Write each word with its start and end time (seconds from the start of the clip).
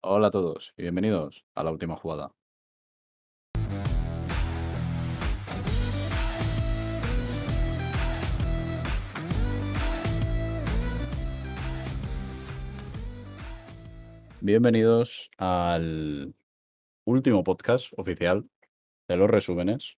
Hola 0.00 0.28
a 0.28 0.30
todos 0.30 0.72
y 0.76 0.82
bienvenidos 0.82 1.44
a 1.56 1.64
la 1.64 1.72
última 1.72 1.96
jugada. 1.96 2.32
Bienvenidos 14.40 15.30
al 15.36 16.32
último 17.04 17.42
podcast 17.42 17.92
oficial 17.96 18.48
de 19.08 19.16
los 19.16 19.28
resúmenes. 19.28 19.96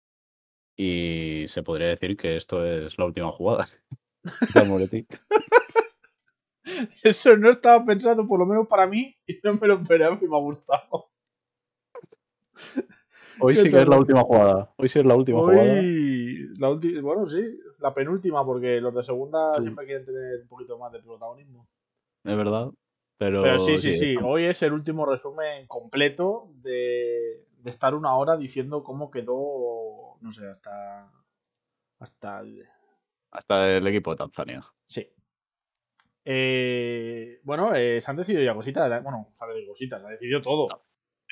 Y 0.76 1.46
se 1.48 1.64
podría 1.64 1.88
decir 1.88 2.16
que 2.16 2.36
esto 2.36 2.64
es 2.64 2.96
la 2.98 3.06
última 3.06 3.32
jugada. 3.32 3.66
Eso 7.02 7.36
no 7.36 7.50
estaba 7.50 7.84
pensado, 7.84 8.26
por 8.26 8.38
lo 8.38 8.46
menos 8.46 8.66
para 8.68 8.86
mí, 8.86 9.16
y 9.26 9.38
no 9.44 9.54
me 9.54 9.66
lo 9.68 9.74
esperaba 9.74 10.18
y 10.20 10.26
me 10.28 10.36
ha 10.36 10.40
gustado. 10.40 11.10
Hoy 13.40 13.54
sí 13.56 13.70
que 13.70 13.80
es 13.82 13.88
la 13.88 13.96
última 13.98 14.22
jugada. 14.22 14.72
Hoy 14.76 14.88
sí 14.88 14.98
es 14.98 15.06
la 15.06 15.14
última 15.14 15.40
jugada. 15.40 15.62
Hoy, 15.62 16.48
la 16.58 16.70
ulti- 16.70 17.00
bueno, 17.00 17.26
sí, 17.28 17.40
la 17.78 17.94
penúltima, 17.94 18.44
porque 18.44 18.80
los 18.80 18.92
de 18.94 19.04
segunda 19.04 19.56
Sí. 19.56 19.62
siempre 19.62 19.86
quieren 19.86 20.04
tener 20.04 20.42
un 20.42 20.48
poquito 20.48 20.76
más 20.78 20.90
de 20.92 21.00
protagonismo. 21.00 21.68
Es 22.24 22.36
verdad. 22.36 22.70
Pero, 23.16 23.42
Pero 23.42 23.60
sí, 23.60 23.78
sí, 23.78 23.94
sí, 23.94 24.16
hoy 24.22 24.44
es 24.44 24.62
el 24.62 24.72
último 24.72 25.04
resumen 25.06 25.66
completo 25.66 26.50
de, 26.62 27.44
de 27.58 27.70
estar 27.70 27.94
una 27.94 28.16
hora 28.16 28.36
diciendo 28.36 28.82
cómo 28.84 29.10
quedó, 29.10 30.16
no 30.20 30.32
sé, 30.32 30.48
hasta... 30.48 31.10
Hasta... 32.00 32.40
el- 32.40 32.66
Hasta 33.30 33.76
el 33.76 33.86
equipo 33.86 34.10
de 34.12 34.16
Tanzania. 34.18 34.64
Sí. 34.86 35.08
Eh, 36.30 37.40
bueno, 37.42 37.74
eh, 37.74 38.02
se 38.02 38.10
han 38.10 38.18
decidido 38.18 38.44
ya 38.44 38.54
cositas. 38.54 39.02
Bueno, 39.02 39.32
se 39.38 39.44
han 39.44 39.48
decidido 39.50 39.72
cositas, 39.72 40.00
se 40.02 40.06
ha 40.06 40.10
decidido 40.10 40.42
todo. 40.42 40.68
No. 40.68 40.82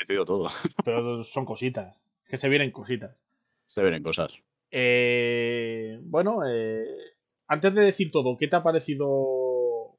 Decido 0.01 0.25
todo. 0.25 0.49
Pero 0.87 1.23
son 1.23 1.45
cositas. 1.45 2.01
Que 2.27 2.39
se 2.39 2.49
vienen 2.49 2.71
cositas. 2.71 3.15
Se 3.67 3.83
ven 3.83 4.03
cosas. 4.03 4.33
Eh, 4.71 5.99
bueno, 6.03 6.41
eh, 6.49 6.87
antes 7.49 7.75
de 7.75 7.83
decir 7.83 8.11
todo, 8.11 8.39
¿qué 8.39 8.49
te 8.49 8.57
ha 8.57 8.63
parecido 8.63 9.99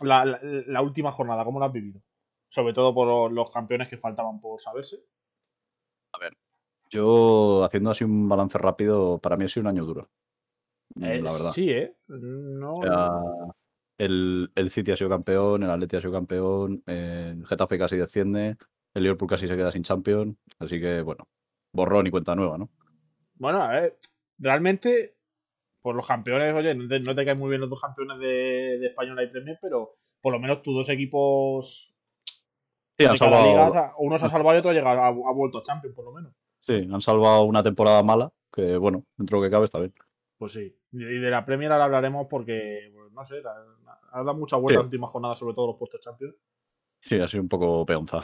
la, 0.00 0.24
la- 0.24 0.40
la 0.42 0.80
última 0.82 1.12
jornada? 1.12 1.44
¿Cómo 1.44 1.60
la 1.60 1.66
has 1.66 1.72
vivido? 1.72 2.00
Sobre 2.48 2.72
todo 2.72 2.94
por 2.94 3.30
los 3.30 3.50
campeones 3.50 3.88
que 3.88 3.98
faltaban 3.98 4.40
por 4.40 4.60
saberse. 4.62 4.96
Yo, 6.88 7.64
haciendo 7.64 7.90
así 7.90 8.04
un 8.04 8.28
balance 8.28 8.56
rápido, 8.58 9.18
para 9.18 9.36
mí 9.36 9.44
ha 9.44 9.48
sido 9.48 9.62
un 9.62 9.68
año 9.68 9.84
duro. 9.84 10.08
Mm, 10.94 11.04
Eh, 11.04 11.20
la 11.22 11.32
verdad. 11.32 11.50
Sí, 11.52 11.68
¿eh? 11.70 11.96
No, 12.08 12.74
O 12.76 12.82
sea, 12.82 13.10
el, 13.98 14.50
el 14.54 14.70
City 14.70 14.92
ha 14.92 14.96
sido 14.96 15.10
campeón, 15.10 15.62
el 15.62 15.70
Atleti 15.70 15.96
ha 15.96 16.00
sido 16.00 16.12
campeón, 16.12 16.82
el 16.86 17.46
Getafe 17.46 17.78
casi 17.78 17.96
desciende, 17.96 18.56
el 18.94 19.02
Liverpool 19.02 19.28
casi 19.28 19.46
se 19.48 19.56
queda 19.56 19.72
sin 19.72 19.82
Champions. 19.82 20.36
Así 20.58 20.80
que, 20.80 21.02
bueno, 21.02 21.28
borrón 21.72 22.06
y 22.06 22.10
cuenta 22.10 22.34
nueva, 22.34 22.58
¿no? 22.58 22.70
Bueno, 23.34 23.62
a 23.62 23.68
ver, 23.68 23.98
realmente, 24.38 25.16
por 25.82 25.94
los 25.94 26.06
campeones, 26.06 26.54
oye, 26.54 26.74
no 26.74 26.88
te, 26.88 27.00
no 27.00 27.14
te 27.14 27.24
caen 27.24 27.38
muy 27.38 27.50
bien 27.50 27.60
los 27.60 27.70
dos 27.70 27.80
campeones 27.80 28.18
de, 28.18 28.78
de 28.80 28.86
Española 28.86 29.22
y 29.22 29.28
Premier, 29.30 29.58
pero 29.60 29.96
por 30.20 30.32
lo 30.32 30.38
menos 30.40 30.62
tus 30.62 30.74
dos 30.74 30.88
equipos 30.88 31.94
Sí, 32.98 33.04
han 33.04 33.16
salvado, 33.16 33.44
liga, 33.46 33.94
uno 33.98 34.18
se 34.18 34.26
ha 34.26 34.28
salvado 34.30 34.56
y 34.56 34.58
otro 34.60 34.70
ha, 34.70 34.74
llegado, 34.74 35.02
ha, 35.02 35.08
ha 35.08 35.32
vuelto 35.34 35.58
a 35.58 35.62
Champions, 35.62 35.94
por 35.94 36.06
lo 36.06 36.12
menos. 36.12 36.32
sí, 36.60 36.88
han 36.92 37.00
salvado 37.00 37.44
una 37.44 37.62
temporada 37.62 38.02
mala, 38.02 38.30
que 38.52 38.76
bueno, 38.76 39.04
dentro 39.16 39.38
de 39.38 39.42
lo 39.42 39.48
que 39.48 39.52
cabe 39.54 39.64
está 39.64 39.78
bien. 39.78 39.94
Pues 40.38 40.52
sí. 40.52 40.74
Y 40.92 40.98
de 40.98 41.30
la 41.30 41.44
Premier 41.44 41.72
ahora 41.72 41.84
hablaremos 41.84 42.26
porque, 42.28 42.90
pues, 42.94 43.12
no 43.12 43.24
sé, 43.24 43.40
la- 43.42 43.54
ha 44.16 44.24
dado 44.24 44.34
mucha 44.38 44.56
vuelta 44.56 44.80
Sí. 44.80 44.82
la 44.82 44.86
última 44.86 45.06
jornada, 45.08 45.34
sobre 45.36 45.54
todo 45.54 45.68
los 45.68 45.76
puestos 45.76 46.00
Champions. 46.00 46.34
Sí, 47.00 47.18
ha 47.20 47.28
sido 47.28 47.42
un 47.42 47.48
poco 47.48 47.84
peonza. 47.86 48.20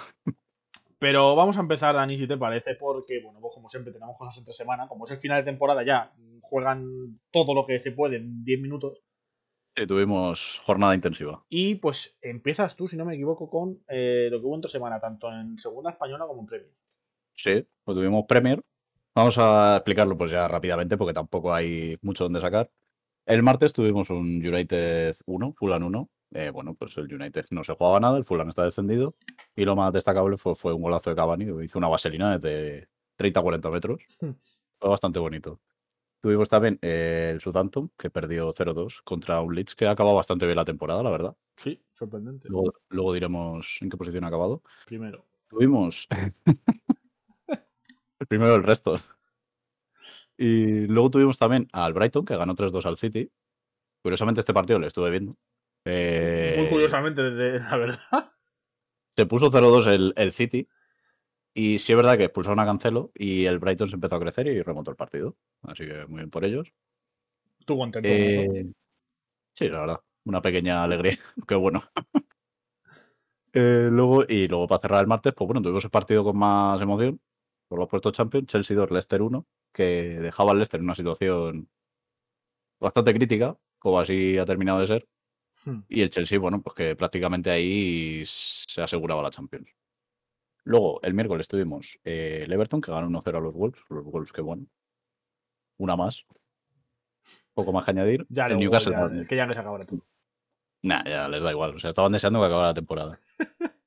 Pero 0.99 1.35
vamos 1.35 1.57
a 1.57 1.61
empezar, 1.61 1.95
Dani, 1.95 2.17
si 2.17 2.29
te 2.29 2.37
parece, 2.37 2.77
porque, 2.77 3.21
bueno, 3.23 3.41
pues 3.41 3.55
como 3.55 3.69
siempre 3.69 3.93
tenemos 3.93 4.17
cosas 4.17 4.39
entre 4.39 4.55
semana. 4.55 4.87
Como 4.87 5.05
es 5.05 5.11
el 5.11 5.19
final 5.19 5.41
de 5.45 5.51
temporada 5.51 5.83
ya, 5.83 6.13
juegan 6.41 7.19
todo 7.33 7.55
lo 7.55 7.67
que 7.67 7.79
se 7.81 7.91
puede 7.93 8.17
en 8.17 8.45
10 8.45 8.61
minutos. 8.61 9.03
Sí, 9.77 9.87
tuvimos 9.87 10.61
jornada 10.65 10.95
intensiva. 10.95 11.45
Y 11.49 11.77
pues 11.77 12.17
empiezas 12.21 12.77
tú, 12.77 12.87
si 12.87 12.97
no 12.97 13.05
me 13.05 13.15
equivoco, 13.15 13.49
con 13.51 13.83
eh, 13.89 14.29
lo 14.31 14.39
que 14.41 14.47
hubo 14.47 14.55
entre 14.55 14.71
semana, 14.71 15.01
tanto 15.01 15.33
en 15.33 15.59
Segunda 15.59 15.91
Española 15.91 16.27
como 16.27 16.43
en 16.43 16.47
Premier. 16.47 16.71
Sí, 17.35 17.67
pues 17.83 17.97
tuvimos 17.97 18.25
Premier. 18.29 18.61
Vamos 19.15 19.37
a 19.39 19.77
explicarlo 19.77 20.17
pues 20.17 20.31
ya 20.31 20.47
rápidamente 20.47 20.97
porque 20.97 21.15
tampoco 21.15 21.53
hay 21.53 21.99
mucho 22.03 22.25
donde 22.25 22.41
sacar. 22.41 22.71
El 23.27 23.43
martes 23.43 23.73
tuvimos 23.73 24.11
un 24.11 24.45
United 24.45 25.17
1, 25.27 25.55
Fulham 25.57 25.85
1. 25.85 26.11
Eh, 26.35 26.51
bueno, 26.51 26.75
pues 26.75 26.97
el 26.97 27.13
United 27.13 27.45
no 27.51 27.63
se 27.63 27.75
jugaba 27.75 28.01
nada, 28.01 28.19
el 28.19 28.25
Fulham 28.25 28.49
está 28.49 28.65
descendido. 28.65 29.15
Y 29.55 29.65
lo 29.65 29.77
más 29.77 29.93
destacable 29.93 30.37
fue, 30.37 30.57
fue 30.57 30.73
un 30.73 30.83
golazo 30.83 31.11
de 31.11 31.17
Cavani, 31.17 31.45
hizo 31.63 31.79
una 31.79 31.89
vaselina 31.89 32.39
desde 32.39 32.89
30-40 33.19 33.71
metros. 33.71 34.03
Hmm. 34.21 34.33
Fue 34.79 34.91
bastante 34.91 35.19
bonito. 35.19 35.61
Tuvimos 36.21 36.49
también 36.49 36.79
eh, 36.83 37.31
el 37.33 37.41
Southampton, 37.41 37.91
que 37.99 38.09
perdió 38.09 38.53
0-2 38.53 39.03
contra 39.03 39.41
un 39.41 39.55
Leeds, 39.55 39.75
que 39.75 39.87
ha 39.87 39.91
acabado 39.91 40.17
bastante 40.17 40.47
bien 40.47 40.57
la 40.57 40.65
temporada, 40.65 41.03
la 41.03 41.11
verdad. 41.11 41.37
Sí, 41.57 41.81
sorprendente. 41.93 42.49
Luego, 42.49 42.75
luego 42.89 43.13
diremos 43.13 43.79
en 43.81 43.91
qué 43.91 43.97
posición 43.97 44.25
ha 44.25 44.29
acabado. 44.29 44.63
Primero. 44.87 45.27
Tuvimos 45.49 46.09
el 48.21 48.27
primero 48.27 48.53
del 48.53 48.63
resto. 48.63 49.01
Y 50.43 50.89
luego 50.89 51.09
tuvimos 51.09 51.39
también 51.39 51.69
al 51.73 51.93
Brighton, 51.93 52.25
que 52.25 52.37
ganó 52.37 52.57
3-2 52.57 52.85
al 52.85 52.97
City. 52.97 53.31
Curiosamente, 54.03 54.41
este 54.41 54.53
partido 54.53 54.81
lo 54.81 54.89
estuve 54.89 55.09
viendo. 55.09 55.37
Eh, 55.85 56.57
Muy 56.59 56.69
curiosamente, 56.69 57.23
desde, 57.23 57.61
la 57.71 57.77
verdad. 57.77 58.33
Se 59.17 59.25
puso 59.27 59.53
0-2 59.53 59.87
el, 59.87 60.13
el 60.17 60.33
City. 60.33 60.69
Y 61.55 61.79
sí 61.79 61.93
es 61.93 61.97
verdad 61.97 62.17
que 62.17 62.25
expulsaron 62.25 62.59
a 62.59 62.65
Cancelo 62.65 63.13
y 63.15 63.45
el 63.45 63.61
Brighton 63.61 63.87
se 63.87 63.95
empezó 63.95 64.17
a 64.17 64.21
crecer 64.21 64.49
y 64.49 64.61
remontó 64.63 64.91
el 64.91 64.97
partido. 64.97 65.37
Así 65.63 65.87
que 65.87 66.07
muy 66.07 66.19
bien 66.19 66.31
por 66.31 66.45
ellos. 66.45 66.73
Tú 67.65 67.79
contento. 67.79 68.09
Eh, 68.09 68.67
sí, 69.55 69.69
la 69.69 69.81
verdad. 69.81 70.01
Una 70.25 70.43
pequeña 70.43 70.83
alegría. 70.83 71.21
Qué 71.47 71.55
bueno. 71.55 71.85
Eh, 73.55 73.91
luego, 73.93 74.25
y 74.27 74.49
luego 74.49 74.67
para 74.67 74.81
cerrar 74.81 75.03
el 75.03 75.07
martes, 75.07 75.35
pues 75.37 75.47
bueno, 75.47 75.61
tuvimos 75.61 75.85
el 75.85 75.91
partido 75.91 76.25
con 76.25 76.39
más 76.39 76.81
emoción. 76.81 77.21
Por 77.69 77.81
los 77.81 77.87
puestos 77.87 78.15
Champions, 78.15 78.47
Chelsea 78.47 78.75
2, 78.75 78.91
Leicester 78.91 79.21
1, 79.21 79.47
que 79.73 80.19
dejaba 80.21 80.53
al 80.53 80.59
Leicester 80.59 80.81
en 80.81 80.85
una 80.85 80.95
situación 80.95 81.69
bastante 82.81 83.15
crítica, 83.15 83.57
como 83.79 84.01
así 84.01 84.39
ha 84.39 84.45
terminado 84.45 84.81
de 84.81 84.87
ser. 84.87 85.09
Hmm. 85.65 85.81
Y 85.89 86.03
el 86.03 86.11
Chelsea, 86.11 86.39
bueno, 86.39 86.61
pues 86.63 86.75
que 86.75 86.97
prácticamente 86.97 87.51
ahí 87.51 88.23
se 88.25 88.83
aseguraba 88.83 89.23
la 89.23 89.31
Champions. 89.31 89.71
Luego, 90.65 91.01
el 91.03 91.15
miércoles 91.15 91.49
tuvimos 91.49 91.99
eh, 92.05 92.43
el 92.45 92.53
Everton, 92.53 92.81
que 92.81 92.93
ganó 92.93 93.09
1-0 93.09 93.37
a 93.37 93.41
los 93.41 93.55
Wolves. 93.55 93.81
Los 93.89 94.05
Wolves, 94.05 94.33
que 94.33 94.43
bueno. 94.43 94.67
Una 95.79 95.97
más. 95.97 96.25
Poco 97.55 97.73
más 97.73 97.85
que 97.85 97.91
añadir. 97.91 98.27
Ya, 98.29 98.47
el 98.47 98.57
Newcastle. 98.57 98.93
ya, 98.93 99.27
que 99.27 99.37
ya 99.37 99.47
no 99.47 99.55
se 99.55 99.61
acabará 99.61 99.85
todo. 99.85 100.07
Nah, 100.83 101.05
ya 101.05 101.29
les 101.29 101.43
da 101.43 101.51
igual. 101.51 101.77
O 101.77 101.79
sea, 101.79 101.91
estaban 101.91 102.13
deseando 102.13 102.41
que 102.41 102.47
acabara 102.47 102.69
la 102.69 102.75
temporada. 102.75 103.21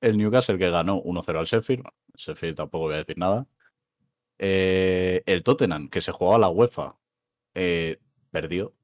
El 0.00 0.18
Newcastle 0.18 0.58
que 0.58 0.70
ganó 0.70 1.02
1-0 1.02 1.38
al 1.38 1.46
Sheffield. 1.46 1.84
El 1.84 2.14
Sheffield 2.14 2.56
tampoco 2.56 2.84
voy 2.84 2.94
a 2.94 2.98
decir 2.98 3.18
nada. 3.18 3.46
Eh, 4.38 5.22
el 5.26 5.42
Tottenham, 5.42 5.88
que 5.88 6.00
se 6.00 6.12
jugaba 6.12 6.38
la 6.38 6.48
UEFA, 6.48 6.96
eh, 7.54 7.98
perdió 8.30 8.74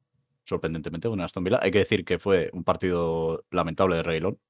sorprendentemente 0.44 1.08
con 1.08 1.20
Aston 1.20 1.44
Villa. 1.44 1.60
Hay 1.62 1.70
que 1.70 1.80
decir 1.80 2.04
que 2.04 2.18
fue 2.18 2.50
un 2.52 2.64
partido 2.64 3.44
lamentable 3.50 3.96
de 3.96 4.02
Reguilón, 4.02 4.40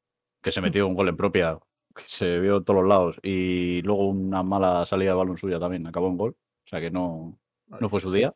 que 0.42 0.52
se 0.52 0.60
metió 0.60 0.86
un 0.86 0.94
gol 0.94 1.08
en 1.08 1.16
propia, 1.16 1.58
que 1.94 2.04
se 2.06 2.40
vio 2.40 2.58
en 2.58 2.64
todos 2.64 2.80
los 2.80 2.88
lados, 2.88 3.20
y 3.22 3.82
luego 3.82 4.08
una 4.08 4.42
mala 4.42 4.86
salida 4.86 5.10
de 5.10 5.16
balón 5.16 5.38
suya 5.38 5.60
también 5.60 5.86
acabó 5.86 6.08
en 6.08 6.16
gol. 6.16 6.36
O 6.64 6.68
sea 6.68 6.80
que 6.80 6.90
no, 6.90 7.38
no 7.66 7.88
fue 7.88 8.00
su 8.00 8.12
día. 8.12 8.34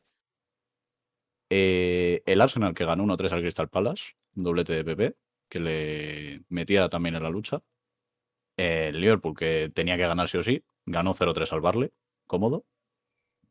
Eh, 1.51 2.23
el 2.27 2.41
Arsenal 2.41 2.75
que 2.75 2.85
ganó 2.85 3.05
1-3 3.05 3.33
al 3.33 3.41
Crystal 3.41 3.69
Palace, 3.69 4.15
un 4.37 4.45
doblete 4.45 4.73
de 4.75 4.85
PP, 4.85 5.17
que 5.49 5.61
le 5.61 6.45
metía 6.49 6.89
también 6.89 7.15
en 7.17 7.23
la 7.23 7.31
lucha. 7.31 7.63
El 8.57 9.01
Liverpool 9.01 9.37
que 9.37 9.71
tenía 9.75 9.97
que 9.97 10.07
ganar 10.07 10.29
sí 10.29 10.39
o 10.39 10.43
sí, 10.43 10.65
ganó 10.87 11.15
0-3 11.15 11.53
al 11.53 11.61
Barley, 11.61 11.91
cómodo. 12.27 12.65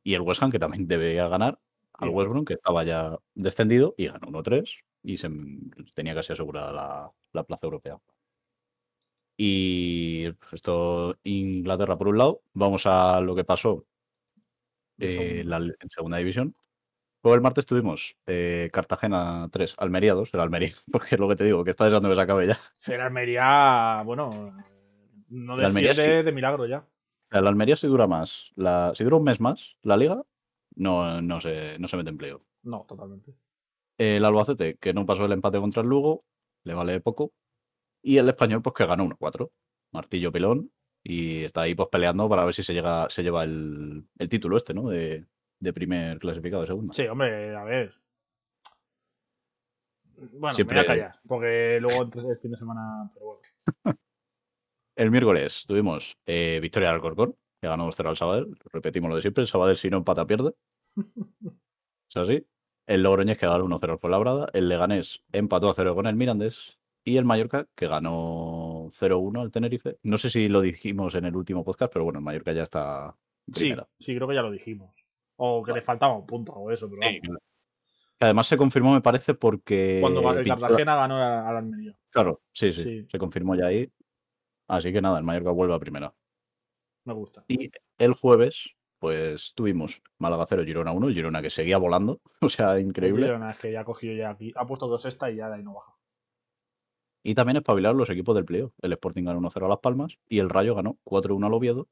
Y 0.03 0.13
el 0.13 0.21
West 0.21 0.43
Ham 0.43 0.51
que 0.51 0.59
también 0.59 0.87
debía 0.87 1.27
ganar 1.27 1.59
al. 1.93 2.09
West 2.09 2.29
Brom, 2.29 2.45
que 2.45 2.53
estaba 2.55 2.83
ya 2.83 3.17
descendido 3.33 3.95
y 3.97 4.07
ganó 4.07 4.27
1-3 4.27 4.83
y 5.03 5.17
se 5.17 5.29
tenía 5.95 6.13
casi 6.15 6.33
asegurada 6.33 6.71
la, 6.71 7.11
la 7.33 7.43
plaza 7.43 7.65
europea. 7.65 7.97
Y 9.37 10.27
esto, 10.51 11.17
Inglaterra 11.23 11.97
por 11.97 12.07
un 12.07 12.17
lado. 12.17 12.41
Vamos 12.53 12.85
a 12.85 13.19
lo 13.21 13.35
que 13.35 13.43
pasó 13.43 13.85
eh, 14.99 15.43
la- 15.45 15.57
en 15.57 15.89
segunda 15.89 16.17
división. 16.17 16.55
Luego 17.23 17.35
el 17.35 17.41
martes 17.41 17.65
tuvimos 17.65 18.15
eh, 18.27 18.69
Cartagena 18.71 19.49
3, 19.51 19.75
Almería 19.79 20.13
2, 20.13 20.33
el 20.33 20.39
Almería, 20.39 20.73
porque 20.91 21.15
es 21.15 21.19
lo 21.19 21.27
que 21.27 21.35
te 21.35 21.43
digo, 21.43 21.63
que 21.63 21.71
está 21.71 21.85
deseando 21.85 22.09
que 22.09 22.15
se 22.15 22.21
acabe 22.21 22.47
ya. 22.47 22.59
El 22.87 23.01
Almería, 23.01 24.03
bueno, 24.05 24.55
no 25.29 25.53
Almería 25.53 25.89
desciende 25.89 26.19
sí. 26.19 26.25
de 26.25 26.31
milagro 26.31 26.65
ya. 26.67 26.85
El 27.31 27.47
Almería 27.47 27.75
si 27.75 27.87
dura 27.87 28.07
más, 28.07 28.51
la, 28.55 28.93
si 28.95 29.03
dura 29.03 29.17
un 29.17 29.23
mes 29.23 29.39
más, 29.39 29.75
la 29.81 29.97
liga, 29.97 30.21
no, 30.75 31.21
no, 31.21 31.41
se, 31.41 31.77
no 31.79 31.87
se 31.87 31.97
mete 31.97 32.09
en 32.11 32.17
playoff. 32.17 32.43
No, 32.63 32.85
totalmente. 32.87 33.33
El 33.97 34.23
Albacete, 34.25 34.75
que 34.77 34.93
no 34.93 35.05
pasó 35.05 35.25
el 35.25 35.31
empate 35.31 35.59
contra 35.59 35.81
el 35.81 35.87
Lugo, 35.89 36.23
le 36.63 36.73
vale 36.73 36.99
poco. 37.01 37.31
Y 38.03 38.17
el 38.17 38.29
español, 38.29 38.61
pues 38.61 38.73
que 38.75 38.85
ganó 38.85 39.05
1-4. 39.05 39.49
Martillo 39.93 40.31
pelón. 40.31 40.71
Y 41.03 41.43
está 41.43 41.61
ahí 41.61 41.75
pues 41.75 41.87
peleando 41.91 42.27
para 42.27 42.45
ver 42.45 42.53
si 42.53 42.63
se 42.63 42.73
llega, 42.73 43.09
se 43.09 43.21
lleva 43.23 43.43
el, 43.43 44.07
el 44.17 44.29
título 44.29 44.57
este, 44.57 44.73
¿no? 44.73 44.89
De, 44.89 45.25
de 45.59 45.73
primer 45.73 46.17
clasificado 46.19 46.61
de 46.61 46.67
segunda. 46.67 46.93
Sí, 46.93 47.05
hombre, 47.07 47.55
a 47.55 47.63
ver. 47.63 47.93
Bueno, 50.33 50.53
Siempre- 50.55 50.77
me 50.77 50.83
voy 50.83 50.91
a 50.91 50.95
callar, 50.95 51.19
porque 51.27 51.77
luego 51.81 52.03
el 52.03 52.37
fin 52.39 52.51
de 52.51 52.57
semana. 52.57 53.11
Pero 53.13 53.25
bueno. 53.25 53.41
El 54.95 55.11
miércoles 55.11 55.65
tuvimos 55.67 56.17
eh, 56.25 56.59
victoria 56.61 56.87
del 56.89 56.95
Alcorcón, 56.95 57.35
que 57.61 57.67
ganó 57.67 57.87
2-0 57.87 58.09
al 58.09 58.17
Sabadell. 58.17 58.57
Repetimos 58.71 59.09
lo 59.09 59.15
de 59.15 59.21
siempre, 59.21 59.41
el 59.41 59.47
Sabadell 59.47 59.75
si 59.77 59.89
no 59.89 59.97
empata 59.97 60.25
pierde. 60.25 60.53
Es 62.09 62.17
así. 62.17 62.45
El 62.87 63.01
Logroñés 63.03 63.37
que 63.37 63.47
ganó 63.47 63.65
1-0 63.67 63.91
al 63.91 63.97
Fuenlabrada. 63.99 64.47
El 64.53 64.69
Leganés 64.69 65.23
empató 65.31 65.69
a 65.69 65.73
0 65.75 65.95
con 65.95 66.05
el 66.05 66.15
Mirandés. 66.15 66.77
Y 67.03 67.17
el 67.17 67.25
Mallorca 67.25 67.67
que 67.75 67.87
ganó 67.87 68.87
0-1 68.89 69.41
al 69.41 69.51
Tenerife. 69.51 69.97
No 70.03 70.17
sé 70.17 70.29
si 70.29 70.47
lo 70.47 70.61
dijimos 70.61 71.13
en 71.15 71.25
el 71.25 71.35
último 71.35 71.63
podcast, 71.63 71.91
pero 71.93 72.05
bueno, 72.05 72.19
el 72.19 72.25
Mallorca 72.25 72.51
ya 72.53 72.63
está 72.63 73.15
en 73.47 73.53
Sí, 73.53 73.59
primera. 73.61 73.87
sí, 73.99 74.15
creo 74.15 74.27
que 74.27 74.33
ya 74.35 74.41
lo 74.41 74.49
dijimos. 74.51 74.95
O 75.35 75.61
que 75.63 75.73
le 75.73 75.81
faltaba 75.81 76.15
un 76.15 76.25
punto 76.25 76.53
o 76.53 76.71
eso, 76.71 76.89
pero 76.89 77.01
Sí, 77.07 77.19
claro. 77.21 77.39
Además 78.21 78.47
se 78.47 78.55
confirmó, 78.57 78.93
me 78.93 79.01
parece, 79.01 79.33
porque... 79.33 79.97
Cuando 80.01 80.21
el 80.31 80.37
pinchó 80.43 80.55
la- 80.55 80.59
Cartagena 80.61 80.95
ganó 80.95 81.15
a- 81.17 81.49
al 81.49 81.57
Almería. 81.57 81.95
Claro, 82.09 82.41
sí, 82.53 82.71
sí, 82.71 82.81
Sí. 82.83 83.07
se 83.11 83.17
confirmó 83.19 83.55
ya 83.55 83.65
ahí. 83.67 83.87
Así 84.67 84.91
que 84.91 85.01
nada, 85.01 85.17
el 85.19 85.23
Mallorca 85.25 85.51
vuelve 85.51 85.75
a 85.75 85.79
primera. 85.79 86.13
Me 87.05 87.13
gusta. 87.13 87.45
Y 87.47 87.69
el 87.99 88.13
jueves, 88.13 88.71
pues 88.99 89.53
tuvimos 89.55 90.01
Málaga 90.17 90.45
0, 90.47 90.63
Girona 90.65 90.91
1, 90.91 91.09
Girona 91.09 91.41
que 91.41 91.49
seguía 91.49 91.77
volando, 91.77 92.19
o 92.41 92.49
sea, 92.49 92.79
increíble. 92.79 93.25
Girona, 93.27 93.51
es 93.51 93.57
que 93.59 93.71
ya 93.71 93.81
ha 93.81 93.85
cogido 93.85 94.15
ya 94.15 94.31
aquí. 94.31 94.51
Ha 94.55 94.65
puesto 94.65 94.87
dos 94.87 95.05
esta 95.05 95.29
y 95.31 95.35
ya 95.37 95.49
de 95.49 95.55
ahí 95.57 95.63
no 95.63 95.75
baja. 95.75 95.93
Y 97.23 97.33
también 97.33 97.57
espabilaron 97.57 97.97
los 97.97 98.09
equipos 98.09 98.35
del 98.35 98.45
playoff. 98.45 98.73
El 98.81 98.93
Sporting 98.93 99.23
ganó 99.23 99.39
1-0 99.39 99.65
a 99.65 99.69
Las 99.69 99.79
Palmas 99.79 100.17
y 100.27 100.39
el 100.39 100.49
Rayo 100.49 100.75
ganó 100.75 100.97
4-1 101.03 101.47
al 101.47 101.53
Oviedo. 101.55 101.87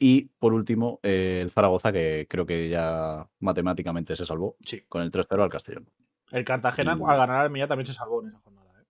Y 0.00 0.26
por 0.40 0.52
último, 0.52 0.98
eh, 1.04 1.38
el 1.42 1.50
Zaragoza, 1.50 1.92
que 1.92 2.26
creo 2.28 2.44
que 2.44 2.68
ya 2.68 3.28
matemáticamente 3.38 4.16
se 4.16 4.26
salvó, 4.26 4.56
Sí. 4.60 4.82
con 4.88 5.02
el 5.02 5.12
3-0 5.12 5.44
al 5.44 5.48
Castellón. 5.50 5.88
El 6.32 6.44
Cartagena 6.44 6.96
Y- 6.98 7.02
al 7.04 7.16
ganar 7.18 7.36
al 7.36 7.44
Almería 7.46 7.68
también 7.68 7.86
se 7.86 7.94
salvó 7.94 8.20
en 8.22 8.28
esa 8.30 8.38
jornada. 8.40 8.80
¿eh? 8.80 8.84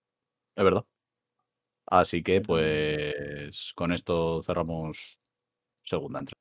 Es 0.56 0.64
verdad. 0.64 0.84
Así 1.86 2.22
que, 2.22 2.40
pues, 2.40 3.72
con 3.74 3.92
esto 3.92 4.42
cerramos 4.42 5.18
segunda 5.82 6.20
entrada. 6.20 6.40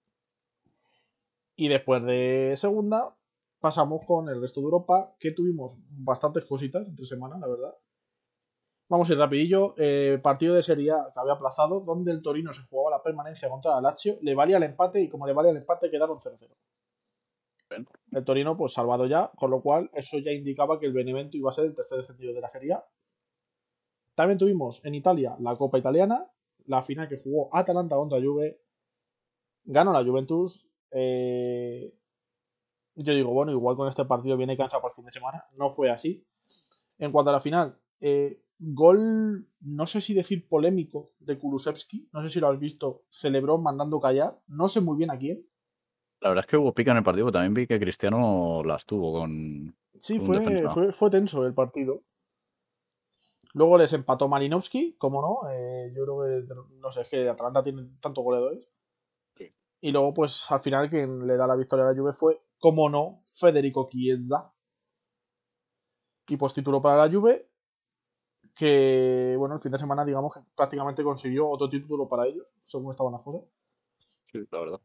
Y 1.56 1.68
después 1.68 2.04
de 2.04 2.54
segunda, 2.58 3.16
pasamos 3.60 4.02
con 4.06 4.30
el 4.30 4.42
resto 4.42 4.60
de 4.60 4.66
Europa, 4.66 5.16
que 5.20 5.32
tuvimos 5.32 5.76
bastantes 5.90 6.46
cositas 6.46 6.88
entre 6.88 7.06
semana, 7.06 7.38
la 7.38 7.48
verdad. 7.48 7.76
Vamos 8.90 9.10
a 9.10 9.14
ir 9.14 9.20
rapidillo. 9.20 9.74
Eh, 9.78 10.20
partido 10.22 10.56
de 10.56 10.62
Serie 10.62 10.92
A 10.92 11.12
que 11.14 11.20
había 11.20 11.34
aplazado, 11.34 11.80
donde 11.82 12.12
el 12.12 12.22
Torino 12.22 12.54
se 12.54 12.64
jugaba 12.64 12.98
la 12.98 13.04
permanencia 13.04 13.50
contra 13.50 13.78
el 13.78 13.84
Lazio. 13.84 14.18
Le 14.22 14.36
valía 14.36 14.58
el 14.58 14.64
empate 14.64 15.02
y 15.02 15.10
como 15.10 15.26
le 15.26 15.34
valía 15.34 15.52
el 15.52 15.58
empate 15.58 15.90
quedaron 15.90 16.20
0-0. 16.20 16.50
Bien. 17.70 17.88
El 18.12 18.24
Torino, 18.24 18.56
pues 18.56 18.74
salvado 18.74 19.08
ya, 19.08 19.32
con 19.36 19.50
lo 19.50 19.62
cual 19.62 19.90
eso 19.94 20.20
ya 20.20 20.32
indicaba 20.32 20.80
que 20.80 20.86
el 20.86 20.94
Benevento 20.94 21.38
iba 21.38 21.50
a 21.50 21.54
ser 21.54 21.66
el 21.66 21.74
tercer 21.74 22.00
descendido 22.00 22.34
de 22.34 22.42
la 22.42 22.50
Serie 22.50 22.74
A. 22.74 22.86
También 24.16 24.38
tuvimos 24.38 24.84
en 24.86 24.96
Italia 24.96 25.36
la 25.40 25.56
Copa 25.56 25.78
Italiana, 25.78 26.26
la 26.66 26.82
final 26.82 27.08
que 27.08 27.18
jugó 27.18 27.50
Atalanta 27.56 27.96
contra 27.96 28.22
Juve. 28.22 28.60
Ganó 29.66 29.94
la 29.94 30.04
Juventus. 30.04 30.70
eh, 30.92 31.94
yo 32.96 33.14
digo, 33.14 33.32
bueno, 33.32 33.52
igual 33.52 33.76
con 33.76 33.88
este 33.88 34.06
partido 34.06 34.38
viene 34.38 34.56
cansado 34.56 34.82
para 34.82 34.92
el 34.92 34.96
fin 34.96 35.06
de 35.06 35.12
semana. 35.12 35.46
No 35.58 35.70
fue 35.70 35.90
así. 35.90 36.26
En 37.00 37.12
cuanto 37.12 37.32
a 37.32 37.34
la 37.34 37.42
final, 37.42 37.76
eh, 38.00 38.44
gol, 38.60 39.48
no 39.62 39.88
sé 39.88 40.00
si 40.00 40.14
decir 40.14 40.48
polémico, 40.48 41.12
de 41.20 41.40
Kulusevski. 41.40 42.10
No 42.14 42.22
sé 42.22 42.30
si 42.30 42.40
lo 42.40 42.50
has 42.50 42.60
visto. 42.60 43.04
Celebró 43.10 43.58
mandando 43.58 44.00
callar. 44.00 44.40
No 44.48 44.70
sé 44.70 44.80
muy 44.80 44.98
bien 44.98 45.10
a 45.10 45.18
quién. 45.18 45.44
La 46.22 46.30
verdad 46.30 46.46
es 46.46 46.50
que 46.50 46.58
hubo 46.58 46.74
pica 46.74 46.92
en 46.92 46.98
el 46.98 47.04
partido, 47.04 47.26
pero 47.26 47.34
también 47.34 47.54
vi 47.54 47.68
que 47.68 47.80
Cristiano 47.80 48.62
las 48.64 48.86
tuvo 48.86 49.20
con... 49.20 49.76
Sí, 50.00 50.20
fue 50.20 51.10
tenso 51.10 51.46
el 51.46 51.54
partido. 51.54 52.04
Luego 53.54 53.78
les 53.78 53.94
empató 53.94 54.28
Malinowski, 54.28 54.96
como 54.98 55.22
no. 55.22 55.50
eh, 55.52 55.92
yo 55.96 56.04
creo 56.04 56.46
que, 56.48 56.54
no 56.80 56.92
sé, 56.92 57.02
es 57.02 57.10
que 57.10 57.30
Atalanta 57.30 57.64
tiene 57.64 57.88
tantos 58.02 58.24
goleadores. 58.24 58.68
Sí. 59.36 59.54
Y 59.82 59.92
luego, 59.92 60.14
pues 60.14 60.46
al 60.50 60.62
final, 60.62 60.90
quien 60.90 61.28
le 61.28 61.38
da 61.38 61.48
la 61.48 61.56
victoria 61.56 61.86
a 61.86 61.92
la 61.92 62.00
Juve 62.00 62.14
fue, 62.14 62.42
como 62.60 62.90
no, 62.90 63.24
Federico 63.36 63.88
Chiesa. 63.92 64.52
Y 66.28 66.38
pues 66.38 66.54
título 66.54 66.82
para 66.82 67.06
la 67.06 67.14
Juve, 67.14 67.48
que, 68.56 69.36
bueno, 69.38 69.56
el 69.56 69.62
fin 69.62 69.72
de 69.72 69.80
semana, 69.80 70.06
digamos 70.06 70.34
que 70.34 70.40
prácticamente 70.56 71.04
consiguió 71.04 71.50
otro 71.50 71.70
título 71.70 72.08
para 72.08 72.28
ellos, 72.28 72.48
según 72.66 72.92
estaban 72.92 73.14
las 73.14 73.22
cosas. 73.22 73.42
Sí, 74.32 74.40
la 74.52 74.60
verdad. 74.60 74.82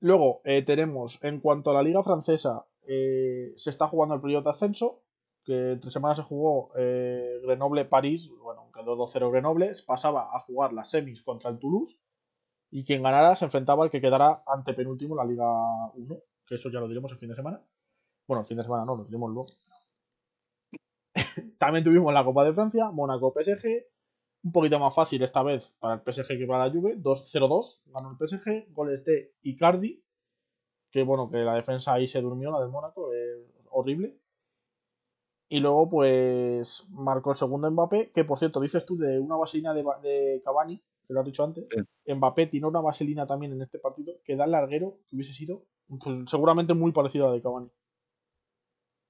Luego 0.00 0.40
eh, 0.44 0.62
tenemos, 0.62 1.22
en 1.24 1.40
cuanto 1.40 1.70
a 1.70 1.74
la 1.74 1.82
liga 1.82 2.02
francesa, 2.02 2.64
eh, 2.86 3.52
se 3.56 3.70
está 3.70 3.88
jugando 3.88 4.14
el 4.14 4.20
periodo 4.20 4.44
de 4.44 4.50
ascenso, 4.50 5.02
que 5.48 5.72
entre 5.72 5.90
semanas 5.90 6.18
se 6.18 6.24
jugó 6.24 6.72
eh, 6.76 7.40
Grenoble-París, 7.42 8.30
bueno, 8.42 8.70
quedó 8.70 8.98
2-0 8.98 9.30
Grenoble, 9.30 9.72
pasaba 9.86 10.28
a 10.36 10.40
jugar 10.40 10.74
las 10.74 10.90
semis 10.90 11.22
contra 11.22 11.48
el 11.48 11.58
Toulouse, 11.58 11.98
y 12.70 12.84
quien 12.84 13.02
ganara 13.02 13.34
se 13.34 13.46
enfrentaba 13.46 13.82
al 13.82 13.90
que 13.90 14.02
quedara 14.02 14.42
antepenúltimo 14.46 15.14
en 15.14 15.16
la 15.16 15.24
Liga 15.24 15.46
1, 15.94 16.16
que 16.46 16.56
eso 16.56 16.68
ya 16.68 16.80
lo 16.80 16.86
diremos 16.86 17.10
el 17.12 17.18
fin 17.18 17.30
de 17.30 17.34
semana. 17.34 17.62
Bueno, 18.26 18.42
el 18.42 18.46
fin 18.46 18.58
de 18.58 18.64
semana 18.64 18.84
no, 18.84 18.94
lo 18.96 19.04
diremos 19.04 19.30
luego. 19.30 19.48
También 21.58 21.82
tuvimos 21.82 22.12
la 22.12 22.26
Copa 22.26 22.44
de 22.44 22.52
Francia, 22.52 22.90
Mónaco-PSG, 22.90 23.86
un 24.42 24.52
poquito 24.52 24.78
más 24.78 24.94
fácil 24.94 25.22
esta 25.22 25.42
vez 25.42 25.72
para 25.78 25.94
el 25.94 26.00
PSG 26.00 26.36
que 26.36 26.46
para 26.46 26.66
la 26.66 26.70
Juve, 26.70 26.98
2-0-2, 26.98 27.84
ganó 27.86 28.10
el 28.10 28.28
PSG, 28.28 28.70
goles 28.74 29.02
de 29.02 29.32
Icardi, 29.40 30.04
que 30.90 31.04
bueno, 31.04 31.30
que 31.30 31.38
la 31.38 31.54
defensa 31.54 31.94
ahí 31.94 32.06
se 32.06 32.20
durmió, 32.20 32.50
la 32.50 32.60
del 32.60 32.68
Mónaco, 32.68 33.14
eh, 33.14 33.46
horrible. 33.70 34.18
Y 35.50 35.60
luego 35.60 35.88
pues 35.88 36.86
marcó 36.90 37.30
el 37.30 37.36
segundo 37.36 37.70
Mbappé, 37.70 38.10
que 38.12 38.24
por 38.24 38.38
cierto, 38.38 38.60
dices 38.60 38.84
tú 38.84 38.98
de 38.98 39.18
una 39.18 39.36
vaselina 39.36 39.72
de, 39.72 39.82
de 40.02 40.42
Cavani, 40.44 40.82
que 41.06 41.14
lo 41.14 41.20
has 41.20 41.26
dicho 41.26 41.42
antes, 41.42 41.66
Mbappé 42.06 42.48
tiene 42.48 42.66
una 42.66 42.80
vaselina 42.80 43.26
también 43.26 43.52
en 43.52 43.62
este 43.62 43.78
partido, 43.78 44.14
que 44.24 44.36
da 44.36 44.44
el 44.44 44.50
larguero, 44.50 44.98
que 45.08 45.16
hubiese 45.16 45.32
sido 45.32 45.64
pues, 45.88 46.30
seguramente 46.30 46.74
muy 46.74 46.92
parecido 46.92 47.24
a 47.24 47.28
la 47.28 47.34
de 47.34 47.42
Cavani. 47.42 47.70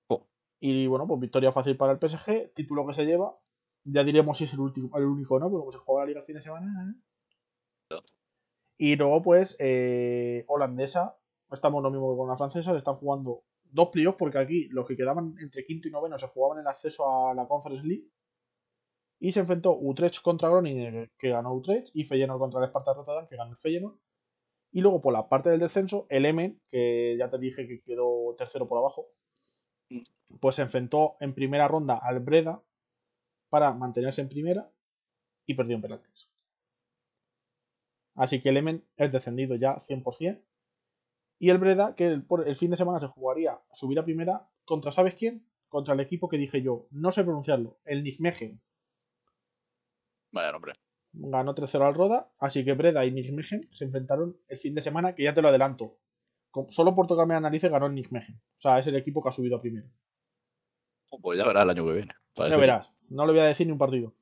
Oh. 0.09 0.27
Y 0.61 0.87
bueno, 0.87 1.09
pues 1.09 1.21
victoria 1.21 1.51
fácil 1.51 1.77
para 1.77 1.93
el 1.93 1.99
PSG, 1.99 2.55
título 2.55 2.87
que 2.87 2.93
se 2.93 3.05
lleva. 3.05 3.37
Ya 3.85 4.05
diremos 4.05 4.39
si 4.39 4.45
es 4.45 4.53
el, 4.53 4.61
último, 4.61 4.97
el 4.97 5.05
único, 5.05 5.39
¿no? 5.41 5.51
Porque 5.51 5.61
como 5.61 5.73
se 5.73 5.79
juega 5.79 6.03
la 6.03 6.07
liga 6.07 6.21
el 6.21 6.27
fin 6.27 6.37
de 6.37 6.43
semana. 6.43 6.95
¿eh? 7.91 7.97
Y 8.77 8.97
luego, 8.97 9.23
pues, 9.23 9.57
eh, 9.59 10.45
holandesa. 10.47 11.17
Estamos 11.51 11.83
lo 11.83 11.91
mismo 11.91 12.13
que 12.13 12.19
con 12.19 12.29
la 12.29 12.37
francesa. 12.37 12.73
Le 12.73 12.79
están 12.79 12.97
jugando 12.97 13.43
dos 13.73 13.89
playoffs 13.91 14.19
porque 14.19 14.39
aquí 14.39 14.69
los 14.69 14.87
que 14.87 14.97
quedaban 14.97 15.35
entre 15.41 15.65
quinto 15.65 15.89
y 15.89 15.91
noveno 15.91 16.19
se 16.19 16.29
jugaban 16.29 16.61
el 16.61 16.67
acceso 16.67 17.09
a 17.09 17.35
la 17.35 17.47
Conference 17.47 17.87
League. 17.87 18.09
Y 19.21 19.33
se 19.33 19.41
enfrentó 19.41 19.77
Utrecht 19.77 20.23
contra 20.23 20.49
Groningen, 20.49 21.11
que 21.19 21.31
ganó 21.31 21.53
Utrecht, 21.53 21.95
y 21.95 22.05
Feyenoord 22.05 22.39
contra 22.39 22.61
el 22.61 22.69
Sparta 22.69 22.95
Rotterdam, 22.95 23.27
que 23.27 23.37
ganó 23.37 23.51
el 23.51 23.57
Feyenoord. 23.57 23.99
Y 24.71 24.81
luego, 24.81 25.01
por 25.01 25.13
la 25.13 25.29
parte 25.29 25.51
del 25.51 25.61
descenso, 25.61 26.07
el 26.09 26.27
Emen, 26.27 26.61
que 26.71 27.17
ya 27.19 27.29
te 27.29 27.39
dije 27.39 27.67
que 27.67 27.81
quedó 27.83 28.35
tercero 28.37 28.69
por 28.69 28.79
abajo, 28.79 29.09
pues 30.41 30.57
se 30.57 30.63
enfrentó 30.63 31.17
en 31.21 31.35
primera 31.35 31.67
ronda 31.67 31.99
al 32.01 32.21
Breda 32.21 32.63
para 33.49 33.73
mantenerse 33.73 34.21
en 34.21 34.29
primera 34.29 34.71
y 35.47 35.55
perdió 35.55 35.77
en 35.77 35.83
penaltis. 35.83 36.29
Así 38.15 38.43
que 38.43 38.51
el 38.51 38.59
Emen 38.59 38.85
es 38.97 39.11
descendido 39.11 39.57
ya 39.57 39.77
100%. 39.81 40.43
Y 41.39 41.51
el 41.51 41.59
Breda, 41.59 41.95
que 41.95 42.07
el, 42.07 42.23
por- 42.25 42.49
el 42.49 42.57
fin 42.57 42.71
de 42.71 42.77
semana 42.77 42.99
se 43.01 43.07
jugaría 43.07 43.59
subir 43.73 43.99
a 43.99 44.05
primera 44.05 44.49
contra, 44.65 44.91
¿sabes 44.93 45.15
quién? 45.15 45.47
Contra 45.69 45.95
el 45.95 46.01
equipo 46.01 46.29
que 46.29 46.37
dije 46.39 46.63
yo, 46.63 46.87
no 46.91 47.13
sé 47.13 47.23
pronunciarlo, 47.25 47.79
el 47.85 48.03
Nijmegen. 48.03 48.61
Vaya 50.33 50.53
nombre. 50.53 50.73
Ganó 51.13 51.55
3-0 51.55 51.87
al 51.87 51.95
Roda, 51.95 52.31
así 52.39 52.65
que 52.65 52.75
Breda 52.75 53.05
y 53.05 53.13
Nijmegen 53.13 53.69
se 53.73 53.85
enfrentaron 53.85 54.37
el 54.49 54.59
fin 54.59 54.75
de 54.75 54.83
semana, 54.83 55.15
que 55.15 55.23
ya 55.25 55.35
te 55.35 55.43
lo 55.43 55.49
adelanto. 55.49 55.97
Con- 56.51 56.71
solo 56.71 56.95
por 56.95 57.07
tocarme 57.07 57.35
la 57.35 57.41
nariz 57.41 57.63
ganó 57.65 57.87
el 57.87 57.95
Nijmegen. 57.95 58.37
O 58.37 58.61
sea, 58.61 58.79
es 58.79 58.87
el 58.87 58.97
equipo 58.97 59.23
que 59.23 59.29
ha 59.29 59.33
subido 59.33 59.57
a 59.57 59.61
primero. 59.61 59.89
Pues 61.21 61.39
ya 61.39 61.47
verás 61.47 61.63
el 61.65 61.71
año 61.71 61.85
que 61.87 61.93
viene. 61.93 62.15
Ya 62.51 62.57
verás, 62.61 62.93
no 63.09 63.27
le 63.27 63.33
voy 63.33 63.41
a 63.41 63.45
decir 63.45 63.67
ni 63.67 63.73
un 63.73 63.79
partido. 63.79 64.15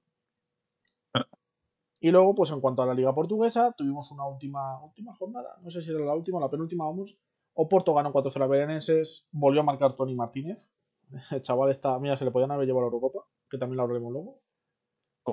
Y 2.00 2.10
luego, 2.10 2.34
pues 2.34 2.50
en 2.50 2.60
cuanto 2.60 2.82
a 2.82 2.86
la 2.86 2.94
Liga 2.94 3.14
Portuguesa, 3.14 3.72
tuvimos 3.76 4.10
una 4.10 4.26
última, 4.26 4.82
última 4.82 5.14
jornada, 5.14 5.56
no 5.62 5.70
sé 5.70 5.82
si 5.82 5.90
era 5.90 6.00
la 6.00 6.14
última 6.14 6.38
o 6.38 6.40
la 6.40 6.50
penúltima, 6.50 6.84
vamos. 6.84 7.16
Oporto 7.54 7.94
ganó 7.94 8.12
4-0 8.12 8.42
a 8.42 8.46
Belenenses, 8.46 9.26
volvió 9.32 9.62
a 9.62 9.64
marcar 9.64 9.96
Tony 9.96 10.14
Martínez. 10.14 10.74
El 11.30 11.42
chaval 11.42 11.70
está, 11.70 11.98
mira, 11.98 12.16
se 12.16 12.24
le 12.24 12.30
podían 12.30 12.50
haber 12.50 12.66
llevado 12.66 12.86
a 12.86 12.90
la 12.90 12.94
Eurocopa, 12.94 13.26
que 13.48 13.58
también 13.58 13.78
la 13.78 13.84
hablaremos 13.84 14.12
luego. 14.12 14.40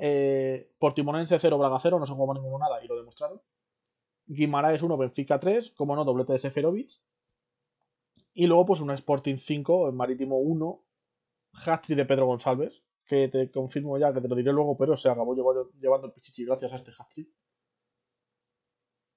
Eh, 0.00 0.72
Portimonense 0.78 1.38
0, 1.38 1.58
Braga 1.58 1.78
0, 1.78 1.98
no 1.98 2.06
se 2.06 2.14
jugaba 2.14 2.34
ninguno 2.34 2.58
nada 2.58 2.82
y 2.82 2.88
lo 2.88 2.96
demostraron. 2.96 3.40
Guimaraes 4.26 4.82
1, 4.82 4.96
Benfica 4.96 5.38
3, 5.38 5.72
como 5.72 5.94
no, 5.94 6.04
doblete 6.04 6.32
de 6.32 6.38
Seferovic. 6.38 6.90
Y 8.32 8.46
luego, 8.46 8.64
pues 8.64 8.80
un 8.80 8.90
Sporting 8.90 9.36
5, 9.36 9.88
el 9.88 9.94
Marítimo 9.94 10.38
1, 10.38 10.82
hat 11.66 11.86
de 11.86 12.04
Pedro 12.04 12.26
González, 12.26 12.82
que 13.06 13.28
te 13.28 13.50
confirmo 13.50 13.98
ya, 13.98 14.12
que 14.12 14.20
te 14.20 14.28
lo 14.28 14.34
diré 14.34 14.52
luego, 14.52 14.76
pero 14.76 14.96
se 14.96 15.08
acabó 15.08 15.34
llevando 15.34 16.06
el 16.06 16.12
Pichichi 16.12 16.44
gracias 16.44 16.72
a 16.72 16.76
este 16.76 16.90
hat 16.90 17.08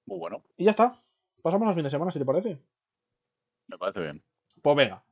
Muy 0.06 0.18
bueno. 0.18 0.44
Y 0.56 0.64
ya 0.64 0.70
está. 0.72 1.02
Pasamos 1.42 1.68
al 1.68 1.74
fin 1.74 1.84
de 1.84 1.90
semana, 1.90 2.12
si 2.12 2.18
te 2.18 2.24
parece. 2.24 2.60
Me 3.68 3.78
parece 3.78 4.00
bien. 4.00 4.24
Pues 4.62 4.76
venga. 4.76 5.04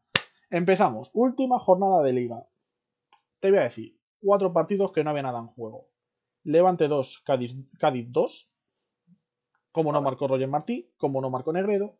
Empezamos. 0.50 1.10
Última 1.12 1.58
jornada 1.58 2.02
de 2.02 2.12
liga. 2.12 2.46
Te 3.40 3.50
voy 3.50 3.60
a 3.60 3.64
decir, 3.64 3.98
cuatro 4.20 4.52
partidos 4.52 4.92
que 4.92 5.04
no 5.04 5.10
había 5.10 5.22
nada 5.22 5.38
en 5.38 5.46
juego. 5.46 5.88
Levante 6.44 6.88
2, 6.88 7.22
Cádiz, 7.24 7.54
Cádiz 7.78 8.06
2. 8.10 8.50
Como 9.72 9.92
no 9.92 10.00
marcó 10.00 10.26
Roger 10.26 10.48
Martí, 10.48 10.90
como 10.96 11.20
no 11.20 11.30
marcó 11.30 11.52
Negredo. 11.52 11.98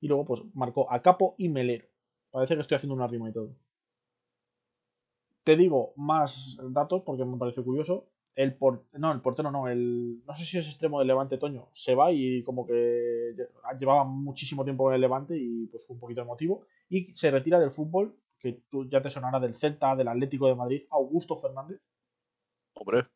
Y 0.00 0.08
luego, 0.08 0.24
pues, 0.24 0.42
marcó 0.54 0.90
a 0.92 1.00
Capo 1.02 1.34
y 1.38 1.48
Melero. 1.48 1.86
Parece 2.30 2.54
que 2.54 2.62
estoy 2.62 2.76
haciendo 2.76 2.94
una 2.94 3.06
rima 3.06 3.28
y 3.28 3.32
todo. 3.32 3.54
Te 5.44 5.56
digo 5.56 5.92
más 5.96 6.56
datos 6.70 7.02
porque 7.04 7.24
me 7.24 7.36
pareció 7.36 7.64
curioso. 7.64 8.08
El 8.34 8.56
no, 8.94 9.12
el 9.12 9.20
portero 9.20 9.52
no, 9.52 9.68
el 9.68 10.24
no 10.24 10.34
sé 10.34 10.44
si 10.44 10.58
es 10.58 10.66
extremo 10.66 10.98
del 10.98 11.06
Levante 11.06 11.38
Toño, 11.38 11.68
se 11.72 11.94
va 11.94 12.10
y 12.10 12.42
como 12.42 12.66
que 12.66 13.32
llevaba 13.78 14.02
muchísimo 14.02 14.64
tiempo 14.64 14.88
en 14.88 14.96
el 14.96 15.02
Levante 15.02 15.36
y 15.38 15.66
pues 15.68 15.86
fue 15.86 15.94
un 15.94 16.00
poquito 16.00 16.22
emotivo 16.22 16.66
y 16.88 17.06
se 17.14 17.30
retira 17.30 17.60
del 17.60 17.70
fútbol, 17.70 18.16
que 18.40 18.64
tú 18.68 18.88
ya 18.88 19.00
te 19.00 19.10
sonará 19.10 19.38
del 19.38 19.54
Celta, 19.54 19.94
del 19.94 20.08
Atlético 20.08 20.48
de 20.48 20.56
Madrid, 20.56 20.82
Augusto 20.90 21.36
Fernández. 21.36 21.80
Hombre. 22.74 23.06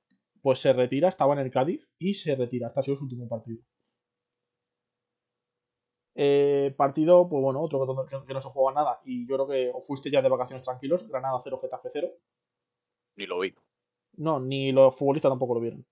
Pues 0.41 0.61
se 0.61 0.73
retira, 0.73 1.09
estaba 1.09 1.35
en 1.35 1.41
el 1.41 1.51
Cádiz 1.51 1.91
y 1.99 2.15
se 2.15 2.37
retira, 2.37 2.69
hasta 2.69 2.81
ha 2.81 2.83
sido 2.85 2.97
su 2.97 3.05
último 3.05 3.29
partido. 3.29 3.61
Eh, 6.21 6.75
partido, 6.77 7.29
pues 7.29 7.41
bueno, 7.41 7.61
otro 7.61 8.05
que, 8.27 8.35
no 8.35 8.41
se 8.41 8.49
juega 8.49 8.75
nada. 8.75 9.01
Y 9.05 9.25
yo 9.29 9.37
creo 9.37 9.47
que 9.47 9.71
o 9.73 9.81
fuiste 9.81 10.11
ya 10.11 10.21
de 10.21 10.29
vacaciones 10.29 10.65
tranquilos. 10.65 11.07
Granada 11.07 11.39
0, 11.41 11.61
Getafe 11.63 11.91
0. 11.93 12.09
Ni 13.17 13.27
lo 13.27 13.39
vi. 13.39 13.55
No, 14.17 14.41
ni 14.41 14.73
los 14.73 14.97
futbolistas 14.97 15.31
tampoco 15.31 15.55
lo 15.55 15.61
vieron. 15.61 15.87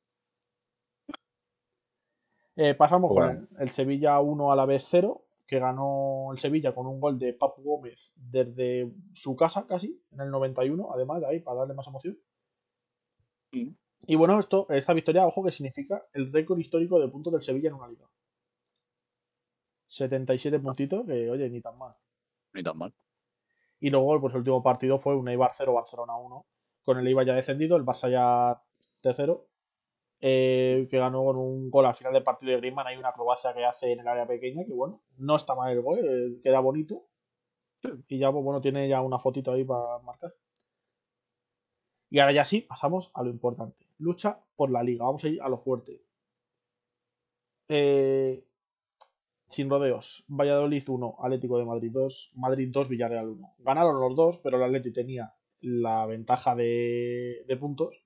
Eh, 2.56 2.74
pasamos 2.74 3.12
con 3.12 3.48
el, 3.56 3.70
Sevilla 3.70 4.18
1 4.18 4.50
a 4.50 4.56
la 4.56 4.66
vez 4.66 4.84
0, 4.90 5.22
que 5.46 5.60
ganó 5.60 6.30
el 6.32 6.40
Sevilla 6.40 6.74
con 6.74 6.88
un 6.88 6.98
gol 6.98 7.20
de 7.20 7.32
Papu 7.32 7.62
Gómez 7.62 8.12
desde 8.16 8.92
su 9.12 9.36
casa 9.36 9.64
casi, 9.68 10.02
en 10.10 10.22
el 10.22 10.30
91, 10.32 10.88
además, 10.92 11.22
ahí, 11.22 11.38
para 11.38 11.60
darle 11.60 11.74
más 11.74 11.86
emoción. 11.86 12.18
Y 13.52 14.16
bueno, 14.16 14.40
esto, 14.40 14.66
esta 14.70 14.92
victoria, 14.92 15.24
ojo, 15.24 15.44
que 15.44 15.52
significa 15.52 16.04
el 16.14 16.32
récord 16.32 16.58
histórico 16.58 16.98
de 16.98 17.08
puntos 17.08 17.32
del 17.32 17.42
Sevilla 17.42 17.68
en 17.68 17.74
una 17.74 17.86
liga. 17.86 18.08
77 19.88 20.58
puntitos, 20.60 21.06
que 21.06 21.30
oye, 21.30 21.48
ni 21.50 21.60
tan 21.60 21.78
mal. 21.78 21.94
Ni 22.52 22.62
tan 22.62 22.78
mal. 22.78 22.94
Y 23.80 23.90
luego, 23.90 24.20
pues 24.20 24.34
el 24.34 24.38
último 24.38 24.62
partido 24.62 24.98
fue 24.98 25.16
un 25.16 25.28
Eibar 25.28 25.52
0, 25.54 25.72
Barcelona 25.74 26.16
1, 26.16 26.46
con 26.84 26.98
el 26.98 27.06
Eibar 27.06 27.26
ya 27.26 27.34
descendido, 27.34 27.76
el 27.76 27.84
Barça 27.84 28.10
ya 28.10 28.62
tercero, 29.00 29.48
eh, 30.20 30.88
que 30.90 30.98
ganó 30.98 31.24
con 31.24 31.36
un 31.36 31.70
gol 31.70 31.86
al 31.86 31.94
final 31.94 32.12
del 32.12 32.22
partido 32.22 32.52
de 32.52 32.58
Griezmann. 32.58 32.86
Hay 32.86 32.96
una 32.96 33.10
acrobacia 33.10 33.54
que 33.54 33.64
hace 33.64 33.92
en 33.92 34.00
el 34.00 34.08
área 34.08 34.26
pequeña, 34.26 34.64
que 34.64 34.72
bueno, 34.72 35.02
no 35.18 35.36
está 35.36 35.54
mal 35.54 35.72
el 35.72 35.82
gol, 35.82 35.98
eh, 36.02 36.40
queda 36.42 36.60
bonito. 36.60 37.06
Y 38.08 38.18
ya, 38.18 38.32
pues 38.32 38.44
bueno, 38.44 38.60
tiene 38.60 38.88
ya 38.88 39.00
una 39.02 39.18
fotito 39.18 39.52
ahí 39.52 39.64
para 39.64 39.98
marcar. 40.00 40.34
Y 42.10 42.18
ahora 42.18 42.32
ya 42.32 42.44
sí, 42.44 42.62
pasamos 42.62 43.10
a 43.14 43.22
lo 43.22 43.30
importante. 43.30 43.86
Lucha 43.98 44.40
por 44.56 44.70
la 44.70 44.82
liga. 44.82 45.04
Vamos 45.04 45.24
a 45.24 45.28
ir 45.28 45.42
a 45.42 45.48
lo 45.48 45.58
fuerte. 45.58 46.02
Eh, 47.68 48.45
sin 49.48 49.70
rodeos. 49.70 50.24
Valladolid 50.28 50.82
1, 50.86 51.16
Atlético 51.20 51.58
de 51.58 51.64
Madrid 51.64 51.90
2, 51.92 52.32
Madrid 52.34 52.68
2, 52.70 52.88
Villarreal 52.88 53.28
1. 53.28 53.54
Ganaron 53.58 54.00
los 54.00 54.16
dos, 54.16 54.38
pero 54.38 54.56
el 54.56 54.64
Atlético 54.64 54.94
tenía 54.94 55.32
la 55.60 56.06
ventaja 56.06 56.54
de, 56.54 57.56
puntos. 57.58 58.04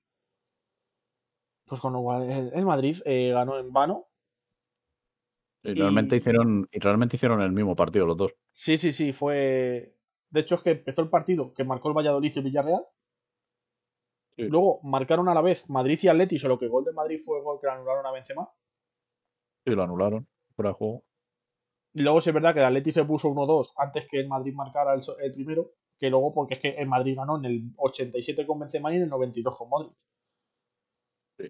Pues 1.65 1.79
con 1.79 1.93
lo 1.93 2.01
cual 2.01 2.51
el, 2.53 2.65
Madrid 2.65 2.97
eh, 3.05 3.31
ganó 3.31 3.57
en 3.57 3.71
vano. 3.71 4.07
Y 5.63 5.73
realmente, 5.73 6.15
hicieron, 6.15 6.67
y 6.71 6.79
realmente 6.79 7.15
hicieron 7.17 7.41
el 7.41 7.51
mismo 7.51 7.75
partido 7.75 8.07
los 8.07 8.17
dos. 8.17 8.33
Sí, 8.53 8.77
sí, 8.77 8.91
sí, 8.91 9.13
fue... 9.13 9.95
De 10.29 10.39
hecho 10.39 10.55
es 10.55 10.61
que 10.61 10.71
empezó 10.71 11.01
el 11.01 11.09
partido 11.09 11.53
que 11.53 11.63
marcó 11.63 11.89
el 11.89 11.95
Valladolid 11.95 12.31
y 12.33 12.39
el 12.39 12.45
Villarreal. 12.45 12.83
Luego 14.37 14.79
marcaron 14.81 15.29
a 15.29 15.35
la 15.35 15.41
vez 15.41 15.69
Madrid 15.69 15.99
y 16.01 16.07
Atleti, 16.07 16.39
solo 16.39 16.57
que 16.57 16.65
el 16.65 16.71
gol 16.71 16.83
de 16.83 16.93
Madrid 16.93 17.19
fue 17.23 17.37
el 17.37 17.43
gol 17.43 17.59
que 17.61 17.67
anularon 17.67 18.05
a 18.07 18.11
Benzema. 18.11 18.49
Sí, 19.65 19.75
lo 19.75 19.83
anularon 19.83 20.27
fuera 20.55 20.69
de 20.69 20.75
juego. 20.75 21.03
Y 21.93 22.01
luego 22.01 22.21
sí 22.21 22.29
es 22.29 22.33
verdad 22.33 22.53
que 22.53 22.59
el 22.59 22.65
Atleti 22.65 22.91
se 22.91 23.03
puso 23.03 23.29
1-2 23.29 23.73
antes 23.77 24.07
que 24.07 24.19
el 24.19 24.27
Madrid 24.27 24.53
marcara 24.53 24.93
el, 24.93 25.33
primero, 25.33 25.71
que 25.99 26.09
luego 26.09 26.31
porque 26.31 26.53
es 26.55 26.59
que 26.59 26.69
el 26.69 26.87
Madrid 26.87 27.15
ganó 27.17 27.37
en 27.37 27.45
el 27.45 27.71
87 27.77 28.45
con 28.45 28.59
Benzema 28.59 28.93
y 28.93 28.97
en 28.97 29.03
el 29.03 29.09
92 29.09 29.57
con 29.57 29.69
Modric. 29.69 29.97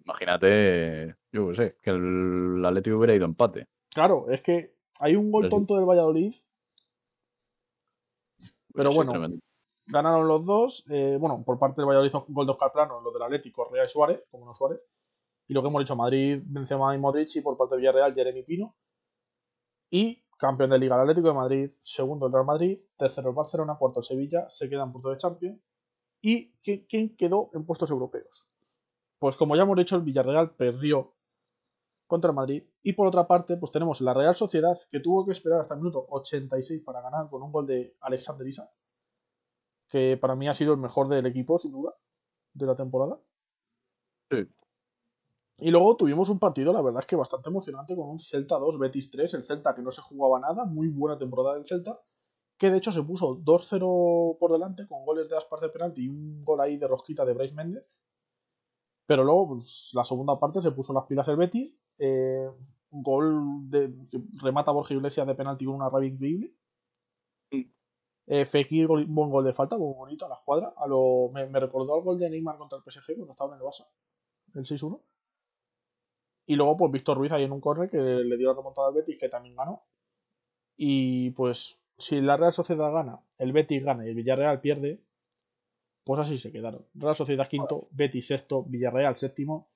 Imagínate, 0.06 1.16
yo 1.32 1.50
qué 1.50 1.56
sé, 1.56 1.76
que 1.82 1.90
el 1.92 2.64
Atlético 2.66 2.98
hubiera 2.98 3.14
ido 3.14 3.26
empate. 3.26 3.68
Claro, 3.94 4.30
es 4.30 4.42
que 4.42 4.74
hay 5.00 5.16
un 5.16 5.32
gol 5.32 5.50
tonto 5.50 5.76
del 5.76 5.86
Valladolid. 5.86 6.34
Pero 8.74 8.92
bueno, 8.92 9.12
ganaron 9.86 10.28
los 10.28 10.46
dos. 10.46 10.86
Eh, 10.90 11.18
bueno, 11.20 11.44
por 11.44 11.60
parte 11.60 11.82
del 11.82 11.90
Valladolid, 11.90 12.14
gol 12.30 12.46
de 12.46 12.52
Oscar 12.54 12.72
Plano, 12.72 13.02
lo 13.02 13.12
del 13.12 13.22
Atlético, 13.22 13.70
Real 13.70 13.90
Suárez, 13.90 14.24
como 14.32 14.46
no 14.46 14.54
Suárez. 14.54 14.80
Y 15.48 15.54
lo 15.54 15.62
que 15.62 15.68
hemos 15.68 15.82
dicho, 15.82 15.96
Madrid, 15.96 16.42
Benzema 16.46 16.96
y 16.96 16.98
Modric, 16.98 17.36
y 17.36 17.42
por 17.42 17.58
parte 17.58 17.76
de 17.76 17.82
Villarreal, 17.82 18.16
Jeremy 18.16 18.44
Pino. 18.44 18.76
Y 19.90 20.24
campeón 20.42 20.72
de 20.72 20.80
Liga 20.80 20.96
el 20.96 21.02
Atlético 21.02 21.28
de 21.28 21.34
Madrid, 21.36 21.72
segundo 21.84 22.26
el 22.26 22.34
Real 22.34 22.46
Madrid, 22.46 22.80
tercero 22.98 23.30
el 23.30 23.36
Barcelona, 23.36 23.78
cuarto 23.78 24.00
el 24.00 24.06
Sevilla, 24.06 24.50
se 24.50 24.68
queda 24.68 24.84
en 24.84 24.92
punto 24.92 25.12
de 25.12 25.18
Champions. 25.18 25.62
¿Y 26.20 26.52
quién 26.88 27.16
quedó 27.16 27.52
en 27.54 27.64
puestos 27.64 27.92
europeos? 27.92 28.48
Pues 29.20 29.38
como 29.38 29.56
ya 29.56 29.62
hemos 29.62 29.78
dicho, 29.78 29.96
el 29.96 30.02
Villarreal 30.02 30.56
perdió 30.56 31.14
contra 32.08 32.32
el 32.32 32.36
Madrid. 32.36 32.64
Y 32.82 32.94
por 32.94 33.08
otra 33.08 33.28
parte, 33.28 33.56
pues 33.56 33.72
tenemos 33.72 34.02
la 34.02 34.16
Real 34.16 34.36
Sociedad, 34.36 34.78
que 34.90 35.00
tuvo 35.00 35.26
que 35.26 35.32
esperar 35.32 35.62
hasta 35.62 35.76
el 35.76 35.80
minuto 35.80 36.08
86 36.10 36.82
para 36.84 37.02
ganar 37.02 37.30
con 37.30 37.44
un 37.44 37.52
gol 37.52 37.68
de 37.68 37.96
Alexander 38.02 38.48
Isa, 38.48 38.72
que 39.90 40.18
para 40.18 40.36
mí 40.36 40.50
ha 40.50 40.56
sido 40.56 40.74
el 40.74 40.80
mejor 40.80 41.08
del 41.08 41.28
equipo, 41.28 41.60
sin 41.60 41.72
duda, 41.72 41.94
de 42.54 42.66
la 42.66 42.76
temporada. 42.76 43.20
Sí. 44.32 44.48
Y 45.62 45.70
luego 45.70 45.96
tuvimos 45.96 46.28
un 46.30 46.40
partido, 46.40 46.74
la 46.74 46.82
verdad 46.82 47.02
es 47.02 47.06
que 47.06 47.16
bastante 47.16 47.50
emocionante, 47.50 47.96
con 47.96 48.10
un 48.10 48.18
Celta 48.18 48.58
2, 48.58 48.80
Betis 48.80 49.12
3. 49.12 49.36
El 49.36 49.46
Celta 49.46 49.76
que 49.76 49.84
no 49.84 49.92
se 49.92 50.02
jugaba 50.02 50.40
nada, 50.40 50.66
muy 50.66 50.88
buena 50.88 51.20
temporada 51.20 51.54
del 51.54 51.68
Celta, 51.68 52.00
que 52.58 52.72
de 52.72 52.80
hecho 52.80 52.92
se 52.92 53.04
puso 53.04 53.38
2-0 53.38 54.40
por 54.40 54.52
delante, 54.52 54.88
con 54.88 55.06
goles 55.06 55.30
de 55.30 55.38
Aspar 55.38 55.60
de 55.60 55.70
penalti 55.70 56.06
y 56.06 56.10
un 56.10 56.44
gol 56.44 56.62
ahí 56.62 56.78
de 56.78 56.88
rosquita 56.88 57.24
de 57.26 57.34
Bryce 57.34 57.54
Méndez. 57.54 57.86
Pero 59.06 59.24
luego, 59.24 59.50
pues, 59.50 59.92
la 59.94 60.04
segunda 60.04 60.40
parte 60.40 60.64
se 60.64 60.72
puso 60.72 60.94
las 60.94 61.06
pilas 61.06 61.28
el 61.28 61.36
Betis. 61.36 61.76
Eh, 62.00 62.50
un 62.90 63.04
gol 63.04 63.70
de, 63.70 63.94
que 64.10 64.20
remata 64.42 64.72
Borja 64.72 64.96
Iglesias 64.96 65.28
de 65.28 65.36
penalti 65.36 65.66
con 65.66 65.76
una 65.76 65.90
rabia 65.90 66.10
increíble. 66.10 66.56
Eh, 67.52 68.46
Fekir, 68.46 68.88
buen 68.88 69.30
gol 69.30 69.44
de 69.44 69.54
falta, 69.54 69.78
muy 69.78 69.94
bonito 69.94 70.26
a 70.26 70.30
la 70.30 70.36
escuadra. 70.36 70.74
A 70.76 70.88
lo, 70.88 71.30
me, 71.32 71.46
me, 71.46 71.60
recordó 71.60 71.94
al 71.94 72.02
gol 72.02 72.18
de 72.18 72.32
Neymar 72.32 72.58
contra 72.58 72.80
el 72.80 72.84
PSG 72.84 73.16
cuando 73.16 73.34
estaba 73.34 73.54
en 73.54 73.62
el 73.62 73.68
Barça, 73.68 73.86
el 74.56 74.66
6-1. 74.66 75.00
Y 76.52 76.56
luego, 76.56 76.76
pues 76.76 76.92
Víctor 76.92 77.18
Ruiz 77.18 77.32
ahí 77.32 77.46
en 77.46 77.54
un 77.54 77.62
corre 77.62 77.90
que 77.90 77.98
le 77.98 78.36
dio 78.36 78.50
la 78.50 78.56
remontada 78.56 78.90
al 78.90 78.94
Betis, 78.94 79.18
que 79.18 79.30
también 79.30 79.56
ganó. 79.56 79.86
Y 80.76 81.30
pues, 81.30 81.80
si 81.98 82.20
la 82.20 82.36
Real 82.36 82.52
Sociedad 82.52 82.92
gana, 82.92 83.22
el 83.38 83.54
Betis 83.54 83.86
gana 83.86 84.06
y 84.06 84.10
el 84.10 84.16
Villarreal 84.16 84.60
pierde, 84.60 85.02
pues 86.04 86.20
así 86.20 86.38
se 86.38 86.52
quedaron. 86.52 86.86
Real 86.94 87.16
Sociedad 87.16 87.48
quinto, 87.48 87.88
Betis 87.92 88.28
sexto, 88.28 88.64
Villarreal 88.64 89.16
séptimo. 89.16 89.70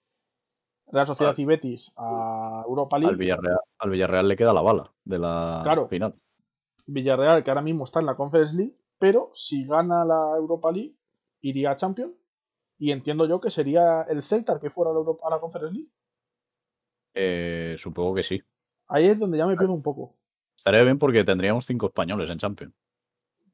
Real 0.87 1.07
Sociedad 1.07 1.33
y 1.37 1.45
Betis 1.45 1.93
a 1.95 2.65
Europa 2.67 2.99
League. 2.99 3.13
Al 3.13 3.19
Villarreal, 3.19 3.59
al 3.79 3.89
Villarreal 3.89 4.27
le 4.27 4.35
queda 4.35 4.51
la 4.51 4.61
bala 4.61 4.91
de 5.05 5.17
la 5.17 5.61
claro, 5.63 5.87
final. 5.87 6.13
Villarreal, 6.87 7.41
que 7.45 7.51
ahora 7.51 7.61
mismo 7.61 7.85
está 7.85 8.01
en 8.01 8.07
la 8.07 8.17
Conference 8.17 8.53
League, 8.53 8.75
pero 8.99 9.31
si 9.33 9.65
gana 9.65 10.03
la 10.03 10.33
Europa 10.35 10.73
League, 10.73 10.97
iría 11.39 11.71
a 11.71 11.77
Champions. 11.77 12.15
Y 12.77 12.91
entiendo 12.91 13.25
yo 13.27 13.39
que 13.39 13.49
sería 13.49 14.01
el 14.09 14.23
Celta 14.23 14.51
el 14.51 14.59
que 14.59 14.69
fuera 14.69 14.91
a 14.91 14.93
la, 14.93 14.99
Europa, 14.99 15.25
a 15.25 15.29
la 15.29 15.39
Conference 15.39 15.73
League. 15.73 15.89
Eh, 17.15 17.75
supongo 17.77 18.13
que 18.13 18.23
sí. 18.23 18.43
Ahí 18.87 19.07
es 19.07 19.17
donde 19.17 19.37
ya 19.37 19.47
me 19.47 19.55
pierdo 19.55 19.73
un 19.73 19.81
poco. 19.81 20.15
Estaría 20.55 20.83
bien 20.83 20.99
porque 20.99 21.23
tendríamos 21.23 21.65
cinco 21.65 21.87
españoles 21.87 22.29
en 22.29 22.37
Champions. 22.37 22.73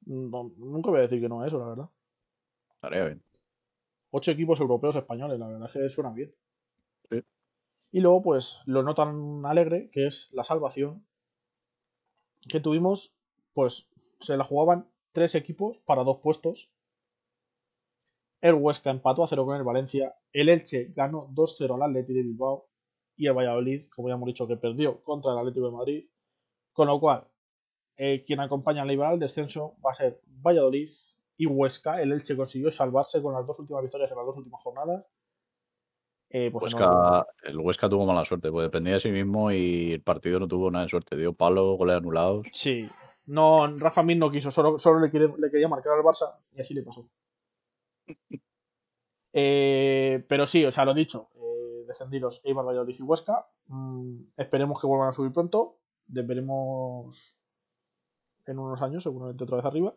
nunca 0.05 0.89
voy 0.89 0.99
a 0.99 1.03
decir 1.03 1.21
que 1.21 1.29
no 1.29 1.43
es 1.43 1.47
eso, 1.47 1.59
la 1.59 1.67
verdad. 1.67 1.89
Estaría 2.73 3.05
bien. 3.05 3.23
Ocho 4.09 4.31
equipos 4.31 4.59
europeos 4.59 4.95
españoles, 4.95 5.39
la 5.39 5.47
verdad 5.47 5.67
es 5.67 5.73
que 5.73 5.89
suena 5.89 6.09
bien. 6.09 6.33
Sí. 7.09 7.23
Y 7.91 8.01
luego, 8.01 8.21
pues, 8.23 8.59
lo 8.65 8.83
no 8.83 8.95
tan 8.95 9.45
alegre, 9.45 9.89
que 9.91 10.07
es 10.07 10.29
la 10.31 10.43
salvación. 10.43 11.05
Que 12.49 12.59
tuvimos, 12.59 13.13
pues, 13.53 13.87
se 14.19 14.35
la 14.35 14.43
jugaban 14.43 14.87
tres 15.11 15.35
equipos 15.35 15.77
para 15.85 16.03
dos 16.03 16.17
puestos. 16.17 16.69
El 18.41 18.55
Huesca 18.55 18.89
empató 18.89 19.23
a 19.23 19.27
cero 19.27 19.45
con 19.45 19.55
el 19.55 19.63
Valencia. 19.63 20.15
El 20.33 20.49
Elche 20.49 20.91
ganó 20.95 21.27
2-0 21.31 21.75
al 21.75 21.83
Atleti 21.83 22.13
de 22.13 22.23
Bilbao 22.23 22.70
y 23.21 23.27
el 23.27 23.33
Valladolid, 23.33 23.85
como 23.95 24.07
ya 24.07 24.15
hemos 24.15 24.25
dicho, 24.25 24.47
que 24.47 24.57
perdió 24.57 25.03
contra 25.03 25.31
el 25.31 25.37
Atlético 25.37 25.67
de 25.67 25.71
Madrid. 25.71 26.05
Con 26.73 26.87
lo 26.87 26.99
cual, 26.99 27.27
eh, 27.95 28.23
quien 28.25 28.39
acompaña 28.39 28.81
al 28.81 28.89
Eibar 28.89 29.11
al 29.11 29.19
descenso 29.19 29.75
va 29.85 29.91
a 29.91 29.93
ser 29.93 30.19
Valladolid 30.25 30.89
y 31.37 31.45
Huesca. 31.45 32.01
El 32.01 32.13
Elche 32.13 32.35
consiguió 32.35 32.71
salvarse 32.71 33.21
con 33.21 33.35
las 33.35 33.45
dos 33.45 33.59
últimas 33.59 33.83
victorias 33.83 34.09
en 34.09 34.17
las 34.17 34.25
dos 34.25 34.37
últimas 34.37 34.59
jornadas. 34.63 35.05
Eh, 36.31 36.49
pues 36.49 36.73
Huesca, 36.73 37.27
el 37.43 37.59
Huesca 37.59 37.87
tuvo 37.87 38.07
mala 38.07 38.25
suerte, 38.25 38.49
pues 38.49 38.63
dependía 38.63 38.95
de 38.95 39.01
sí 39.01 39.11
mismo 39.11 39.51
y 39.51 39.93
el 39.93 40.01
partido 40.01 40.39
no 40.39 40.47
tuvo 40.47 40.71
nada 40.71 40.85
de 40.85 40.89
suerte. 40.89 41.15
Dio 41.15 41.33
palo, 41.33 41.75
goles 41.75 41.97
anulados. 41.97 42.47
Sí. 42.53 42.89
No, 43.27 43.67
Rafa 43.77 44.01
Mir 44.01 44.17
no 44.17 44.31
quiso, 44.31 44.49
solo, 44.49 44.79
solo 44.79 44.99
le, 44.99 45.11
le, 45.11 45.51
quería 45.51 45.67
marcar 45.67 45.93
al 45.93 46.03
Barça 46.03 46.37
y 46.55 46.61
así 46.61 46.73
le 46.73 46.81
pasó. 46.81 47.07
Eh, 49.33 50.25
pero 50.27 50.45
sí, 50.45 50.65
o 50.65 50.73
sea, 50.73 50.83
lo 50.83 50.93
dicho, 50.93 51.29
descendidos 51.91 52.41
Eibar, 52.43 52.65
Valladolid 52.65 52.95
y 52.97 53.03
Huesca. 53.03 53.47
Mm, 53.67 54.23
esperemos 54.37 54.79
que 54.79 54.87
vuelvan 54.87 55.09
a 55.09 55.13
subir 55.13 55.31
pronto. 55.31 55.77
Les 56.07 56.25
veremos 56.25 57.37
en 58.45 58.59
unos 58.59 58.81
años, 58.81 59.03
seguramente 59.03 59.43
otra 59.43 59.57
vez 59.57 59.65
arriba. 59.65 59.93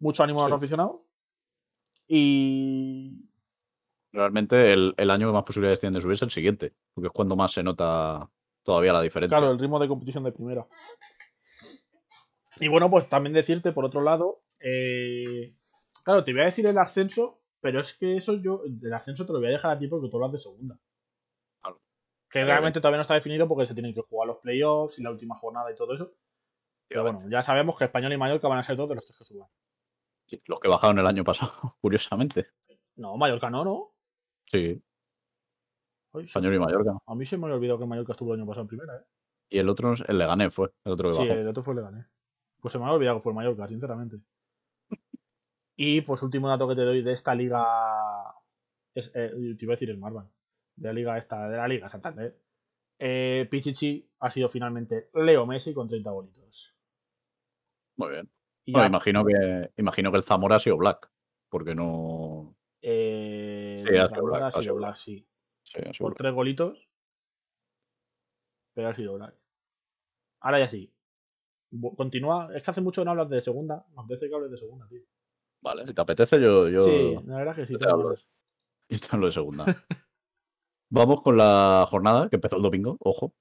Mucho 0.00 0.22
ánimo 0.22 0.40
a 0.40 0.48
los 0.48 0.56
aficionados. 0.56 1.00
Y. 2.08 3.28
Realmente 4.12 4.74
el, 4.74 5.10
año 5.10 5.28
que 5.28 5.32
más 5.32 5.44
posibilidades 5.44 5.80
tienen 5.80 5.94
de 5.94 6.02
subir 6.02 6.14
es 6.14 6.22
el 6.22 6.30
siguiente, 6.30 6.74
porque 6.92 7.06
es 7.06 7.12
cuando 7.14 7.34
más 7.34 7.52
se 7.52 7.62
nota 7.62 8.28
todavía 8.62 8.92
la 8.92 9.00
diferencia. 9.00 9.38
Claro, 9.38 9.50
el 9.50 9.58
ritmo 9.58 9.78
de 9.78 9.88
competición 9.88 10.24
de 10.24 10.32
primera. 10.32 10.66
Y 12.60 12.68
bueno, 12.68 12.90
pues 12.90 13.08
también 13.08 13.32
decirte, 13.32 13.72
por 13.72 13.86
otro 13.86 14.02
lado, 14.02 14.42
eh, 14.60 15.54
claro, 16.04 16.24
te 16.24 16.32
voy 16.32 16.42
a 16.42 16.46
decir 16.46 16.66
el 16.66 16.76
ascenso, 16.76 17.40
pero 17.62 17.80
es 17.80 17.94
que 17.94 18.18
eso 18.18 18.34
yo, 18.34 18.62
el 18.64 18.92
ascenso 18.92 19.24
te 19.24 19.32
lo 19.32 19.38
voy 19.38 19.48
a 19.48 19.52
dejar 19.52 19.70
a 19.70 19.78
ti 19.78 19.88
porque 19.88 20.10
tú 20.10 20.18
hablas 20.18 20.32
de 20.32 20.38
segunda. 20.40 20.78
Que 22.32 22.44
realmente 22.44 22.80
todavía 22.80 22.96
no 22.96 23.02
está 23.02 23.12
definido 23.12 23.46
porque 23.46 23.66
se 23.66 23.74
tienen 23.74 23.92
que 23.92 24.00
jugar 24.00 24.26
los 24.26 24.38
playoffs 24.38 24.98
y 24.98 25.02
la 25.02 25.10
última 25.10 25.36
jornada 25.36 25.70
y 25.70 25.74
todo 25.74 25.92
eso. 25.92 26.14
Pero 26.88 27.02
bueno, 27.02 27.28
ya 27.28 27.42
sabemos 27.42 27.76
que 27.76 27.84
Español 27.84 28.14
y 28.14 28.16
Mallorca 28.16 28.48
van 28.48 28.58
a 28.58 28.62
ser 28.62 28.74
dos 28.74 28.88
de 28.88 28.94
los 28.94 29.04
tres 29.04 29.18
que 29.18 29.24
suban. 29.24 29.48
Sí, 30.26 30.42
los 30.46 30.58
que 30.58 30.68
bajaron 30.68 30.98
el 30.98 31.06
año 31.06 31.24
pasado, 31.24 31.52
curiosamente. 31.82 32.48
No, 32.96 33.18
Mallorca 33.18 33.50
no, 33.50 33.64
¿no? 33.64 33.94
Sí. 34.46 34.82
Español 36.14 36.54
y 36.54 36.58
Mallorca. 36.58 36.96
A 37.06 37.14
mí 37.14 37.26
se 37.26 37.36
me 37.36 37.48
ha 37.48 37.54
olvidado 37.54 37.78
que 37.78 37.86
Mallorca 37.86 38.12
estuvo 38.12 38.32
el 38.32 38.40
año 38.40 38.46
pasado 38.46 38.62
en 38.62 38.68
primera, 38.68 38.96
¿eh? 38.96 39.04
Y 39.50 39.58
el 39.58 39.68
otro, 39.68 39.92
el 39.92 40.18
Leganés 40.18 40.54
fue, 40.54 40.72
el 40.84 40.92
otro 40.92 41.10
que 41.10 41.18
bajó. 41.18 41.26
Sí, 41.26 41.38
el 41.38 41.48
otro 41.48 41.62
fue 41.62 41.74
el 41.74 41.80
Leganés. 41.80 42.06
Pues 42.60 42.72
se 42.72 42.78
me 42.78 42.86
ha 42.86 42.92
olvidado 42.92 43.18
que 43.18 43.22
fue 43.24 43.32
el 43.32 43.36
Mallorca, 43.36 43.68
sinceramente. 43.68 44.16
Y 45.74 46.02
pues 46.02 46.22
último 46.22 46.48
dato 46.48 46.68
que 46.68 46.76
te 46.76 46.84
doy 46.84 47.02
de 47.02 47.12
esta 47.12 47.34
liga. 47.34 47.64
Es, 48.94 49.10
eh, 49.14 49.32
te 49.58 49.64
iba 49.64 49.72
a 49.72 49.76
decir 49.76 49.90
el 49.90 49.98
Marvan. 49.98 50.30
De 50.82 50.88
la 50.88 50.94
liga 50.94 51.16
esta, 51.16 51.48
de 51.48 51.56
la 51.56 51.68
liga 51.68 51.88
Santander. 51.88 52.36
Eh, 52.98 53.46
Pichichi 53.48 54.04
ha 54.18 54.30
sido 54.30 54.48
finalmente 54.48 55.10
Leo 55.14 55.46
Messi 55.46 55.72
con 55.72 55.88
30 55.88 56.10
bolitos. 56.10 56.74
Muy 57.96 58.10
bien. 58.10 58.28
imagino, 58.64 59.24
que, 59.24 59.70
imagino 59.76 60.10
que 60.10 60.16
el 60.16 60.24
Zamora 60.24 60.56
ha 60.56 60.58
sido 60.58 60.76
Black. 60.76 61.08
Porque 61.48 61.76
no. 61.76 62.56
Eh, 62.80 63.84
sí, 63.88 63.96
ha 63.96 64.08
sido 64.08 64.24
Black, 64.24 64.42
ha 64.42 64.60
sido 64.60 64.74
Black, 64.74 64.96
sí. 64.96 65.24
Por 66.00 66.14
tres 66.14 66.34
golitos. 66.34 66.88
Pero 68.74 68.88
ha 68.88 68.94
sido 68.94 69.14
Black. 69.14 69.36
Ahora 70.40 70.58
ya 70.58 70.68
sí. 70.68 70.92
Continúa. 71.96 72.50
Es 72.56 72.64
que 72.64 72.72
hace 72.72 72.80
mucho 72.80 73.02
que 73.02 73.04
no 73.04 73.12
hablas 73.12 73.30
de 73.30 73.40
segunda. 73.40 73.86
Me 73.94 74.02
apetece 74.02 74.28
que 74.28 74.34
hables 74.34 74.50
de 74.50 74.58
segunda, 74.58 74.88
tío. 74.88 75.02
Vale, 75.60 75.86
si 75.86 75.94
te 75.94 76.00
apetece, 76.00 76.40
yo. 76.40 76.68
yo 76.68 76.84
sí, 76.84 77.18
la 77.24 77.36
verdad 77.36 77.54
que 77.54 77.66
sí. 77.66 77.76
Te 77.78 77.88
hablo. 77.88 78.16
Y 78.88 78.96
esto 78.96 79.16
lo 79.16 79.26
de 79.26 79.32
segunda. 79.32 79.64
Vamos 80.94 81.22
con 81.22 81.38
la 81.38 81.86
jornada 81.88 82.28
que 82.28 82.36
empezó 82.36 82.56
el 82.56 82.62
domingo, 82.62 82.98
ojo. 83.00 83.32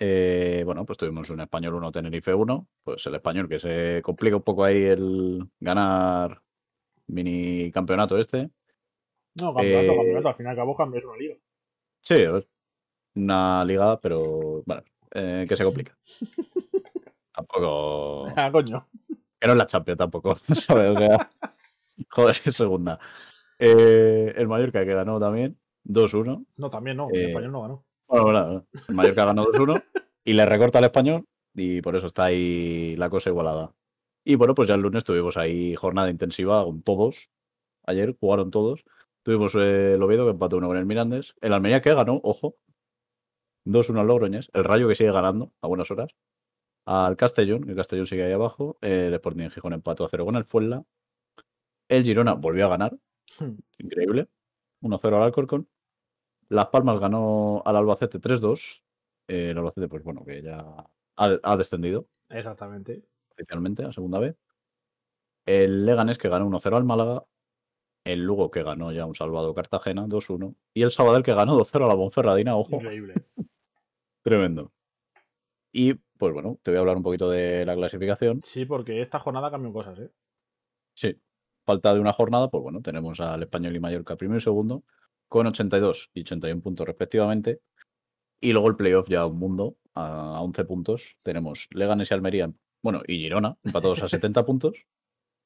Eh, 0.00 0.62
bueno, 0.66 0.84
pues 0.84 0.98
tuvimos 0.98 1.30
un 1.30 1.40
español 1.40 1.74
1, 1.74 1.92
Tenerife 1.92 2.34
1. 2.34 2.66
Pues 2.82 3.06
el 3.06 3.14
español 3.14 3.48
que 3.48 3.60
se 3.60 4.00
complica 4.02 4.34
un 4.34 4.42
poco 4.42 4.64
ahí 4.64 4.82
el 4.82 5.48
ganar 5.60 6.42
mini 7.06 7.70
campeonato 7.70 8.18
este. 8.18 8.50
No, 9.40 9.54
campeonato, 9.54 9.92
eh, 9.92 9.96
campeonato. 9.96 10.28
Al 10.28 10.34
fin 10.34 10.46
y 10.50 10.56
cabo 10.56 10.76
es 10.96 11.04
una 11.04 11.16
liga. 11.16 11.36
Sí, 12.00 12.14
a 12.24 12.32
ver. 12.32 12.48
Una 13.14 13.64
liga, 13.64 14.00
pero 14.00 14.64
bueno, 14.66 14.82
eh, 15.14 15.46
que 15.48 15.56
se 15.56 15.62
complica. 15.62 15.96
tampoco. 17.32 18.32
Ah, 18.34 18.50
coño. 18.50 18.84
Que 19.38 19.46
no 19.46 19.52
es 19.52 19.58
la 19.58 19.68
Champions 19.68 19.98
tampoco, 19.98 20.38
¿sabes? 20.54 20.90
O 20.90 20.98
sea, 20.98 21.30
joder, 22.10 22.52
segunda. 22.52 22.98
Eh, 23.60 24.34
el 24.36 24.48
Mallorca 24.48 24.84
que 24.84 24.92
ganó 24.92 25.20
también, 25.20 25.56
2-1. 25.86 26.46
No, 26.56 26.70
también 26.70 26.96
no, 26.96 27.08
el 27.10 27.16
eh, 27.16 27.28
español 27.28 27.52
no 27.52 27.62
ganó. 27.62 27.84
Bueno, 28.08 28.24
bueno, 28.24 28.66
el 28.88 28.94
Mallorca 28.94 29.24
ganó 29.24 29.44
2-1 29.46 29.82
y 30.24 30.32
le 30.32 30.46
recorta 30.46 30.78
al 30.78 30.84
español 30.84 31.26
y 31.54 31.80
por 31.80 31.96
eso 31.96 32.06
está 32.06 32.24
ahí 32.24 32.94
la 32.96 33.10
cosa 33.10 33.30
igualada. 33.30 33.74
Y 34.24 34.34
bueno, 34.34 34.54
pues 34.54 34.68
ya 34.68 34.74
el 34.74 34.82
lunes 34.82 35.04
tuvimos 35.04 35.36
ahí 35.36 35.74
jornada 35.74 36.10
intensiva 36.10 36.64
con 36.64 36.82
todos. 36.82 37.30
Ayer 37.84 38.16
jugaron 38.18 38.50
todos. 38.50 38.84
Tuvimos 39.22 39.54
el 39.54 40.02
Oviedo 40.02 40.24
que 40.24 40.32
empató 40.32 40.56
uno 40.56 40.68
con 40.68 40.76
el 40.76 40.86
Mirandés. 40.86 41.34
El 41.40 41.52
Almería 41.52 41.80
que 41.80 41.94
ganó, 41.94 42.20
ojo, 42.22 42.56
2-1 43.64 44.00
al 44.00 44.06
Logroñés. 44.06 44.50
El 44.52 44.64
Rayo 44.64 44.88
que 44.88 44.94
sigue 44.94 45.12
ganando 45.12 45.52
a 45.60 45.68
buenas 45.68 45.90
horas 45.90 46.10
al 46.86 47.16
Castellón. 47.16 47.68
El 47.68 47.76
Castellón 47.76 48.06
sigue 48.06 48.24
ahí 48.24 48.32
abajo. 48.32 48.78
El 48.80 49.14
Sporting 49.14 49.50
Gijón 49.50 49.72
empató 49.72 50.04
a 50.04 50.08
0 50.08 50.24
con 50.24 50.36
el 50.36 50.44
Fuenla. 50.44 50.84
El 51.88 52.04
Girona 52.04 52.34
volvió 52.34 52.66
a 52.66 52.68
ganar. 52.68 52.96
Hmm. 53.38 53.58
Increíble. 53.78 54.28
1-0 54.82 55.16
al 55.16 55.22
Alcorcón. 55.22 55.68
Las 56.48 56.66
Palmas 56.66 57.00
ganó 57.00 57.62
al 57.64 57.76
Albacete 57.76 58.20
3-2. 58.20 58.82
el 59.28 59.58
Albacete, 59.58 59.88
pues 59.88 60.04
bueno, 60.04 60.24
que 60.24 60.42
ya 60.42 60.58
ha, 61.16 61.56
descendido. 61.56 62.08
Exactamente. 62.28 63.02
Oficialmente, 63.32 63.84
a 63.84 63.92
segunda 63.92 64.18
vez. 64.18 64.36
El 65.44 65.86
Leganés 65.86 66.18
que 66.18 66.28
ganó 66.28 66.48
1-0 66.48 66.76
al 66.76 66.84
Málaga. 66.84 67.24
El 68.04 68.22
Lugo 68.22 68.50
que 68.50 68.62
ganó 68.62 68.92
ya 68.92 69.04
un 69.06 69.14
salvado 69.14 69.54
Cartagena 69.54 70.06
2-1. 70.06 70.54
Y 70.74 70.82
el 70.82 70.90
Sabadell 70.90 71.22
que 71.22 71.34
ganó 71.34 71.58
2-0 71.58 71.84
a 71.84 71.88
la 71.88 71.94
Bonferradina, 71.94 72.56
ojo. 72.56 72.76
Increíble. 72.76 73.14
Tremendo. 74.22 74.72
Y 75.72 75.94
pues 75.94 76.32
bueno, 76.32 76.58
te 76.62 76.70
voy 76.70 76.78
a 76.78 76.80
hablar 76.80 76.96
un 76.96 77.02
poquito 77.02 77.28
de 77.28 77.66
la 77.66 77.74
clasificación. 77.74 78.40
Sí, 78.42 78.64
porque 78.64 79.00
esta 79.02 79.18
jornada 79.18 79.50
cambió 79.50 79.72
cosas, 79.72 79.98
¿eh? 79.98 80.10
Sí. 80.94 81.20
Falta 81.64 81.92
de 81.92 82.00
una 82.00 82.12
jornada, 82.12 82.48
pues 82.48 82.62
bueno, 82.62 82.80
tenemos 82.80 83.20
al 83.20 83.42
Español 83.42 83.74
y 83.74 83.80
Mallorca 83.80 84.16
primero 84.16 84.38
y 84.38 84.40
segundo, 84.40 84.84
con 85.28 85.46
82 85.46 86.10
y 86.14 86.20
81 86.20 86.62
puntos 86.62 86.86
respectivamente. 86.86 87.60
Y 88.40 88.52
luego 88.52 88.68
el 88.68 88.76
playoff 88.76 89.08
ya 89.08 89.26
un 89.26 89.38
mundo, 89.38 89.76
a 89.94 90.40
11 90.42 90.64
puntos. 90.64 91.16
Tenemos 91.22 91.68
Leganes 91.70 92.10
y 92.10 92.14
Almería, 92.14 92.52
bueno, 92.82 93.02
y 93.06 93.18
Girona, 93.18 93.56
empatados 93.64 94.02
a 94.02 94.08
70 94.08 94.44
puntos. 94.44 94.86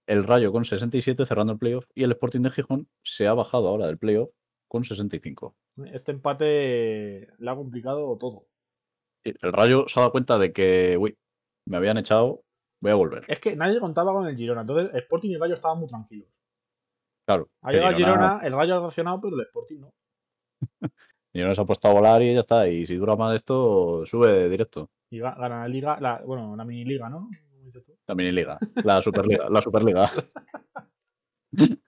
El 0.06 0.24
Rayo 0.24 0.50
con 0.50 0.64
67 0.64 1.24
cerrando 1.24 1.52
el 1.52 1.58
playoff. 1.58 1.86
Y 1.94 2.02
el 2.02 2.10
Sporting 2.12 2.40
de 2.40 2.50
Gijón 2.50 2.88
se 3.02 3.26
ha 3.28 3.34
bajado 3.34 3.68
ahora 3.68 3.86
del 3.86 3.98
playoff 3.98 4.30
con 4.68 4.84
65. 4.84 5.56
Este 5.92 6.12
empate 6.12 7.28
le 7.38 7.50
ha 7.50 7.54
complicado 7.54 8.16
todo 8.18 8.50
el 9.24 9.52
Rayo 9.52 9.86
se 9.88 9.98
ha 9.98 10.02
dado 10.02 10.12
cuenta 10.12 10.38
de 10.38 10.52
que, 10.52 10.96
uy, 10.98 11.16
me 11.66 11.76
habían 11.76 11.98
echado, 11.98 12.44
voy 12.80 12.92
a 12.92 12.96
volver. 12.96 13.24
Es 13.28 13.38
que 13.38 13.56
nadie 13.56 13.80
contaba 13.80 14.12
con 14.12 14.26
el 14.26 14.36
Girona, 14.36 14.62
entonces 14.62 14.94
Sporting 14.94 15.30
y 15.30 15.34
el 15.34 15.40
Rayo 15.40 15.54
estaban 15.54 15.78
muy 15.78 15.88
tranquilos. 15.88 16.28
Claro. 17.30 17.48
Ha 17.62 17.70
llegado 17.70 17.96
Girona, 17.96 18.40
el 18.42 18.52
Rayo 18.52 18.76
ha 18.76 18.80
reaccionado, 18.80 19.20
pero 19.20 19.36
el 19.36 19.42
Sporting 19.42 19.78
no. 19.78 19.94
Girona 21.32 21.54
se 21.54 21.60
ha 21.60 21.64
puesto 21.64 21.86
a 21.86 21.92
volar 21.92 22.20
y 22.22 22.34
ya 22.34 22.40
está. 22.40 22.68
Y 22.68 22.86
si 22.86 22.96
dura 22.96 23.14
más 23.14 23.36
esto, 23.36 24.04
sube 24.04 24.48
directo. 24.48 24.90
Y 25.10 25.20
gana 25.20 25.48
la 25.48 25.68
liga, 25.68 25.96
la, 26.00 26.20
bueno, 26.26 26.50
una 26.50 26.64
mini 26.64 26.84
liga, 26.84 27.08
¿no? 27.08 27.30
La 28.08 28.16
mini 28.16 28.32
liga, 28.32 28.58
la 28.82 29.00
superliga, 29.00 29.48
la 29.48 29.62
superliga. 29.62 30.10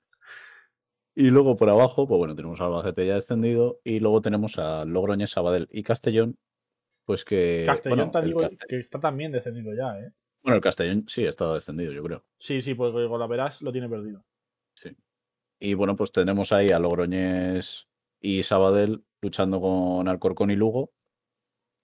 y 1.16 1.30
luego 1.30 1.56
por 1.56 1.68
abajo, 1.68 2.06
pues 2.06 2.18
bueno, 2.18 2.36
tenemos 2.36 2.60
a 2.60 2.66
Albacete 2.66 3.04
ya 3.04 3.16
extendido 3.16 3.80
y 3.82 3.98
luego 3.98 4.22
tenemos 4.22 4.58
a 4.58 4.84
Logroñez, 4.84 5.30
Sabadell 5.30 5.66
y 5.72 5.82
Castellón 5.82 6.38
pues 7.04 7.24
que. 7.24 7.64
Castellón 7.66 8.12
que 8.68 8.78
está 8.78 9.00
también 9.00 9.32
descendido 9.32 9.74
ya, 9.74 9.98
¿eh? 9.98 10.12
Bueno, 10.44 10.56
el 10.56 10.62
Castellón 10.62 11.04
sí 11.08 11.24
está 11.24 11.52
descendido, 11.52 11.92
yo 11.92 12.04
creo. 12.04 12.24
Sí, 12.38 12.62
sí, 12.62 12.74
porque 12.74 13.08
con 13.08 13.18
la 13.18 13.26
Verás 13.26 13.60
lo 13.60 13.72
tiene 13.72 13.88
perdido. 13.88 14.24
Y 15.64 15.74
bueno, 15.74 15.94
pues 15.94 16.10
tenemos 16.10 16.50
ahí 16.50 16.70
a 16.70 16.80
Logroñés 16.80 17.86
y 18.20 18.42
Sabadell 18.42 19.04
luchando 19.20 19.60
con 19.60 20.08
Alcorcón 20.08 20.50
y 20.50 20.56
Lugo. 20.56 20.90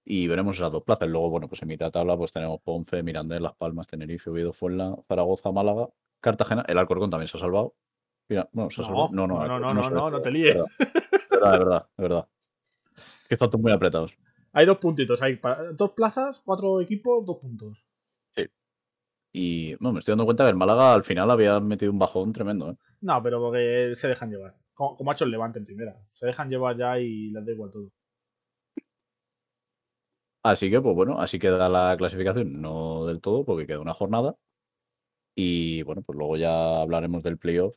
Y 0.04 0.26
veremos 0.26 0.56
esas 0.56 0.72
dos 0.72 0.82
plazas. 0.82 1.08
Luego, 1.08 1.30
bueno, 1.30 1.46
pues 1.46 1.62
en 1.62 1.68
mitad 1.68 1.86
de 1.86 1.92
tabla 1.92 2.16
pues 2.16 2.32
tenemos 2.32 2.60
Ponce, 2.60 3.04
Mirandés, 3.04 3.40
Las 3.40 3.54
Palmas, 3.54 3.86
Tenerife, 3.86 4.30
Oviedo, 4.30 4.52
Fuenla, 4.52 4.96
Zaragoza, 5.06 5.52
Málaga, 5.52 5.88
Cartagena. 6.20 6.64
El 6.66 6.76
Alcorcón 6.76 7.08
también 7.08 7.28
se 7.28 7.36
ha 7.36 7.40
salvado. 7.40 7.76
Mira, 8.28 8.48
bueno, 8.50 8.68
se 8.68 8.80
ha 8.80 8.84
salvado. 8.84 9.10
No, 9.12 9.28
no, 9.28 9.46
no, 9.46 9.60
no, 9.60 9.72
no, 9.72 9.90
no, 9.90 10.10
no, 10.10 10.22
te 10.22 10.32
líes. 10.32 10.56
Es 10.56 11.40
verdad, 11.40 11.52
es 11.52 11.58
verdad, 11.60 11.88
es 11.98 12.02
verdad. 12.02 12.28
Que 13.28 13.34
están 13.36 13.62
muy 13.62 13.70
apretados. 13.70 14.12
Hay 14.54 14.66
dos 14.66 14.78
puntitos, 14.78 15.22
hay 15.22 15.40
dos 15.74 15.92
plazas, 15.92 16.42
cuatro 16.44 16.80
equipos, 16.80 17.24
dos 17.24 17.36
puntos. 17.36 17.87
Y 19.40 19.76
no, 19.78 19.92
me 19.92 20.00
estoy 20.00 20.10
dando 20.12 20.24
cuenta 20.24 20.42
que 20.42 20.50
el 20.50 20.56
Málaga 20.56 20.94
al 20.94 21.04
final 21.04 21.30
había 21.30 21.60
metido 21.60 21.92
un 21.92 21.98
bajón 22.00 22.32
tremendo. 22.32 22.72
¿eh? 22.72 22.76
No, 23.02 23.22
pero 23.22 23.38
porque 23.38 23.92
se 23.94 24.08
dejan 24.08 24.32
llevar. 24.32 24.56
Como, 24.74 25.08
ha 25.08 25.14
hecho 25.14 25.26
el 25.26 25.30
Levante 25.30 25.60
en 25.60 25.64
primera. 25.64 25.96
Se 26.14 26.26
dejan 26.26 26.50
llevar 26.50 26.76
ya 26.76 26.98
y 26.98 27.30
les 27.30 27.46
da 27.46 27.52
igual 27.52 27.70
todo. 27.70 27.92
Así 30.42 30.68
que, 30.68 30.80
pues 30.80 30.92
bueno, 30.96 31.20
así 31.20 31.38
queda 31.38 31.68
la 31.68 31.94
clasificación. 31.96 32.60
No 32.60 33.06
del 33.06 33.20
todo, 33.20 33.44
porque 33.44 33.68
queda 33.68 33.78
una 33.78 33.94
jornada. 33.94 34.34
Y 35.36 35.84
bueno, 35.84 36.02
pues 36.02 36.18
luego 36.18 36.36
ya 36.36 36.80
hablaremos 36.80 37.22
del 37.22 37.38
playoff. 37.38 37.76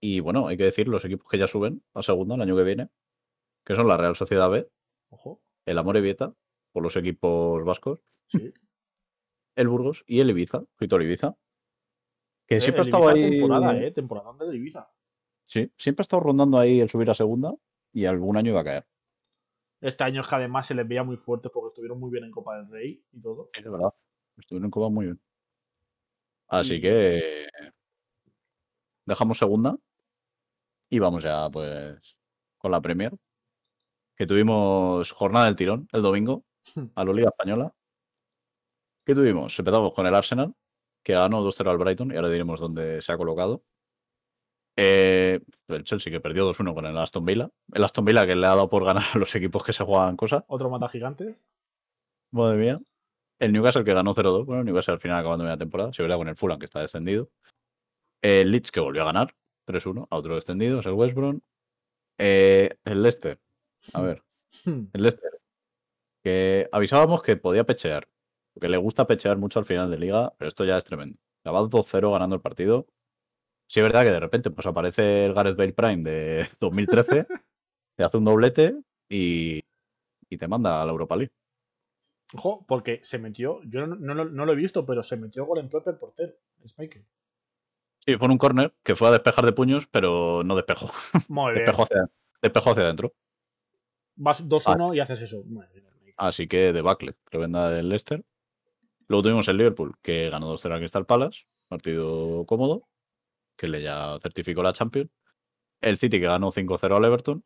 Y 0.00 0.20
bueno, 0.20 0.46
hay 0.46 0.56
que 0.56 0.64
decir 0.64 0.86
los 0.86 1.04
equipos 1.04 1.28
que 1.28 1.38
ya 1.38 1.48
suben 1.48 1.82
a 1.92 2.02
segunda 2.02 2.36
el 2.36 2.42
año 2.42 2.54
que 2.54 2.62
viene, 2.62 2.88
que 3.64 3.74
son 3.74 3.88
la 3.88 3.96
Real 3.96 4.14
Sociedad 4.14 4.48
B, 4.48 4.70
Ojo. 5.08 5.40
el 5.66 5.76
Amorebieta, 5.76 6.32
por 6.72 6.84
los 6.84 6.94
equipos 6.94 7.64
vascos, 7.64 8.00
Sí. 8.28 8.54
El 9.60 9.68
Burgos 9.68 10.04
y 10.06 10.20
el 10.20 10.30
Ibiza, 10.30 10.62
Vitor 10.78 11.02
Ibiza. 11.02 11.36
Que 12.46 12.56
Eh, 12.56 12.60
siempre 12.60 12.80
ha 12.80 12.82
estado 12.82 13.08
ahí. 13.08 13.30
Temporada, 13.38 13.76
¿eh? 13.78 13.90
Temporada 13.92 14.32
de 14.46 14.56
Ibiza. 14.56 14.90
Sí, 15.44 15.72
siempre 15.76 16.02
ha 16.02 16.04
estado 16.04 16.20
rondando 16.22 16.58
ahí 16.58 16.80
el 16.80 16.88
subir 16.90 17.10
a 17.10 17.14
segunda 17.14 17.54
y 17.92 18.04
algún 18.06 18.36
año 18.36 18.50
iba 18.50 18.60
a 18.60 18.64
caer. 18.64 18.86
Este 19.80 20.04
año 20.04 20.20
es 20.20 20.28
que 20.28 20.34
además 20.34 20.66
se 20.66 20.74
les 20.74 20.86
veía 20.86 21.02
muy 21.02 21.16
fuertes 21.16 21.50
porque 21.52 21.68
estuvieron 21.68 21.98
muy 21.98 22.10
bien 22.10 22.24
en 22.24 22.30
Copa 22.30 22.56
del 22.56 22.68
Rey 22.70 23.02
y 23.12 23.20
todo. 23.20 23.50
Es 23.52 23.64
verdad. 23.64 23.92
Estuvieron 24.36 24.66
en 24.66 24.70
Copa 24.70 24.88
muy 24.90 25.06
bien. 25.06 25.20
Así 26.48 26.74
Y- 26.74 26.80
que 26.80 27.48
dejamos 29.06 29.38
segunda 29.38 29.76
y 30.88 30.98
vamos 30.98 31.22
ya 31.22 31.48
pues 31.50 32.16
con 32.58 32.70
la 32.70 32.80
Premier. 32.80 33.12
Que 34.16 34.26
tuvimos 34.26 35.12
jornada 35.12 35.46
del 35.46 35.56
tirón 35.56 35.88
el 35.92 36.02
domingo 36.02 36.44
a 36.94 37.04
la 37.04 37.12
Liga 37.12 37.28
Española. 37.28 37.74
¿Qué 39.10 39.14
tuvimos? 39.16 39.58
Empezamos 39.58 39.92
con 39.92 40.06
el 40.06 40.14
Arsenal, 40.14 40.54
que 41.02 41.14
ganó 41.14 41.42
2-0 41.42 41.68
al 41.68 41.78
Brighton 41.78 42.12
y 42.12 42.14
ahora 42.14 42.28
diremos 42.28 42.60
dónde 42.60 43.02
se 43.02 43.10
ha 43.10 43.16
colocado. 43.16 43.64
Eh, 44.76 45.40
el 45.66 45.82
Chelsea 45.82 46.12
que 46.12 46.20
perdió 46.20 46.48
2-1 46.48 46.74
con 46.74 46.86
el 46.86 46.96
Aston 46.96 47.24
Villa. 47.24 47.50
El 47.72 47.82
Aston 47.82 48.04
Villa 48.04 48.24
que 48.24 48.36
le 48.36 48.46
ha 48.46 48.50
dado 48.50 48.70
por 48.70 48.84
ganar 48.84 49.02
a 49.12 49.18
los 49.18 49.34
equipos 49.34 49.64
que 49.64 49.72
se 49.72 49.82
juegan 49.82 50.16
cosas. 50.16 50.44
Otro 50.46 50.70
mata 50.70 50.88
gigantes. 50.88 51.44
Madre 52.30 52.56
mía. 52.56 52.80
El 53.40 53.52
Newcastle 53.52 53.82
que 53.82 53.94
ganó 53.94 54.14
0-2. 54.14 54.44
Bueno, 54.44 54.60
el 54.60 54.66
Newcastle 54.66 54.94
al 54.94 55.00
final 55.00 55.18
acabando 55.18 55.42
media 55.42 55.58
temporada. 55.58 55.92
Se 55.92 56.04
verá 56.04 56.16
con 56.16 56.28
el 56.28 56.36
Fulham 56.36 56.60
que 56.60 56.66
está 56.66 56.80
descendido. 56.80 57.30
El 58.22 58.52
Leeds 58.52 58.70
que 58.70 58.78
volvió 58.78 59.02
a 59.02 59.06
ganar 59.06 59.34
3-1 59.66 60.06
a 60.08 60.16
otro 60.16 60.36
descendido. 60.36 60.78
Es 60.78 60.86
el 60.86 60.92
West 60.92 61.16
Brom. 61.16 61.40
Eh, 62.16 62.76
el 62.84 63.02
Leicester. 63.02 63.40
A 63.92 64.02
ver. 64.02 64.22
El 64.66 65.02
Leicester. 65.02 65.32
Que 66.22 66.68
avisábamos 66.70 67.24
que 67.24 67.36
podía 67.36 67.64
pechear. 67.64 68.06
Porque 68.54 68.68
le 68.68 68.76
gusta 68.76 69.06
pechear 69.06 69.36
mucho 69.36 69.58
al 69.58 69.64
final 69.64 69.90
de 69.90 69.98
liga. 69.98 70.32
Pero 70.38 70.48
esto 70.48 70.64
ya 70.64 70.76
es 70.76 70.84
tremendo. 70.84 71.18
La 71.44 71.52
va 71.52 71.60
2-0 71.62 72.12
ganando 72.12 72.36
el 72.36 72.42
partido. 72.42 72.86
Sí, 73.68 73.80
es 73.80 73.84
verdad 73.84 74.02
que 74.02 74.10
de 74.10 74.20
repente 74.20 74.50
pues 74.50 74.66
aparece 74.66 75.26
el 75.26 75.34
Gareth 75.34 75.56
Bale 75.56 75.72
Prime 75.72 76.02
de 76.02 76.48
2013. 76.60 77.26
te 77.96 78.04
hace 78.04 78.16
un 78.16 78.24
doblete 78.24 78.74
y, 79.08 79.60
y 80.28 80.38
te 80.38 80.48
manda 80.48 80.82
a 80.82 80.84
la 80.84 80.90
Europa 80.92 81.16
League. 81.16 81.32
Ojo, 82.34 82.64
porque 82.66 83.00
se 83.02 83.18
metió, 83.18 83.60
yo 83.64 83.86
no, 83.86 83.96
no 83.96 84.14
lo- 84.14 84.24
no 84.30 84.46
lo 84.46 84.52
he 84.52 84.56
visto, 84.56 84.86
pero 84.86 85.02
se 85.02 85.16
metió 85.16 85.44
gol 85.46 85.58
en 85.58 85.68
propio 85.68 85.92
el 85.92 85.98
portero, 85.98 86.32
Spiker. 86.66 87.02
Sí, 88.06 88.16
fue 88.16 88.26
en 88.26 88.30
un 88.32 88.38
córner 88.38 88.72
que 88.84 88.94
fue 88.96 89.08
a 89.08 89.12
despejar 89.12 89.44
de 89.44 89.52
puños, 89.52 89.86
pero 89.88 90.42
no 90.44 90.54
despejó. 90.56 90.86
Muy 91.28 91.52
bien. 91.54 91.64
Despejó 91.64 91.82
hacia, 91.82 92.06
despejó 92.40 92.70
hacia 92.70 92.82
adentro. 92.84 93.12
Vas 94.16 94.48
2-1 94.48 94.94
y 94.94 95.00
haces 95.00 95.20
eso. 95.22 95.42
Madre. 95.46 95.82
Así 96.16 96.46
que 96.48 96.72
debacle, 96.72 97.14
tremenda 97.30 97.70
del 97.70 97.88
Leicester. 97.88 98.22
Luego 99.10 99.24
tuvimos 99.24 99.48
el 99.48 99.56
Liverpool, 99.56 99.96
que 100.00 100.30
ganó 100.30 100.54
2-0 100.54 100.72
al 100.72 100.78
Crystal 100.78 101.04
Palace, 101.04 101.40
partido 101.66 102.46
cómodo, 102.46 102.86
que 103.56 103.66
le 103.66 103.82
ya 103.82 104.16
certificó 104.22 104.62
la 104.62 104.72
Champions. 104.72 105.10
El 105.80 105.98
City, 105.98 106.20
que 106.20 106.26
ganó 106.26 106.52
5-0 106.52 106.96
al 106.96 107.04
Everton, 107.04 107.42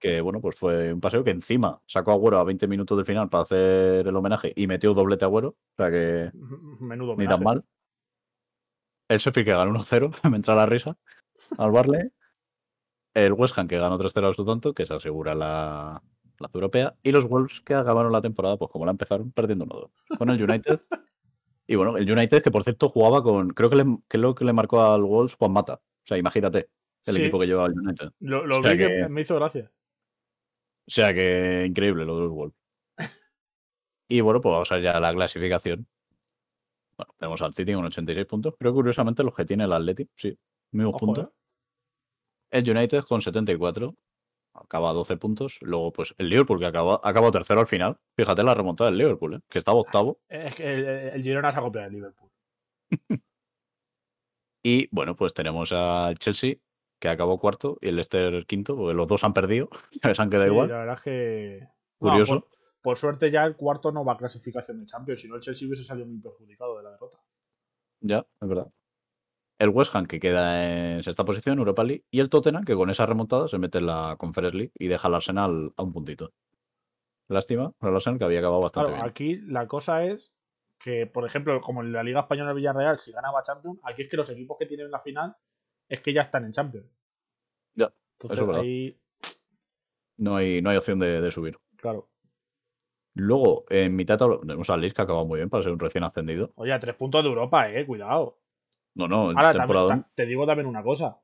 que 0.00 0.22
bueno, 0.22 0.40
pues 0.40 0.56
fue 0.56 0.94
un 0.94 1.02
paseo 1.02 1.22
que 1.22 1.32
encima 1.32 1.78
sacó 1.86 2.12
a 2.12 2.14
Agüero 2.14 2.38
a 2.38 2.44
20 2.44 2.66
minutos 2.68 2.96
del 2.96 3.04
final 3.04 3.28
para 3.28 3.42
hacer 3.42 4.08
el 4.08 4.16
homenaje 4.16 4.54
y 4.56 4.66
metió 4.66 4.94
doblete 4.94 5.26
a 5.26 5.28
Agüero, 5.28 5.48
o 5.48 5.76
sea 5.76 5.90
que 5.90 6.30
Menudo 6.80 7.16
ni 7.16 7.26
tan 7.26 7.42
mal. 7.42 7.62
El 9.10 9.18
Sheffield, 9.18 9.46
que 9.46 9.54
ganó 9.54 9.72
1-0, 9.72 10.10
me 10.30 10.36
entra 10.36 10.54
la 10.54 10.64
risa, 10.64 10.96
al 11.58 11.70
Barley. 11.70 12.08
El 13.12 13.34
West 13.34 13.58
Ham, 13.58 13.68
que 13.68 13.76
ganó 13.76 13.98
3-0 13.98 14.26
al 14.26 14.34
Southampton, 14.34 14.72
que 14.72 14.86
se 14.86 14.94
asegura 14.94 15.34
la, 15.34 16.02
la 16.38 16.50
europea. 16.52 16.96
Y 17.02 17.12
los 17.12 17.26
Wolves, 17.28 17.60
que 17.60 17.74
acabaron 17.74 18.12
la 18.12 18.20
temporada, 18.22 18.56
pues 18.56 18.70
como 18.70 18.84
la 18.84 18.90
empezaron, 18.92 19.30
perdiendo 19.32 19.64
1-2. 19.66 19.90
Con 20.18 20.30
el 20.30 20.42
United. 20.42 20.80
y 21.66 21.74
bueno, 21.76 21.96
el 21.96 22.10
United, 22.10 22.42
que 22.42 22.50
por 22.50 22.64
cierto 22.64 22.88
jugaba 22.88 23.22
con. 23.22 23.50
Creo 23.50 23.70
que, 23.70 23.76
le, 23.76 23.84
que 24.08 24.18
lo 24.18 24.34
que 24.34 24.44
le 24.44 24.52
marcó 24.52 24.82
al 24.82 25.02
Wolves 25.02 25.34
Juan 25.34 25.52
Mata. 25.52 25.74
O 25.74 26.06
sea, 26.06 26.18
imagínate 26.18 26.68
el 27.06 27.14
Sí. 27.14 27.22
equipo 27.22 27.38
que 27.38 27.46
lleva 27.46 27.66
el 27.66 27.78
United. 27.78 28.10
Lo, 28.20 28.46
lo 28.46 28.58
O 28.58 28.62
sea 28.62 28.72
vi 28.72 28.78
que 28.78 28.86
que- 28.88 29.08
me 29.08 29.20
hizo 29.22 29.34
gracia. 29.36 29.70
O 30.86 30.90
sea 30.90 31.14
que 31.14 31.64
increíble 31.66 32.04
lo 32.04 32.16
de 32.16 32.22
los 32.24 32.32
Wolves. 32.32 32.56
Y 34.08 34.20
bueno, 34.20 34.40
pues 34.40 34.52
vamos 34.52 34.70
a 34.70 34.78
ya 34.80 34.90
a 34.98 35.00
la 35.00 35.14
clasificación. 35.14 35.86
Bueno, 36.96 37.14
tenemos 37.18 37.40
al 37.42 37.54
City 37.54 37.72
con 37.72 37.84
86 37.86 38.26
puntos. 38.26 38.54
Creo 38.58 38.72
que 38.72 38.76
curiosamente 38.76 39.24
los 39.24 39.34
que 39.34 39.44
tiene 39.46 39.64
el 39.64 39.72
Athletic, 39.72 40.10
sí, 40.14 40.38
mismos 40.72 40.94
Ojo, 40.96 41.06
puntos. 41.06 41.24
¿eh? 41.26 41.28
El 42.50 42.70
United 42.70 43.00
con 43.04 43.20
74, 43.22 43.96
acaba 44.54 44.90
a 44.90 44.92
12 44.94 45.16
puntos. 45.16 45.58
Luego, 45.62 45.92
pues 45.92 46.14
el 46.18 46.28
Liverpool 46.28 46.58
que 46.58 46.66
acaba, 46.66 47.00
acabó 47.02 47.30
tercero 47.30 47.60
al 47.60 47.66
final. 47.66 47.98
Fíjate 48.16 48.42
la 48.42 48.54
remontada 48.54 48.90
del 48.90 48.98
Liverpool, 48.98 49.34
¿eh? 49.34 49.40
que 49.48 49.58
estaba 49.58 49.78
octavo. 49.78 50.20
Es 50.28 50.54
que 50.54 50.74
el, 50.74 50.84
el 50.86 51.22
Girona 51.22 51.52
se 51.52 51.58
ha 51.58 51.62
copiado 51.62 51.84
del 51.84 51.94
Liverpool. 51.94 52.30
Y 54.66 54.88
bueno, 54.90 55.14
pues 55.14 55.34
tenemos 55.34 55.72
al 55.72 56.18
Chelsea 56.18 56.54
que 56.98 57.08
acabó 57.08 57.38
cuarto 57.38 57.76
y 57.82 57.88
el 57.88 57.96
Leicester 57.96 58.46
quinto, 58.46 58.74
porque 58.76 58.94
los 58.94 59.06
dos 59.06 59.22
han 59.24 59.34
perdido, 59.34 59.68
les 60.02 60.18
han 60.18 60.30
quedado 60.30 60.46
Sí, 60.46 60.52
igual. 60.52 60.68
La 60.70 60.78
verdad 60.78 60.94
es 60.94 61.02
que. 61.02 61.58
No, 62.00 62.10
Curioso. 62.10 62.40
por, 62.40 62.48
por 62.80 62.96
suerte 62.96 63.30
ya 63.30 63.44
el 63.44 63.56
cuarto 63.56 63.92
no 63.92 64.04
va 64.06 64.14
a 64.14 64.16
clasificación 64.16 64.80
de 64.80 64.86
Champions, 64.86 65.20
si 65.20 65.28
no 65.28 65.34
el 65.36 65.42
Chelsea 65.42 65.68
hubiese 65.68 65.84
salido 65.84 66.06
muy 66.06 66.18
perjudicado 66.18 66.78
de 66.78 66.82
la 66.82 66.90
derrota. 66.92 67.18
Ya, 68.00 68.26
es 68.40 68.48
verdad. 68.48 68.68
El 69.64 69.70
West 69.70 69.94
Ham 69.96 70.06
que 70.06 70.20
queda 70.20 70.94
en 70.96 71.02
sexta 71.02 71.24
posición, 71.24 71.58
Europa 71.58 71.84
League, 71.84 72.04
y 72.10 72.20
el 72.20 72.28
Tottenham 72.28 72.64
que 72.64 72.74
con 72.74 72.90
esa 72.90 73.06
remontada 73.06 73.48
se 73.48 73.58
mete 73.58 73.78
en 73.78 73.86
la 73.86 74.16
Conference 74.18 74.54
League 74.56 74.72
y 74.78 74.88
deja 74.88 75.08
al 75.08 75.14
Arsenal 75.14 75.72
a 75.76 75.82
un 75.82 75.92
puntito. 75.92 76.32
Lástima 77.28 77.72
para 77.78 77.90
el 77.90 77.96
Arsenal 77.96 78.18
que 78.18 78.24
había 78.26 78.40
acabado 78.40 78.60
bastante 78.60 78.90
Claro, 78.90 79.02
bien. 79.04 79.10
aquí 79.10 79.36
la 79.50 79.66
cosa 79.66 80.04
es 80.04 80.34
que, 80.78 81.06
por 81.06 81.24
ejemplo, 81.24 81.58
como 81.62 81.80
en 81.82 81.92
la 81.92 82.02
Liga 82.02 82.20
Española 82.20 82.52
Villarreal, 82.52 82.98
si 82.98 83.10
ganaba 83.12 83.42
Champions, 83.42 83.80
aquí 83.84 84.02
es 84.02 84.10
que 84.10 84.18
los 84.18 84.28
equipos 84.28 84.58
que 84.58 84.66
tienen 84.66 84.90
la 84.90 85.00
final 85.00 85.34
es 85.88 86.02
que 86.02 86.12
ya 86.12 86.20
están 86.20 86.44
en 86.44 86.52
Champions. 86.52 86.86
Ya, 87.74 87.90
Entonces 88.18 88.36
eso 88.38 88.42
es 88.42 88.46
verdad. 88.46 88.62
ahí, 88.62 89.00
No 90.18 90.36
hay, 90.36 90.60
no 90.60 90.68
hay 90.70 90.76
opción 90.76 90.98
de, 90.98 91.20
de 91.22 91.30
subir. 91.32 91.58
claro. 91.76 92.10
Luego, 93.16 93.64
en 93.70 93.94
mitad 93.94 94.18
tenemos 94.18 94.68
al 94.70 94.80
Leeds 94.80 94.92
que 94.92 95.00
ha 95.02 95.04
acabado 95.04 95.24
muy 95.24 95.38
bien 95.38 95.48
para 95.48 95.62
ser 95.62 95.70
un 95.72 95.78
recién 95.78 96.02
ascendido. 96.02 96.50
Oye, 96.56 96.72
a 96.72 96.80
tres 96.80 96.96
puntos 96.96 97.22
de 97.22 97.28
Europa, 97.30 97.70
eh, 97.70 97.86
cuidado. 97.86 98.40
No, 98.94 99.08
no, 99.08 99.30
Ahora, 99.30 99.52
temporada. 99.52 100.08
te 100.14 100.26
digo 100.26 100.46
también 100.46 100.66
una 100.66 100.82
cosa. 100.82 101.18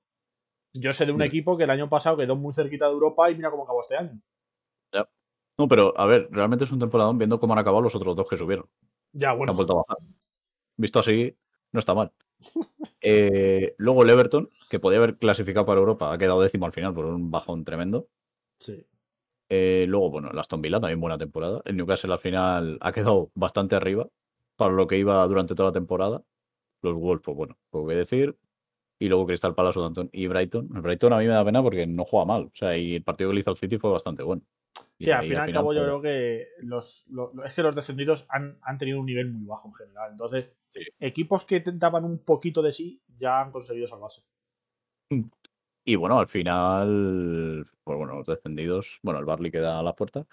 Yo 0.73 0.93
sé 0.93 1.07
de 1.07 1.13
un 1.13 1.23
equipo 1.23 1.57
que 1.57 1.65
el 1.65 1.71
año 1.71 1.89
pasado 1.89 2.17
quedó 2.17 2.37
muy 2.37 2.55
cerquita 2.55 2.87
de 2.87 2.93
Europa 2.93 3.31
y 3.31 3.35
mira 3.35 3.51
cómo 3.51 3.65
acabó 3.65 3.81
este 3.81 3.97
año. 3.97 4.21
No, 5.59 5.69
pero 5.69 5.93
a 5.95 6.07
ver, 6.07 6.27
realmente 6.31 6.65
es 6.65 6.73
un 6.73 6.79
temporadón 6.79 7.19
viendo 7.19 7.39
cómo 7.39 7.53
han 7.53 7.59
acabado 7.59 7.83
los 7.83 7.95
otros 7.95 8.17
dos 8.17 8.27
que 8.27 8.39
subieron. 8.39 8.67
Ya, 9.13 9.35
bueno. 9.35 9.53
han 9.53 9.57
vuelto 9.57 9.75
a 9.75 9.85
bajar. 9.87 9.99
Visto 10.79 11.01
así, 11.01 11.37
no 11.73 11.81
está 11.81 11.95
mal. 11.95 12.13
Eh, 13.03 13.75
luego 13.79 14.03
el 14.03 14.11
Everton, 14.11 14.51
que 14.69 14.79
podía 14.79 14.99
haber 14.99 15.17
clasificado 15.17 15.65
para 15.65 15.81
Europa, 15.81 16.13
ha 16.13 16.19
quedado 16.19 16.43
décimo 16.43 16.67
al 16.67 16.73
final 16.73 16.93
por 16.93 17.07
un 17.07 17.31
bajón 17.31 17.65
tremendo. 17.65 18.09
Sí. 18.59 18.87
Eh, 19.49 19.87
luego, 19.89 20.11
bueno, 20.11 20.31
el 20.31 20.39
Aston 20.39 20.61
Villa 20.61 20.81
también 20.81 21.01
buena 21.01 21.17
temporada. 21.17 21.63
El 21.65 21.79
Newcastle 21.79 22.13
al 22.13 22.19
final 22.19 22.77
ha 22.83 22.93
quedado 22.93 23.31
bastante 23.35 23.75
arriba 23.75 24.07
para 24.57 24.73
lo 24.73 24.87
que 24.87 24.99
iba 24.99 25.27
durante 25.27 25.55
toda 25.55 25.71
la 25.71 25.73
temporada. 25.73 26.23
Los 26.83 26.95
Wolves, 26.95 27.23
pues 27.25 27.37
bueno, 27.37 27.59
poco 27.71 27.89
que 27.89 27.95
decir. 27.97 28.37
Y 28.99 29.09
luego 29.09 29.27
Crystal 29.27 29.55
Palace, 29.55 29.75
Southampton 29.75 30.11
y 30.13 30.27
Brighton. 30.27 30.69
El 30.75 30.83
Brighton 30.83 31.13
a 31.15 31.19
mí 31.19 31.27
me 31.27 31.33
da 31.33 31.45
pena 31.45 31.63
porque 31.63 31.87
no 31.87 32.05
juega 32.05 32.27
mal. 32.27 32.43
O 32.45 32.51
sea, 32.55 32.77
y 32.77 32.97
el 32.97 33.03
partido 33.03 33.31
que 33.31 33.35
le 33.35 33.41
hizo 33.41 33.51
al 33.51 33.57
City 33.57 33.79
fue 33.79 33.91
bastante 33.91 34.23
bueno. 34.23 34.43
Y 34.99 35.05
Sí, 35.05 35.11
al 35.11 35.21
ahí, 35.21 35.29
fin 35.29 35.37
y 35.39 35.41
al 35.41 35.53
cabo 35.53 35.73
yo 35.73 35.81
pues, 35.81 35.87
creo 35.89 36.03
que 36.03 36.47
los, 36.61 37.05
los- 37.09 37.31
es 37.47 37.55
que 37.55 37.63
los 37.63 37.75
descendidos 37.75 38.27
han, 38.29 38.59
han 38.63 38.77
tenido 38.77 39.01
un 39.01 39.07
nivel 39.07 39.31
muy 39.33 39.47
bajo 39.47 39.69
en 39.69 39.75
general. 39.75 40.11
Entonces, 40.13 40.53
Sí. 40.73 40.83
equipos 41.01 41.45
que 41.47 41.59
tentaban 41.61 42.05
un 42.05 42.19
poquito 42.25 42.63
de 42.63 42.73
sí 42.73 43.03
ya 43.17 43.41
han 43.41 43.51
conseguido 43.51 43.89
salvarse. 43.89 44.23
Y 45.85 45.97
bueno, 45.97 46.21
al 46.21 46.29
final, 46.29 47.67
pues 47.83 47.99
bueno, 47.99 48.17
los 48.17 48.27
descendidos, 48.27 49.01
bueno, 49.03 49.19
el 49.19 49.25
Barley 49.25 49.51
queda 49.51 49.79
a 49.79 49.83
la 49.83 49.95
puerta. 49.97 50.27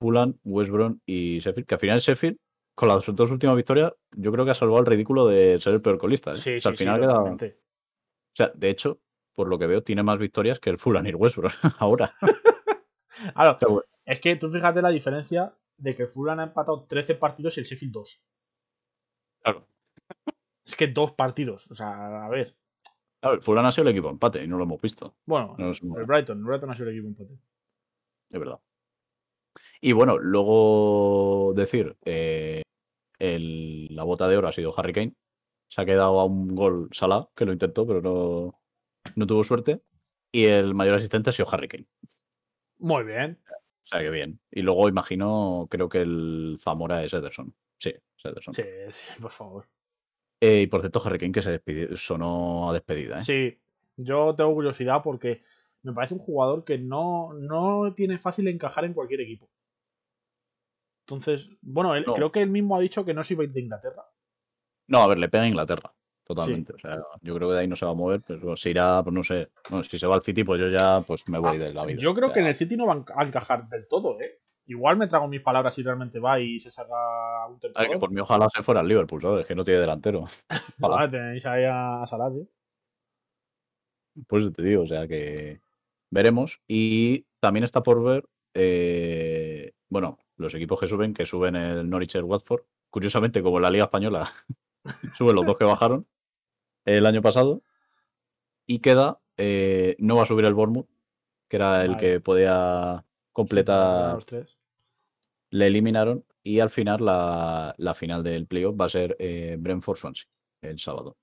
Fulham, 0.00 0.38
West 0.44 0.70
Brom 0.70 1.00
y 1.04 1.40
Sheffield, 1.40 1.66
que 1.66 1.74
al 1.74 1.80
final 1.80 1.98
Sheffield, 2.00 2.38
con 2.74 2.88
las 2.88 3.04
dos 3.06 3.30
últimas 3.30 3.56
victorias, 3.56 3.92
yo 4.12 4.32
creo 4.32 4.44
que 4.44 4.50
ha 4.52 4.54
salvado 4.54 4.80
el 4.80 4.86
ridículo 4.86 5.26
de 5.26 5.60
ser 5.60 5.74
el 5.74 5.82
peor 5.82 5.98
colista. 5.98 6.32
¿eh? 6.32 6.36
Sí, 6.36 6.56
O 6.56 6.60
sea, 6.60 6.74
sí, 6.74 6.86
al 6.86 6.96
sí, 6.96 7.00
queda. 7.02 7.22
O 7.22 8.34
sea, 8.34 8.52
de 8.54 8.70
hecho, 8.70 9.00
por 9.34 9.48
lo 9.48 9.58
que 9.58 9.66
veo, 9.66 9.82
tiene 9.82 10.02
más 10.02 10.18
victorias 10.18 10.58
que 10.58 10.70
el 10.70 10.78
Fulham 10.78 11.06
y 11.06 11.10
el 11.10 11.16
West 11.16 11.36
Brom 11.36 11.52
ahora. 11.78 12.12
Claro, 13.34 13.56
bueno, 13.68 13.84
es 14.04 14.20
que 14.20 14.34
tú 14.34 14.50
fíjate 14.50 14.82
la 14.82 14.88
diferencia 14.88 15.54
de 15.76 15.94
que 15.94 16.04
el 16.04 16.08
Fulham 16.08 16.40
ha 16.40 16.44
empatado 16.44 16.86
13 16.88 17.14
partidos 17.14 17.56
y 17.56 17.60
el 17.60 17.66
Sheffield 17.66 17.92
2. 17.92 18.22
claro. 19.42 19.66
Es 20.64 20.74
que 20.74 20.88
dos 20.88 21.12
partidos. 21.12 21.70
O 21.70 21.74
sea, 21.74 22.24
a 22.24 22.28
ver. 22.28 22.56
Claro, 23.20 23.36
el 23.36 23.42
Fulham 23.42 23.66
ha 23.66 23.70
sido 23.70 23.86
el 23.88 23.92
equipo 23.92 24.08
empate 24.10 24.42
y 24.42 24.48
no 24.48 24.56
lo 24.56 24.64
hemos 24.64 24.80
visto. 24.80 25.14
Bueno, 25.26 25.54
No 25.58 25.70
el 25.70 26.04
Brighton. 26.06 26.38
El 26.38 26.44
Brighton 26.44 26.70
ha 26.70 26.74
sido 26.74 26.88
el 26.88 26.94
equipo 26.96 27.08
empate. 27.08 27.34
Es 28.30 28.40
verdad. 28.40 28.58
Y 29.84 29.92
bueno, 29.92 30.16
luego 30.18 31.52
decir, 31.54 31.96
eh, 32.04 32.62
el- 33.18 33.94
la 33.94 34.04
bota 34.04 34.28
de 34.28 34.36
oro 34.36 34.48
ha 34.48 34.52
sido 34.52 34.78
Harry 34.78 34.92
Kane, 34.92 35.14
Se 35.68 35.80
ha 35.80 35.86
quedado 35.86 36.20
a 36.20 36.26
un 36.26 36.54
gol 36.54 36.90
Salah, 36.92 37.30
que 37.34 37.46
lo 37.46 37.52
intentó, 37.52 37.86
pero 37.86 38.02
no, 38.02 38.60
no 39.16 39.26
tuvo 39.26 39.42
suerte. 39.42 39.80
Y 40.30 40.44
el 40.44 40.74
mayor 40.74 40.96
asistente 40.96 41.30
ha 41.30 41.32
sido 41.32 41.48
Harry 41.50 41.66
Kane. 41.66 41.86
Muy 42.78 43.04
bien. 43.04 43.38
O 43.48 43.86
sea 43.86 44.00
que 44.00 44.10
bien. 44.10 44.38
Y 44.50 44.60
luego 44.60 44.86
imagino, 44.90 45.66
creo 45.70 45.88
que 45.88 46.02
el 46.02 46.58
Zamora 46.60 47.02
es 47.04 47.14
Ederson. 47.14 47.54
Sí, 47.78 47.88
es 47.88 48.24
Ederson. 48.24 48.52
Sí, 48.52 48.62
sí, 48.90 49.20
por 49.22 49.30
favor. 49.30 49.66
Eh, 50.42 50.60
y 50.60 50.66
por 50.66 50.80
cierto, 50.82 51.00
Harry 51.06 51.18
Kane 51.18 51.32
que 51.32 51.40
se 51.42 51.52
despidió, 51.52 51.96
sonó 51.96 52.68
a 52.68 52.74
despedida. 52.74 53.20
¿eh? 53.20 53.22
Sí, 53.22 53.58
yo 53.96 54.34
tengo 54.36 54.52
curiosidad 54.52 55.00
porque 55.02 55.42
me 55.82 55.94
parece 55.94 56.12
un 56.14 56.20
jugador 56.20 56.64
que 56.64 56.76
no, 56.76 57.32
no 57.32 57.94
tiene 57.94 58.18
fácil 58.18 58.46
encajar 58.48 58.84
en 58.84 58.92
cualquier 58.92 59.22
equipo. 59.22 59.48
Entonces, 61.06 61.48
bueno, 61.60 61.94
él, 61.94 62.04
No. 62.06 62.14
creo 62.14 62.32
que 62.32 62.42
él 62.42 62.50
mismo 62.50 62.76
ha 62.76 62.80
dicho 62.80 63.04
que 63.04 63.14
no 63.14 63.24
se 63.24 63.34
iba 63.34 63.42
a 63.42 63.46
ir 63.46 63.52
de 63.52 63.60
Inglaterra. 63.60 64.04
No, 64.88 65.02
a 65.02 65.08
ver, 65.08 65.18
le 65.18 65.28
pega 65.28 65.44
a 65.44 65.48
Inglaterra. 65.48 65.92
Totalmente. 66.24 66.72
O 66.74 66.78
sea, 66.78 67.02
yo 67.20 67.34
creo 67.34 67.48
que 67.48 67.54
de 67.54 67.60
ahí 67.60 67.68
no 67.68 67.76
se 67.76 67.84
va 67.84 67.90
a 67.90 67.94
mover, 67.94 68.22
pero 68.26 68.56
se 68.56 68.70
irá, 68.70 69.02
pues 69.02 69.12
no 69.12 69.22
sé. 69.22 69.48
Bueno, 69.68 69.84
si 69.84 69.98
se 69.98 70.06
va 70.06 70.14
al 70.14 70.22
City, 70.22 70.44
pues 70.44 70.60
yo 70.60 70.68
ya 70.68 71.00
pues 71.06 71.28
me 71.28 71.38
voy 71.38 71.56
Ah, 71.56 71.58
de 71.58 71.74
la 71.74 71.84
vida. 71.84 71.98
Yo 72.00 72.14
creo 72.14 72.28
O 72.28 72.32
que 72.32 72.40
en 72.40 72.46
el 72.46 72.54
City 72.54 72.76
no 72.76 72.86
va 72.86 72.94
a 72.94 72.96
enca- 72.96 73.14
a 73.16 73.24
encajar 73.24 73.68
del 73.68 73.86
todo, 73.88 74.20
¿eh? 74.20 74.38
Igual 74.66 74.96
me 74.96 75.08
trago 75.08 75.26
mis 75.26 75.40
palabras 75.42 75.74
si 75.74 75.82
realmente 75.82 76.20
va 76.20 76.38
y 76.38 76.60
se 76.60 76.70
saca 76.70 76.94
un 77.48 77.58
a 77.74 77.82
ver, 77.82 77.90
que 77.90 77.98
por 77.98 78.12
mí 78.12 78.20
ojalá 78.20 78.48
se 78.48 78.62
fuera 78.62 78.80
al 78.80 78.86
Liverpool, 78.88 79.20
¿sabes? 79.20 79.40
Es 79.40 79.46
que 79.46 79.56
no 79.56 79.64
tiene 79.64 79.80
delantero. 79.80 80.24
Ojalá. 80.80 80.96
Vale, 80.96 81.08
tenéis 81.10 81.44
ahí 81.46 81.64
a 81.68 82.04
Salah, 82.06 82.30
tío. 82.30 82.46
Pues 84.28 84.42
eso 84.44 84.52
te 84.52 84.62
digo, 84.62 84.82
o 84.82 84.86
sea 84.86 85.08
que 85.08 85.60
veremos. 86.10 86.60
Y 86.68 87.26
también 87.40 87.64
está 87.64 87.82
por 87.82 88.02
ver, 88.02 88.24
eh, 88.54 89.72
bueno, 89.88 90.18
los 90.42 90.54
equipos 90.54 90.78
que 90.78 90.86
suben, 90.86 91.14
que 91.14 91.26
suben 91.26 91.56
el 91.56 91.88
Norwich 91.88 92.14
y 92.14 92.18
el 92.18 92.24
Watford. 92.24 92.62
Curiosamente, 92.90 93.42
como 93.42 93.60
la 93.60 93.70
Liga 93.70 93.84
Española, 93.84 94.30
suben 95.16 95.36
los 95.36 95.46
dos 95.46 95.56
que 95.56 95.64
bajaron 95.64 96.06
el 96.84 97.06
año 97.06 97.22
pasado. 97.22 97.62
Y 98.66 98.80
queda, 98.80 99.20
eh, 99.36 99.96
no 99.98 100.16
va 100.16 100.22
a 100.22 100.26
subir 100.26 100.44
el 100.44 100.54
Bournemouth, 100.54 100.88
que 101.48 101.56
era 101.56 101.84
el 101.84 101.96
que 101.96 102.20
podía 102.20 103.04
completar, 103.32 104.24
tres. 104.24 104.58
le 105.50 105.66
eliminaron. 105.66 106.24
Y 106.44 106.60
al 106.60 106.70
final, 106.70 107.04
la, 107.04 107.74
la 107.78 107.94
final 107.94 108.22
del 108.22 108.46
playoff 108.46 108.80
va 108.80 108.86
a 108.86 108.90
ser 108.90 109.16
eh, 109.18 109.56
Brentford-Swansea, 109.58 110.28
el 110.62 110.78
sábado, 110.78 111.16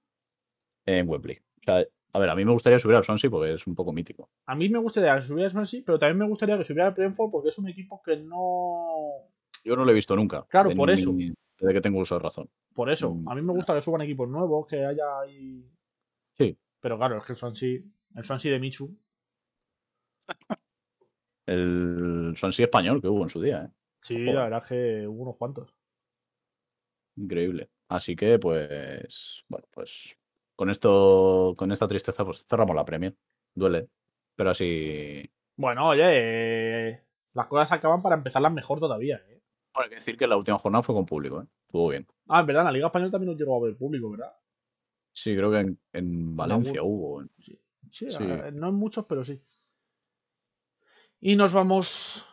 en 0.85 1.07
Wembley. 1.09 1.37
O 1.37 1.63
sea, 1.63 1.85
a 2.11 2.19
ver, 2.19 2.29
a 2.29 2.35
mí 2.35 2.43
me 2.45 2.51
gustaría 2.51 2.79
subir 2.79 2.95
al 2.97 3.03
Swansea 3.03 3.29
porque 3.29 3.53
es 3.53 3.67
un 3.67 3.75
poco 3.75 3.93
mítico. 3.93 4.29
A 4.47 4.55
mí 4.55 4.67
me 4.69 4.79
gustaría 4.79 5.15
que 5.15 5.21
subiera 5.23 5.45
el 5.47 5.51
Swansea, 5.51 5.81
pero 5.85 5.99
también 5.99 6.17
me 6.17 6.27
gustaría 6.27 6.57
que 6.57 6.63
subiera 6.63 6.89
el 6.89 6.93
Brentford 6.95 7.31
porque 7.31 7.49
es 7.49 7.57
un 7.59 7.67
equipo 7.69 8.01
que 8.03 8.17
no. 8.17 9.27
Yo 9.63 9.75
no 9.75 9.85
lo 9.85 9.91
he 9.91 9.93
visto 9.93 10.15
nunca. 10.15 10.45
Claro, 10.49 10.71
por 10.73 10.89
eso. 10.89 11.11
ni- 11.13 11.33
Desde 11.59 11.73
que 11.73 11.81
tengo 11.81 11.99
uso 11.99 12.15
de 12.15 12.21
razón. 12.21 12.49
Por 12.73 12.89
eso, 12.89 13.13
Mm, 13.13 13.27
a 13.27 13.35
mí 13.35 13.41
me 13.41 13.51
gusta 13.51 13.73
que 13.75 13.81
suban 13.81 14.01
equipos 14.01 14.29
nuevos, 14.29 14.65
que 14.65 14.85
haya 14.85 15.19
ahí. 15.19 15.69
Sí. 16.37 16.57
Pero 16.79 16.97
claro, 16.97 17.17
es 17.17 17.25
que 17.25 17.33
el 17.33 17.37
Swansea, 17.37 17.79
el 18.15 18.23
Swansea 18.23 18.53
de 18.53 18.59
Michu. 18.59 18.97
El 21.45 22.33
Swansea 22.37 22.65
español 22.65 23.01
que 23.01 23.07
hubo 23.07 23.23
en 23.23 23.29
su 23.29 23.41
día, 23.41 23.63
¿eh? 23.65 23.71
Sí, 23.99 24.13
Joder. 24.13 24.35
la 24.35 24.43
verdad 24.43 24.61
es 24.63 24.67
que 24.69 25.07
hubo 25.07 25.23
unos 25.23 25.35
cuantos. 25.37 25.73
Increíble. 27.17 27.69
Así 27.89 28.15
que, 28.15 28.37
pues, 28.39 29.43
bueno, 29.49 29.67
pues 29.71 30.15
con 30.59 30.69
esto, 30.69 31.53
con 31.55 31.71
esta 31.71 31.87
tristeza, 31.87 32.25
pues 32.25 32.43
cerramos 32.45 32.75
la 32.75 32.83
Premier. 32.83 33.15
Duele. 33.55 33.87
Pero 34.35 34.49
así. 34.49 35.23
Bueno, 35.55 35.87
oye, 35.87 36.03
eh, 36.05 37.01
las 37.31 37.47
cosas 37.47 37.71
acaban 37.71 38.01
para 38.01 38.15
empezarlas 38.15 38.51
mejor 38.51 38.77
todavía, 38.81 39.21
¿eh? 39.29 39.41
Bueno, 39.73 39.85
hay 39.85 39.89
que 39.89 39.95
decir 39.95 40.17
que 40.17 40.27
la 40.27 40.35
última 40.35 40.57
jornada 40.57 40.83
fue 40.83 40.95
con 40.95 41.05
público, 41.05 41.41
¿eh? 41.41 41.45
Estuvo 41.65 41.87
bien. 41.87 42.05
Ah, 42.27 42.41
en 42.41 42.45
verdad, 42.45 42.63
en 42.63 42.65
la 42.65 42.71
Liga 42.73 42.87
Española 42.87 43.09
también 43.09 43.31
nos 43.31 43.39
llegó 43.39 43.55
a 43.55 43.65
ver 43.67 43.77
público, 43.77 44.11
¿verdad? 44.11 44.33
Sí, 45.13 45.33
creo 45.33 45.49
que 45.49 45.59
en, 45.59 45.79
en 45.93 46.35
Valencia 46.35 46.83
hubo. 46.83 47.23
Sí, 47.37 47.57
sí, 47.89 48.11
Sí. 48.11 48.17
eh, 48.21 48.51
no 48.51 48.67
en 48.67 48.75
muchos, 48.75 49.05
pero 49.05 49.23
sí. 49.23 49.41
Y 51.21 51.37
nos 51.37 51.53
vamos 51.53 52.27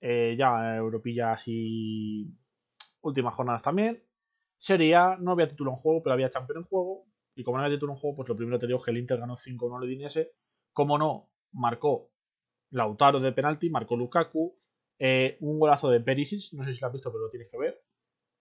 eh, 0.00 0.36
ya 0.38 0.56
a 0.74 0.76
Europillas 0.76 1.42
y 1.46 2.28
últimas 3.00 3.34
jornadas 3.34 3.64
también. 3.64 4.00
Sería, 4.58 5.16
no 5.18 5.32
había 5.32 5.48
título 5.48 5.72
en 5.72 5.76
juego, 5.76 6.04
pero 6.04 6.12
había 6.14 6.30
Champions 6.30 6.58
en 6.66 6.68
juego. 6.68 7.06
Y 7.34 7.44
como 7.44 7.58
no 7.58 7.64
había 7.64 7.76
título 7.76 7.92
en 7.92 7.98
juego, 7.98 8.16
pues 8.16 8.28
lo 8.28 8.36
primero 8.36 8.58
te 8.58 8.66
digo 8.66 8.78
es 8.78 8.84
que 8.84 8.90
el 8.90 8.98
Inter 8.98 9.18
ganó 9.18 9.36
5-1 9.36 9.76
al 9.76 9.84
Udinese. 9.84 10.32
Como 10.72 10.98
no, 10.98 11.30
marcó 11.52 12.10
Lautaro 12.70 13.20
de 13.20 13.32
penalti, 13.32 13.70
marcó 13.70 13.96
Lukaku, 13.96 14.56
eh, 14.98 15.36
un 15.40 15.58
golazo 15.58 15.90
de 15.90 16.00
Perisic, 16.00 16.52
no 16.52 16.64
sé 16.64 16.72
si 16.72 16.80
lo 16.80 16.86
has 16.88 16.92
visto, 16.92 17.10
pero 17.10 17.24
lo 17.24 17.30
tienes 17.30 17.48
que 17.50 17.58
ver. 17.58 17.80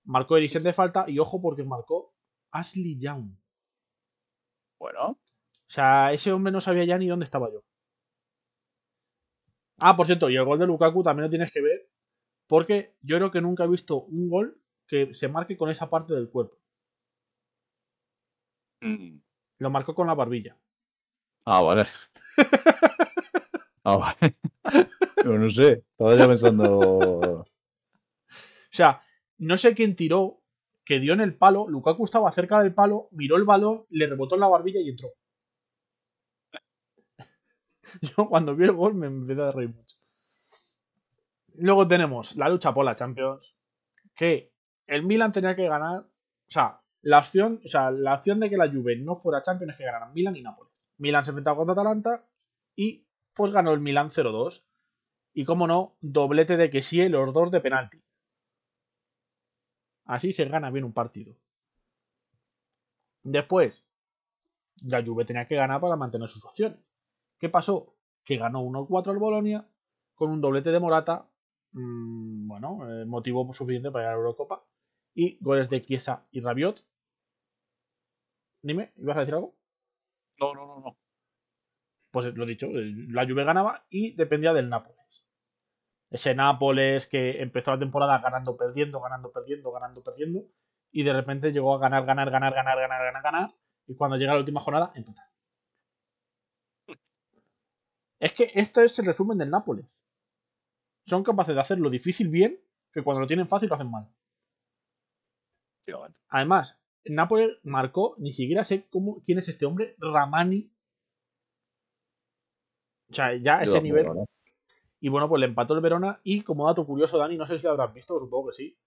Marcó 0.05 0.37
Eriksen 0.37 0.63
de 0.63 0.73
falta 0.73 1.05
y 1.07 1.19
ojo 1.19 1.41
porque 1.41 1.63
marcó 1.63 2.13
Ashley 2.51 2.97
Young. 2.99 3.35
Bueno, 4.79 5.11
O 5.11 5.17
sea, 5.67 6.11
ese 6.13 6.31
hombre 6.31 6.51
no 6.51 6.61
sabía 6.61 6.85
ya 6.85 6.97
ni 6.97 7.07
dónde 7.07 7.25
estaba 7.25 7.51
yo. 7.51 7.63
Ah, 9.79 9.95
por 9.95 10.07
cierto, 10.07 10.29
y 10.29 10.35
el 10.35 10.45
gol 10.45 10.59
de 10.59 10.65
Lukaku 10.67 11.03
también 11.03 11.25
lo 11.25 11.29
tienes 11.29 11.51
que 11.51 11.61
ver. 11.61 11.89
Porque 12.47 12.95
yo 13.01 13.17
creo 13.17 13.31
que 13.31 13.41
nunca 13.41 13.63
he 13.65 13.67
visto 13.67 14.01
un 14.03 14.29
gol 14.29 14.61
que 14.87 15.13
se 15.13 15.27
marque 15.27 15.57
con 15.57 15.69
esa 15.69 15.89
parte 15.89 16.13
del 16.13 16.29
cuerpo. 16.29 16.57
Mm, 18.83 19.21
Lo 19.59 19.69
marcó 19.69 19.95
con 19.95 20.07
la 20.07 20.13
barbilla. 20.15 20.57
Ah, 21.45 21.61
vale. 21.61 21.87
Ah, 23.85 23.97
vale. 23.97 24.37
Pero 25.15 25.37
no 25.37 25.49
sé. 25.49 25.83
Estaba 25.91 26.15
ya 26.15 26.27
pensando. 26.27 26.79
O 27.41 27.45
sea, 28.71 29.01
no 29.37 29.55
sé 29.57 29.73
quién 29.75 29.95
tiró, 29.95 30.41
que 30.85 30.99
dio 30.99 31.13
en 31.13 31.21
el 31.21 31.35
palo. 31.35 31.67
Lukaku 31.67 32.05
estaba 32.05 32.31
cerca 32.31 32.61
del 32.61 32.73
palo, 32.73 33.07
miró 33.11 33.35
el 33.37 33.43
balón, 33.43 33.85
le 33.89 34.07
rebotó 34.07 34.35
en 34.35 34.41
la 34.41 34.47
barbilla 34.47 34.79
y 34.81 34.89
entró. 34.89 35.09
Yo 38.01 38.27
cuando 38.27 38.55
vi 38.55 38.65
el 38.65 38.73
gol 38.73 38.93
me 38.95 39.07
empecé 39.07 39.41
a 39.41 39.51
reír 39.51 39.69
mucho. 39.69 39.95
Luego 41.55 41.87
tenemos 41.87 42.35
la 42.35 42.49
lucha 42.49 42.73
por 42.73 42.85
la 42.85 42.95
Champions. 42.95 43.55
Que 44.15 44.53
el 44.87 45.03
Milan 45.03 45.31
tenía 45.31 45.55
que 45.55 45.67
ganar. 45.67 46.01
O 46.01 46.51
sea, 46.51 46.81
la 47.03 47.19
opción, 47.19 47.61
o 47.63 47.67
sea, 47.67 47.91
la 47.91 48.15
opción 48.15 48.39
de 48.39 48.49
que 48.49 48.57
la 48.57 48.69
Juve 48.69 48.95
no 48.95 49.15
fuera 49.15 49.41
Champions 49.41 49.73
es 49.73 49.77
que 49.77 49.83
ganaran 49.83 50.13
Milan 50.13 50.37
y 50.37 50.41
Nápoles. 50.41 50.73
Milan 50.97 51.25
se 51.25 51.31
enfrentaba 51.31 51.57
contra 51.57 51.73
Atalanta 51.73 52.25
y 52.75 53.05
pues 53.33 53.51
ganó 53.51 53.73
el 53.73 53.81
Milan 53.81 54.09
0-2. 54.09 54.63
Y 55.33 55.43
como 55.45 55.67
no, 55.67 55.97
doblete 55.99 56.55
de 56.55 56.69
Kessie, 56.69 57.09
los 57.09 57.33
dos 57.33 57.51
de 57.51 57.59
penalti. 57.59 58.01
Así 60.05 60.31
se 60.31 60.45
gana 60.45 60.69
bien 60.69 60.85
un 60.85 60.93
partido. 60.93 61.35
Después, 63.23 63.85
la 64.81 65.03
Juve 65.03 65.25
tenía 65.25 65.47
que 65.47 65.55
ganar 65.55 65.81
para 65.81 65.97
mantener 65.97 66.29
sus 66.29 66.45
opciones. 66.45 66.79
¿Qué 67.37 67.49
pasó? 67.49 67.95
Que 68.23 68.37
ganó 68.37 68.61
1-4 68.61 69.11
al 69.11 69.17
Bolonia 69.17 69.67
con 70.15 70.29
un 70.31 70.39
doblete 70.39 70.71
de 70.71 70.79
Morata. 70.79 71.27
mmm, 71.73 72.47
bueno, 72.47 72.87
eh, 72.89 73.05
motivo 73.05 73.51
suficiente 73.53 73.91
para 73.91 74.05
ir 74.05 74.07
a 74.09 74.11
la 74.11 74.17
Eurocopa. 74.17 74.63
Y 75.15 75.37
goles 75.41 75.69
de 75.69 75.81
Chiesa 75.81 76.25
y 76.31 76.39
Rabiot. 76.41 76.85
Dime, 78.63 78.93
¿ibas 78.95 79.17
a 79.17 79.19
decir 79.19 79.35
algo? 79.35 79.55
No, 80.39 80.53
no, 80.55 80.65
no, 80.65 80.79
no. 80.79 80.97
Pues 82.11 82.33
lo 82.35 82.45
dicho, 82.45 82.67
eh, 82.67 82.93
la 83.09 83.25
Juve 83.27 83.43
ganaba 83.43 83.85
y 83.89 84.13
dependía 84.15 84.53
del 84.53 84.69
Nápoles. 84.69 85.25
Ese 86.09 86.33
Nápoles 86.33 87.07
que 87.07 87.41
empezó 87.41 87.71
la 87.71 87.79
temporada 87.79 88.19
ganando, 88.19 88.55
perdiendo, 88.55 89.01
ganando, 89.01 89.31
perdiendo, 89.31 89.71
ganando, 89.71 90.01
perdiendo. 90.03 90.45
Y 90.91 91.03
de 91.03 91.11
repente 91.11 91.51
llegó 91.51 91.75
a 91.75 91.79
ganar, 91.79 92.05
ganar, 92.05 92.31
ganar, 92.31 92.53
ganar, 92.53 92.77
ganar, 92.77 93.03
ganar, 93.03 93.23
ganar. 93.23 93.55
Y 93.87 93.95
cuando 93.95 94.17
llega 94.17 94.33
la 94.33 94.39
última 94.39 94.61
jornada, 94.61 94.91
empatar. 94.95 95.25
Es 98.19 98.31
que 98.33 98.51
esto 98.53 98.81
es 98.81 98.97
el 98.99 99.07
resumen 99.07 99.37
del 99.37 99.49
Nápoles. 99.49 99.85
Son 101.05 101.23
capaces 101.23 101.55
de 101.55 101.61
hacer 101.61 101.79
lo 101.79 101.89
difícil 101.89 102.29
bien, 102.29 102.59
que 102.93 103.03
cuando 103.03 103.19
lo 103.19 103.27
tienen 103.27 103.47
fácil 103.47 103.67
lo 103.67 103.75
hacen 103.75 103.91
mal. 103.91 104.07
Además, 106.29 106.82
Nápoles 107.05 107.57
marcó, 107.63 108.15
ni 108.17 108.31
siquiera 108.33 108.63
sé 108.63 108.87
cómo, 108.89 109.21
quién 109.25 109.37
es 109.37 109.49
este 109.49 109.65
hombre, 109.65 109.95
Ramani. 109.99 110.71
O 113.09 113.13
sea, 113.13 113.35
ya 113.35 113.59
a 113.59 113.63
ese 113.63 113.81
nivel. 113.81 114.05
Y 114.99 115.09
bueno, 115.09 115.27
pues 115.27 115.39
le 115.41 115.45
empató 115.47 115.73
el 115.75 115.81
Verona. 115.81 116.19
Y 116.23 116.41
como 116.41 116.65
dato 116.67 116.85
curioso, 116.85 117.17
Dani, 117.17 117.37
no 117.37 117.45
sé 117.45 117.57
si 117.57 117.65
lo 117.65 117.71
habrás 117.71 117.93
visto, 117.93 118.17
supongo 118.19 118.47
que 118.47 118.53
sí. 118.53 118.77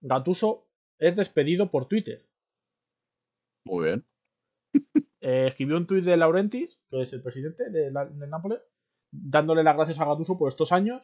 Gatuso 0.00 0.66
es 0.98 1.16
despedido 1.16 1.70
por 1.70 1.86
Twitter. 1.88 2.26
Muy 3.64 3.86
bien. 3.86 4.04
Eh, 5.20 5.46
escribió 5.48 5.76
un 5.78 5.86
tuit 5.86 6.04
de 6.04 6.16
Laurentis, 6.18 6.78
que 6.90 7.00
es 7.02 7.12
el 7.14 7.22
presidente 7.22 7.70
de 7.70 7.90
la- 7.90 8.04
del 8.04 8.28
Nápoles, 8.28 8.60
dándole 9.10 9.62
las 9.64 9.74
gracias 9.74 9.98
a 10.00 10.04
Gatuso 10.04 10.36
por 10.36 10.48
estos 10.50 10.70
años 10.70 11.02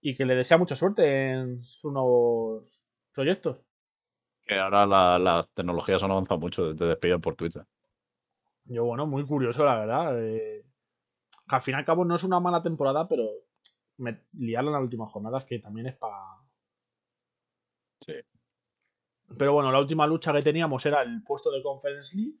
y 0.00 0.16
que 0.16 0.24
le 0.24 0.34
desea 0.34 0.58
mucha 0.58 0.74
suerte 0.74 1.30
en 1.30 1.62
sus 1.62 1.92
nuevos 1.92 2.64
proyectos. 3.12 3.58
Que 4.46 4.58
ahora 4.58 4.86
la- 4.86 5.18
las 5.18 5.48
tecnologías 5.54 6.02
han 6.02 6.10
avanzado 6.10 6.40
mucho. 6.40 6.74
Te 6.76 6.84
despiden 6.84 7.20
por 7.20 7.34
Twitter. 7.34 7.64
Yo, 8.66 8.84
bueno, 8.84 9.06
muy 9.06 9.24
curioso, 9.26 9.64
la 9.64 9.76
verdad. 9.76 10.22
eh, 10.22 10.64
al 11.48 11.60
fin 11.62 11.74
y 11.74 11.78
al 11.78 11.84
cabo 11.84 12.04
no 12.04 12.14
es 12.14 12.24
una 12.24 12.40
mala 12.40 12.62
temporada, 12.62 13.06
pero 13.08 13.28
me, 13.98 14.22
liarla 14.32 14.70
en 14.70 14.74
las 14.74 14.82
últimas 14.82 15.10
jornadas, 15.12 15.44
que 15.44 15.58
también 15.58 15.86
es 15.88 15.96
para. 15.96 16.16
Sí. 18.00 18.14
Pero 19.38 19.52
bueno, 19.54 19.72
la 19.72 19.80
última 19.80 20.06
lucha 20.06 20.32
que 20.32 20.42
teníamos 20.42 20.84
era 20.86 21.02
el 21.02 21.22
puesto 21.22 21.50
de 21.50 21.62
Conference 21.62 22.16
League, 22.16 22.38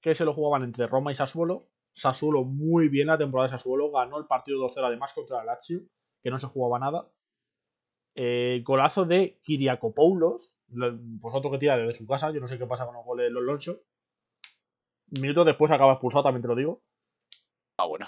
que 0.00 0.14
se 0.14 0.24
lo 0.24 0.34
jugaban 0.34 0.62
entre 0.64 0.86
Roma 0.86 1.12
y 1.12 1.14
Sassuolo. 1.14 1.68
Sassuolo 1.92 2.44
muy 2.44 2.88
bien 2.88 3.06
la 3.08 3.18
temporada 3.18 3.48
de 3.48 3.56
Sassuolo, 3.56 3.90
ganó 3.90 4.18
el 4.18 4.26
partido 4.26 4.58
2-0 4.58 4.86
además 4.86 5.12
contra 5.14 5.40
el 5.40 5.46
Lazio, 5.46 5.80
que 6.22 6.30
no 6.30 6.38
se 6.38 6.46
jugaba 6.46 6.78
nada. 6.78 7.08
Eh, 8.14 8.62
golazo 8.64 9.04
de 9.04 9.40
Kiriakopoulos, 9.42 10.52
pues 10.68 11.34
otro 11.34 11.50
que 11.50 11.58
tira 11.58 11.76
desde 11.76 11.94
su 11.94 12.06
casa, 12.06 12.30
yo 12.30 12.40
no 12.40 12.48
sé 12.48 12.58
qué 12.58 12.66
pasa 12.66 12.86
con 12.86 12.94
los 12.94 13.04
goles 13.04 13.26
de 13.26 13.30
los 13.30 13.42
Loncho. 13.42 13.80
Minutos 15.20 15.46
después 15.46 15.70
acaba 15.70 15.92
expulsado, 15.92 16.24
también 16.24 16.42
te 16.42 16.48
lo 16.48 16.56
digo. 16.56 16.82
Ah, 17.78 17.86
bueno. 17.86 18.06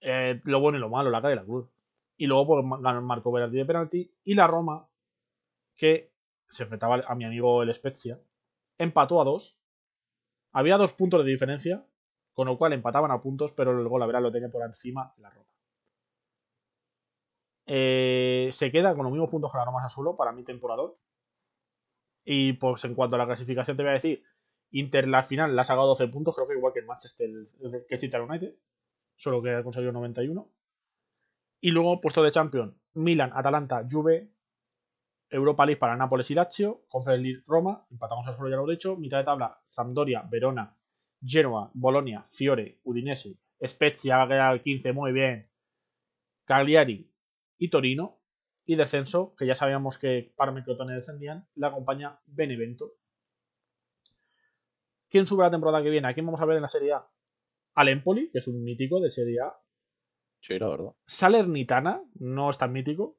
Eh, 0.00 0.40
lo 0.44 0.60
bueno 0.60 0.78
y 0.78 0.80
lo 0.80 0.88
malo, 0.88 1.10
la 1.10 1.20
cara 1.20 1.34
y 1.34 1.36
la 1.36 1.44
cruz. 1.44 1.68
Y 2.16 2.26
luego 2.26 2.46
pues, 2.46 2.82
ganó 2.82 3.02
Marco 3.02 3.30
Verratti 3.30 3.56
de 3.56 3.64
penalti. 3.64 4.14
Y 4.24 4.34
la 4.34 4.46
Roma, 4.46 4.88
que 5.76 6.12
se 6.48 6.64
enfrentaba 6.64 7.00
a 7.06 7.14
mi 7.14 7.24
amigo 7.24 7.62
el 7.62 7.72
Spezia, 7.74 8.20
empató 8.78 9.20
a 9.20 9.24
dos. 9.24 9.58
Había 10.52 10.78
dos 10.78 10.92
puntos 10.94 11.24
de 11.24 11.30
diferencia, 11.30 11.86
con 12.34 12.48
lo 12.48 12.58
cual 12.58 12.72
empataban 12.72 13.12
a 13.12 13.22
puntos, 13.22 13.52
pero 13.52 13.78
el 13.78 13.88
gol, 13.88 14.00
la 14.00 14.06
verdad, 14.06 14.22
lo 14.22 14.32
tenía 14.32 14.50
por 14.50 14.62
encima 14.62 15.14
la 15.18 15.30
Roma. 15.30 15.46
Eh, 17.66 18.48
se 18.52 18.72
queda 18.72 18.96
con 18.96 19.04
los 19.04 19.12
mismos 19.12 19.30
puntos 19.30 19.52
que 19.52 19.58
la 19.58 19.64
Roma 19.64 19.88
solo 19.88 20.16
para 20.16 20.32
mi 20.32 20.42
temporada. 20.42 20.90
Y 22.32 22.52
pues 22.52 22.84
en 22.84 22.94
cuanto 22.94 23.16
a 23.16 23.18
la 23.18 23.26
clasificación 23.26 23.76
te 23.76 23.82
voy 23.82 23.90
a 23.90 23.94
decir, 23.94 24.22
Inter 24.70 25.08
la 25.08 25.24
final 25.24 25.56
la 25.56 25.62
ha 25.62 25.64
sacado 25.64 25.88
12 25.88 26.06
puntos, 26.06 26.32
creo 26.32 26.46
que 26.46 26.54
igual 26.54 26.72
que 26.72 26.78
el 26.78 26.86
Manchester, 26.86 27.28
que 27.88 27.98
City 27.98 28.16
United, 28.16 28.54
solo 29.16 29.42
que 29.42 29.50
ha 29.50 29.64
conseguido 29.64 29.90
91. 29.90 30.48
Y 31.60 31.72
luego 31.72 32.00
puesto 32.00 32.22
de 32.22 32.30
champion, 32.30 32.78
Milan, 32.94 33.32
Atalanta, 33.34 33.84
Juve, 33.90 34.30
Europa 35.28 35.66
League 35.66 35.80
para 35.80 35.96
Nápoles 35.96 36.30
y 36.30 36.34
Lazio, 36.36 36.84
Conference 36.86 37.42
Roma, 37.48 37.84
empatamos 37.90 38.28
a 38.28 38.36
solo 38.36 38.48
ya 38.48 38.54
lo 38.54 38.68
he 38.68 38.74
dicho, 38.74 38.94
mitad 38.94 39.18
de 39.18 39.24
tabla, 39.24 39.60
Sampdoria, 39.64 40.22
Verona, 40.30 40.78
Genoa, 41.20 41.72
Bolonia, 41.74 42.22
Fiore, 42.28 42.78
Udinese, 42.84 43.38
Spezia, 43.60 44.24
que 44.28 44.34
al 44.34 44.62
15, 44.62 44.92
muy 44.92 45.10
bien, 45.10 45.50
Cagliari 46.44 47.10
y 47.58 47.68
Torino, 47.70 48.19
y 48.70 48.76
descenso, 48.76 49.34
que 49.36 49.46
ya 49.46 49.56
sabíamos 49.56 49.98
que 49.98 50.32
Parma 50.36 50.60
y 50.60 50.62
Crotone 50.62 50.94
descendían, 50.94 51.44
la 51.56 51.66
acompaña 51.66 52.20
Benevento. 52.26 52.94
¿Quién 55.08 55.26
sube 55.26 55.42
la 55.42 55.50
temporada 55.50 55.82
que 55.82 55.90
viene? 55.90 56.06
¿A 56.06 56.14
quién 56.14 56.24
vamos 56.24 56.40
a 56.40 56.44
ver 56.44 56.54
en 56.54 56.62
la 56.62 56.68
Serie 56.68 56.92
A? 56.92 57.04
Al 57.74 57.88
Empoli, 57.88 58.30
que 58.30 58.38
es 58.38 58.46
un 58.46 58.62
mítico 58.62 59.00
de 59.00 59.10
Serie 59.10 59.40
A. 59.40 59.58
Sí, 60.38 60.56
la 60.56 60.68
verdad. 60.68 60.92
Salernitana, 61.04 62.00
no 62.20 62.48
es 62.48 62.58
tan 62.58 62.72
mítico. 62.72 63.18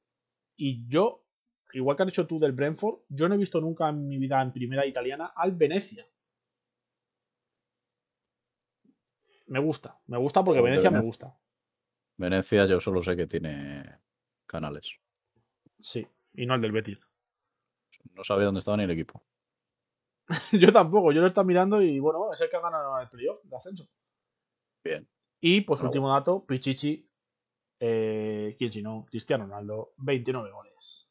Y 0.56 0.88
yo, 0.88 1.26
igual 1.74 1.98
que 1.98 2.04
has 2.04 2.08
dicho 2.08 2.28
tú 2.28 2.40
del 2.40 2.54
Brentford, 2.54 3.00
yo 3.10 3.28
no 3.28 3.36
he 3.36 3.38
visto 3.38 3.60
nunca 3.60 3.90
en 3.90 4.08
mi 4.08 4.18
vida 4.20 4.42
en 4.42 4.54
primera 4.54 4.86
italiana 4.86 5.34
al 5.36 5.52
Venecia. 5.52 6.08
Me 9.48 9.60
gusta, 9.60 10.00
me 10.08 10.18
gusta 10.18 10.46
porque 10.46 10.62
Venecia 10.62 10.90
me 10.90 11.02
gusta. 11.02 11.38
Venecia 12.16 12.66
yo 12.68 12.80
solo 12.80 13.02
sé 13.02 13.18
que 13.18 13.28
tiene 13.28 13.84
canales. 14.46 15.02
Sí, 15.82 16.08
y 16.34 16.46
no 16.46 16.56
el 16.56 16.62
del 16.62 16.72
Betis. 16.72 17.00
No 18.14 18.24
sabía 18.24 18.46
dónde 18.46 18.60
estaba 18.60 18.78
ni 18.78 18.84
el 18.84 18.92
equipo. 18.92 19.22
yo 20.54 20.72
tampoco, 20.72 21.12
yo 21.12 21.22
lo 21.22 21.28
estaba 21.28 21.46
mirando 21.46 21.82
y 21.82 22.00
bueno, 22.00 22.32
es 22.32 22.42
el 22.42 22.50
que 22.50 22.58
ha 22.58 22.62
ganado 22.62 23.00
el 23.00 23.10
playoff 23.10 23.44
de 23.44 23.56
ascenso. 23.56 23.88
Bien. 24.84 25.08
Y 25.42 25.62
pues 25.62 25.82
último 25.82 26.12
dato, 26.12 26.46
Pichichi, 26.46 27.10
eh, 27.80 28.56
¿quién 28.58 28.72
si 28.72 28.82
no? 28.82 29.06
Cristiano 29.10 29.46
Ronaldo, 29.46 29.94
29 29.98 30.52
goles. 30.52 31.08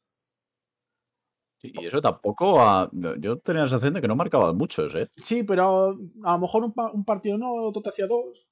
y 1.63 1.85
eso 1.85 2.01
tampoco. 2.01 2.89
yo 2.93 3.39
tenía 3.41 3.63
la 3.63 3.69
sensación 3.69 3.95
de 3.95 4.01
que 4.01 4.09
no 4.09 4.15
marcaba 4.15 4.53
muchos, 4.53 4.95
¿eh? 4.95 5.09
Sí, 5.17 5.43
pero 5.43 5.99
a 6.25 6.33
lo 6.33 6.39
mejor 6.39 6.65
un, 6.65 7.05
partido 7.05 7.37
no, 7.37 7.53
otro 7.55 7.83
te 7.83 7.89
hacía 7.89 8.07
dos. 8.07 8.47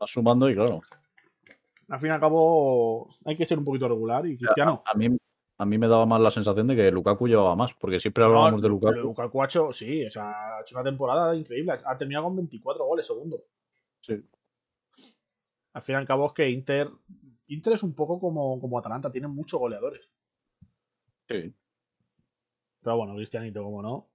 Va 0.00 0.06
sumando 0.06 0.48
y 0.48 0.54
claro. 0.54 0.80
Al 1.88 1.98
fin 1.98 2.10
y 2.10 2.12
al 2.12 2.20
cabo, 2.20 3.14
hay 3.24 3.36
que 3.36 3.44
ser 3.44 3.58
un 3.58 3.64
poquito 3.64 3.88
regular 3.88 4.24
y 4.26 4.38
Cristiano. 4.38 4.82
A, 4.86 4.94
mí, 4.96 5.08
a 5.62 5.64
mí 5.64 5.78
me 5.78 5.86
daba 5.86 6.06
más 6.06 6.20
la 6.20 6.32
sensación 6.32 6.66
de 6.66 6.74
que 6.74 6.90
Lukaku 6.90 7.28
llevaba 7.28 7.54
más, 7.54 7.72
porque 7.74 8.00
siempre 8.00 8.24
hablábamos 8.24 8.60
de 8.60 8.68
Lukaku. 8.68 8.98
Lukaku 8.98 9.42
ha 9.42 9.44
hecho, 9.44 9.70
sí, 9.70 10.04
o 10.04 10.10
sea, 10.10 10.56
ha 10.56 10.60
hecho 10.62 10.74
una 10.74 10.82
temporada 10.82 11.36
increíble. 11.36 11.74
Ha 11.84 11.96
terminado 11.96 12.24
con 12.24 12.36
24 12.36 12.84
goles 12.84 13.06
segundo. 13.06 13.44
Sí. 14.00 14.20
Al 15.72 15.82
fin 15.82 15.94
y 15.94 15.98
al 15.98 16.06
cabo 16.06 16.26
es 16.26 16.32
que 16.32 16.50
Inter. 16.50 16.90
Inter 17.46 17.74
es 17.74 17.82
un 17.84 17.94
poco 17.94 18.18
como, 18.18 18.60
como 18.60 18.76
Atalanta, 18.76 19.12
tiene 19.12 19.28
muchos 19.28 19.60
goleadores. 19.60 20.10
Sí. 21.28 21.54
Pero 22.80 22.96
bueno, 22.96 23.14
Cristianito, 23.14 23.62
como 23.62 23.82
no. 23.82 24.10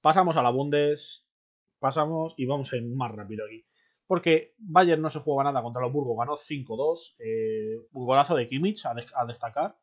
Pasamos 0.00 0.36
a 0.36 0.42
la 0.44 0.50
Bundes. 0.50 1.26
Pasamos 1.80 2.34
y 2.36 2.46
vamos 2.46 2.72
a 2.72 2.76
ir 2.76 2.84
más 2.84 3.10
rápido 3.10 3.44
aquí. 3.46 3.66
Porque 4.06 4.54
Bayern 4.58 5.02
no 5.02 5.10
se 5.10 5.18
juega 5.18 5.42
nada 5.42 5.60
contra 5.60 5.82
los 5.82 5.92
Burgos, 5.92 6.16
ganó 6.16 6.36
5-2. 6.36 7.16
Eh, 7.18 7.88
un 7.90 8.06
golazo 8.06 8.36
de 8.36 8.48
Kimmich 8.48 8.86
a, 8.86 8.94
a, 9.14 9.26
destacar. 9.26 9.76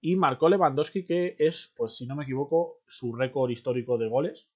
Y 0.00 0.16
marcó 0.16 0.48
Lewandowski, 0.48 1.04
que 1.04 1.36
es, 1.38 1.72
pues 1.76 1.96
si 1.96 2.06
no 2.06 2.14
me 2.14 2.24
equivoco, 2.24 2.80
su 2.86 3.14
récord 3.14 3.50
histórico 3.50 3.98
de 3.98 4.08
goles. 4.08 4.48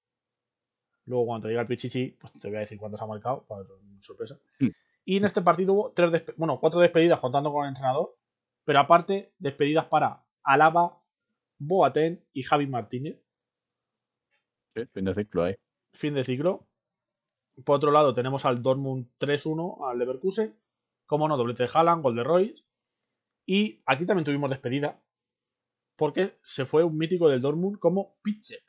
Luego, 1.05 1.25
cuando 1.25 1.43
te 1.43 1.49
diga 1.49 1.61
el 1.61 1.67
Pichichi, 1.67 2.17
pues 2.19 2.33
te 2.33 2.47
voy 2.47 2.57
a 2.57 2.61
decir 2.61 2.77
cuántos 2.77 3.01
ha 3.01 3.05
marcado, 3.05 3.45
para 3.45 3.65
sorpresa. 3.99 4.39
Y 5.05 5.17
en 5.17 5.25
este 5.25 5.41
partido 5.41 5.73
hubo 5.73 5.91
tres 5.91 6.23
bueno, 6.37 6.59
cuatro 6.59 6.79
despedidas 6.79 7.19
contando 7.19 7.51
con 7.51 7.65
el 7.65 7.69
entrenador, 7.69 8.15
pero 8.63 8.79
aparte, 8.79 9.33
despedidas 9.37 9.85
para 9.85 10.23
Alaba, 10.43 11.01
Boateng 11.59 12.23
y 12.31 12.43
Javi 12.43 12.67
Martínez. 12.67 13.25
Sí, 14.75 14.85
fin 14.93 15.05
de 15.05 15.13
ciclo 15.13 15.43
ahí. 15.43 15.55
Fin 15.93 16.13
de 16.13 16.23
ciclo. 16.23 16.67
Por 17.65 17.75
otro 17.75 17.91
lado, 17.91 18.13
tenemos 18.13 18.45
al 18.45 18.63
Dortmund 18.63 19.09
3-1 19.19 19.89
al 19.89 19.99
Leverkusen. 19.99 20.57
Como 21.05 21.27
no, 21.27 21.37
doblete 21.37 21.63
de 21.63 21.69
Haaland, 21.71 22.01
gol 22.01 22.15
de 22.15 22.23
Royce. 22.23 22.63
Y 23.45 23.83
aquí 23.85 24.05
también 24.05 24.25
tuvimos 24.25 24.49
despedida. 24.49 25.02
Porque 25.95 26.37
se 26.43 26.65
fue 26.65 26.83
un 26.83 26.97
mítico 26.97 27.29
del 27.29 27.41
Dortmund 27.41 27.79
como 27.79 28.15
Pitzek. 28.21 28.63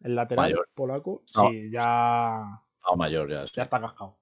El 0.00 0.16
lateral 0.16 0.54
polaco. 0.74 1.22
sí, 1.26 1.70
ya. 1.70 2.62
mayor, 2.96 3.30
ya. 3.30 3.44
Ya 3.44 3.62
está 3.62 3.80
cascado. 3.80 4.18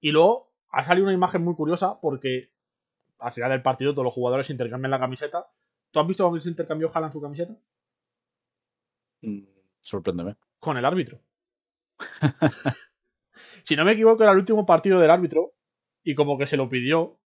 Y 0.00 0.12
luego 0.12 0.52
ha 0.70 0.84
salido 0.84 1.06
una 1.06 1.14
imagen 1.14 1.42
muy 1.42 1.54
curiosa 1.54 2.00
porque 2.00 2.52
al 3.18 3.32
final 3.32 3.50
del 3.50 3.62
partido 3.62 3.92
todos 3.92 4.04
los 4.04 4.14
jugadores 4.14 4.50
intercambian 4.50 4.90
la 4.90 5.00
camiseta. 5.00 5.46
¿Tú 5.90 6.00
has 6.00 6.06
visto 6.06 6.24
cómo 6.24 6.40
se 6.40 6.48
intercambió 6.48 6.90
Haaland 6.92 7.12
su 7.12 7.20
camiseta? 7.20 7.56
Mm, 9.22 9.42
sorpréndeme. 9.80 10.36
Con 10.58 10.76
el 10.76 10.84
árbitro. 10.84 11.20
si 13.64 13.76
no 13.76 13.84
me 13.84 13.92
equivoco, 13.92 14.22
era 14.22 14.32
el 14.32 14.38
último 14.38 14.64
partido 14.64 14.98
del 15.00 15.10
árbitro 15.10 15.52
y 16.02 16.14
como 16.14 16.38
que 16.38 16.46
se 16.46 16.56
lo 16.56 16.68
pidió. 16.68 17.19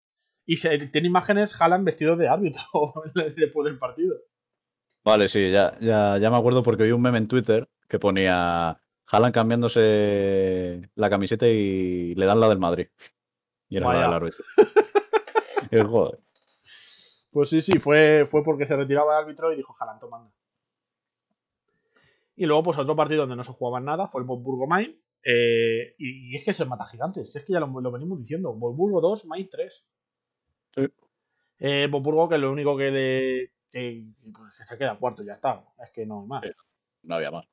Y 0.45 0.57
se, 0.57 0.77
tiene 0.87 1.07
imágenes 1.07 1.59
Haaland 1.59 1.85
vestido 1.85 2.15
de 2.15 2.27
árbitro 2.27 2.63
después 3.35 3.65
del 3.65 3.79
partido. 3.79 4.15
Vale, 5.03 5.27
sí, 5.27 5.51
ya, 5.51 5.77
ya, 5.79 6.17
ya 6.17 6.29
me 6.29 6.37
acuerdo 6.37 6.63
porque 6.63 6.83
vi 6.83 6.91
un 6.91 7.01
meme 7.01 7.17
en 7.17 7.27
Twitter 7.27 7.69
que 7.87 7.99
ponía 7.99 8.81
Haaland 9.07 9.33
cambiándose 9.33 10.89
la 10.95 11.09
camiseta 11.09 11.47
y 11.47 12.13
le 12.15 12.25
dan 12.25 12.39
la 12.39 12.49
del 12.49 12.59
Madrid. 12.59 12.87
Y 13.69 13.77
era 13.77 13.93
la 13.93 14.01
del 14.01 14.13
árbitro. 14.13 14.45
el 15.71 15.87
joder. 15.87 16.19
Pues 17.31 17.49
sí, 17.49 17.61
sí, 17.61 17.79
fue, 17.79 18.27
fue 18.29 18.43
porque 18.43 18.67
se 18.67 18.75
retiraba 18.75 19.17
el 19.17 19.23
árbitro 19.23 19.51
y 19.51 19.55
dijo 19.55 19.73
Haaland, 19.79 19.99
tomando. 19.99 20.31
Y 22.35 22.45
luego, 22.45 22.63
pues 22.63 22.77
otro 22.77 22.95
partido 22.95 23.21
donde 23.21 23.35
no 23.35 23.43
se 23.43 23.51
jugaba 23.51 23.79
nada 23.79 24.07
fue 24.07 24.21
el 24.21 24.27
Bosburgo 24.27 24.67
Main. 24.67 24.99
Eh, 25.23 25.95
y, 25.97 26.35
es 26.35 26.43
que 26.43 26.53
se 26.53 26.65
mata 26.65 26.85
gigantes. 26.85 27.35
Es 27.35 27.43
que 27.43 27.53
ya 27.53 27.59
lo, 27.59 27.91
venimos 27.91 28.19
diciendo. 28.19 28.53
Bosburgo 28.53 29.01
2, 29.01 29.25
Main 29.25 29.47
3. 29.49 29.85
Sí. 30.75 30.87
Eh, 31.59 31.89
que 31.89 32.37
lo 32.37 32.51
único 32.51 32.75
que, 32.75 32.91
le, 32.91 33.51
pues, 33.71 34.57
que, 34.57 34.65
se 34.65 34.77
queda 34.77 34.97
cuarto, 34.97 35.23
ya 35.23 35.33
está. 35.33 35.63
Es 35.83 35.91
que 35.91 36.05
no 36.05 36.21
hay 36.21 36.27
más. 36.27 36.43
no 37.03 37.15
había 37.15 37.31
más. 37.31 37.47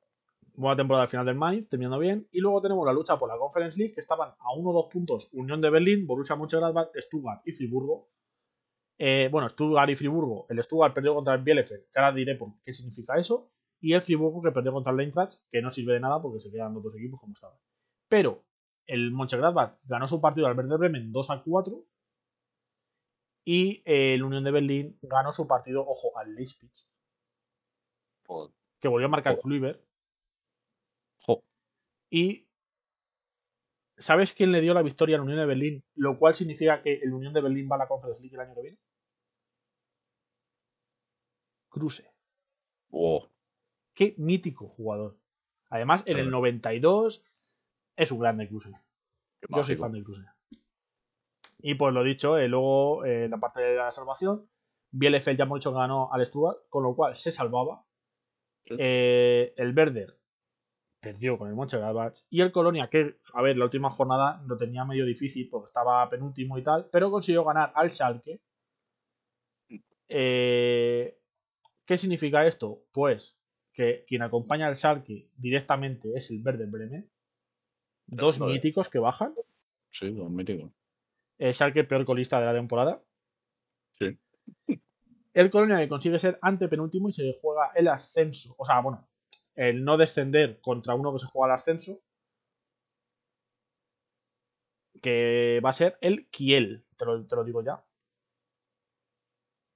Buena 0.53 0.75
temporada 0.75 1.03
al 1.03 1.09
final 1.09 1.25
del 1.25 1.35
Mainz, 1.35 1.69
terminando 1.69 1.97
bien. 1.97 2.27
Y 2.31 2.39
luego 2.39 2.61
tenemos 2.61 2.85
la 2.85 2.93
lucha 2.93 3.17
por 3.17 3.29
la 3.29 3.37
Conference 3.37 3.77
League, 3.77 3.93
que 3.93 4.01
estaban 4.01 4.31
a 4.37 4.53
1 4.53 4.69
o 4.69 4.73
2 4.73 4.85
puntos 4.91 5.29
Unión 5.33 5.61
de 5.61 5.69
Berlín, 5.69 6.05
Borussia 6.05 6.35
Mönchengladbach, 6.35 6.89
Stuttgart 6.95 7.41
y 7.45 7.53
Friburgo. 7.53 8.09
Eh, 8.97 9.29
bueno, 9.31 9.47
Stuttgart 9.49 9.89
y 9.89 9.95
Friburgo. 9.95 10.45
El 10.49 10.61
Stuttgart 10.61 10.93
perdió 10.93 11.15
contra 11.15 11.33
el 11.33 11.41
Bielefeld, 11.41 11.85
que 11.91 11.99
ahora 11.99 12.11
diré 12.11 12.35
por 12.35 12.49
qué 12.63 12.73
significa 12.73 13.17
eso 13.17 13.51
y 13.79 13.93
el 13.93 14.01
Friburgo 14.01 14.41
que 14.41 14.51
perdió 14.51 14.71
contra 14.71 14.93
el 14.93 14.99
Eintracht, 14.99 15.39
que 15.51 15.61
no 15.61 15.71
sirve 15.71 15.93
de 15.93 16.01
nada 16.01 16.21
porque 16.21 16.39
se 16.39 16.51
quedan 16.51 16.73
los 16.73 16.83
dos 16.83 16.95
equipos 16.95 17.19
como 17.19 17.33
estaban. 17.33 17.57
Pero 18.07 18.43
el 18.85 19.11
Mönchengladbach 19.11 19.79
ganó 19.85 20.07
su 20.07 20.21
partido 20.21 20.47
al 20.47 20.55
Werder 20.55 20.77
Bremen 20.77 21.11
2 21.11 21.29
a 21.31 21.41
4 21.41 21.83
y 23.45 23.81
el 23.85 24.23
Unión 24.23 24.43
de 24.43 24.51
Berlín 24.51 24.99
ganó 25.01 25.31
su 25.31 25.47
partido, 25.47 25.85
ojo, 25.87 26.17
al 26.17 26.35
Leipzig. 26.35 26.69
Que 28.79 28.87
volvió 28.87 29.07
a 29.07 29.09
marcar 29.09 29.39
Kluivert. 29.39 29.81
Y 32.09 32.45
¿sabes 33.97 34.33
quién 34.33 34.51
le 34.51 34.59
dio 34.59 34.73
la 34.73 34.81
victoria 34.81 35.15
al 35.15 35.21
Unión 35.21 35.39
de 35.39 35.45
Berlín? 35.45 35.83
Lo 35.95 36.19
cual 36.19 36.35
significa 36.35 36.81
que 36.81 36.95
el 36.95 37.13
Unión 37.13 37.33
de 37.33 37.41
Berlín 37.41 37.69
va 37.71 37.75
a 37.75 37.79
la 37.79 37.87
Conference 37.87 38.21
League 38.21 38.35
el 38.35 38.41
año 38.41 38.53
que 38.53 38.61
viene. 38.61 38.77
Cruce. 41.69 42.11
Oh. 42.89 43.29
qué 43.93 44.13
mítico 44.17 44.67
jugador. 44.67 45.17
Además, 45.69 46.03
en 46.05 46.17
el 46.17 46.29
92 46.29 47.23
es 47.95 48.11
un 48.11 48.19
grande 48.19 48.49
Kruse. 48.49 48.71
Yo 49.47 49.63
soy 49.63 49.77
fan 49.77 49.93
de 49.93 50.03
Kruse. 50.03 50.25
Y 51.63 51.75
pues 51.75 51.93
lo 51.93 52.03
dicho, 52.03 52.37
eh, 52.37 52.47
luego 52.47 53.05
en 53.05 53.23
eh, 53.23 53.29
la 53.29 53.37
parte 53.37 53.61
de 53.61 53.75
la 53.75 53.91
salvación, 53.91 54.49
Bielefeld 54.91 55.37
ya 55.37 55.45
hemos 55.45 55.59
dicho 55.59 55.71
ganó 55.71 56.11
al 56.11 56.25
Stuart, 56.25 56.59
con 56.69 56.83
lo 56.83 56.95
cual 56.95 57.15
se 57.15 57.31
salvaba. 57.31 57.85
Eh, 58.77 59.53
el 59.57 59.75
Werder 59.75 60.17
perdió 60.99 61.37
con 61.37 61.49
el 61.49 61.55
Mönchengladbach 61.55 62.19
y 62.29 62.41
el 62.41 62.51
Colonia, 62.51 62.89
que 62.89 63.17
a 63.33 63.41
ver, 63.41 63.57
la 63.57 63.65
última 63.65 63.89
jornada 63.89 64.43
lo 64.45 64.57
tenía 64.57 64.85
medio 64.85 65.05
difícil 65.05 65.49
porque 65.49 65.67
estaba 65.67 66.07
penúltimo 66.09 66.57
y 66.57 66.63
tal, 66.63 66.87
pero 66.91 67.09
consiguió 67.09 67.43
ganar 67.43 67.71
al 67.75 67.91
Schalke. 67.91 68.39
¿Qué 70.07 71.17
significa 71.97 72.45
esto? 72.45 72.83
Pues 72.91 73.37
que 73.73 74.05
quien 74.07 74.21
acompaña 74.21 74.67
al 74.67 74.77
Schalke 74.77 75.29
directamente 75.35 76.11
es 76.15 76.29
el 76.29 76.41
Werder 76.45 76.67
Bremen. 76.67 77.09
Dos 78.07 78.39
míticos 78.39 78.89
que 78.89 78.99
bajan. 78.99 79.33
Sí, 79.91 80.11
dos 80.11 80.29
míticos. 80.29 80.71
El 81.41 81.55
Schalke 81.55 81.83
peor 81.85 82.05
colista 82.05 82.39
de 82.39 82.45
la 82.45 82.53
temporada. 82.53 83.01
Sí. 83.93 84.15
El 85.33 85.49
Colonia 85.49 85.79
que 85.79 85.89
consigue 85.89 86.19
ser 86.19 86.37
antepenúltimo 86.39 87.09
y 87.09 87.13
se 87.13 87.39
juega 87.41 87.71
el 87.73 87.87
ascenso. 87.87 88.53
O 88.59 88.63
sea, 88.63 88.79
bueno, 88.81 89.09
el 89.55 89.83
no 89.83 89.97
descender 89.97 90.61
contra 90.61 90.93
uno 90.93 91.11
que 91.11 91.17
se 91.17 91.25
juega 91.25 91.53
el 91.53 91.57
ascenso. 91.57 91.99
Que 95.01 95.59
va 95.65 95.71
a 95.71 95.73
ser 95.73 95.97
el 95.99 96.29
Kiel, 96.29 96.85
te 96.95 97.05
lo, 97.05 97.25
te 97.25 97.35
lo 97.35 97.43
digo 97.43 97.63
ya. 97.63 97.83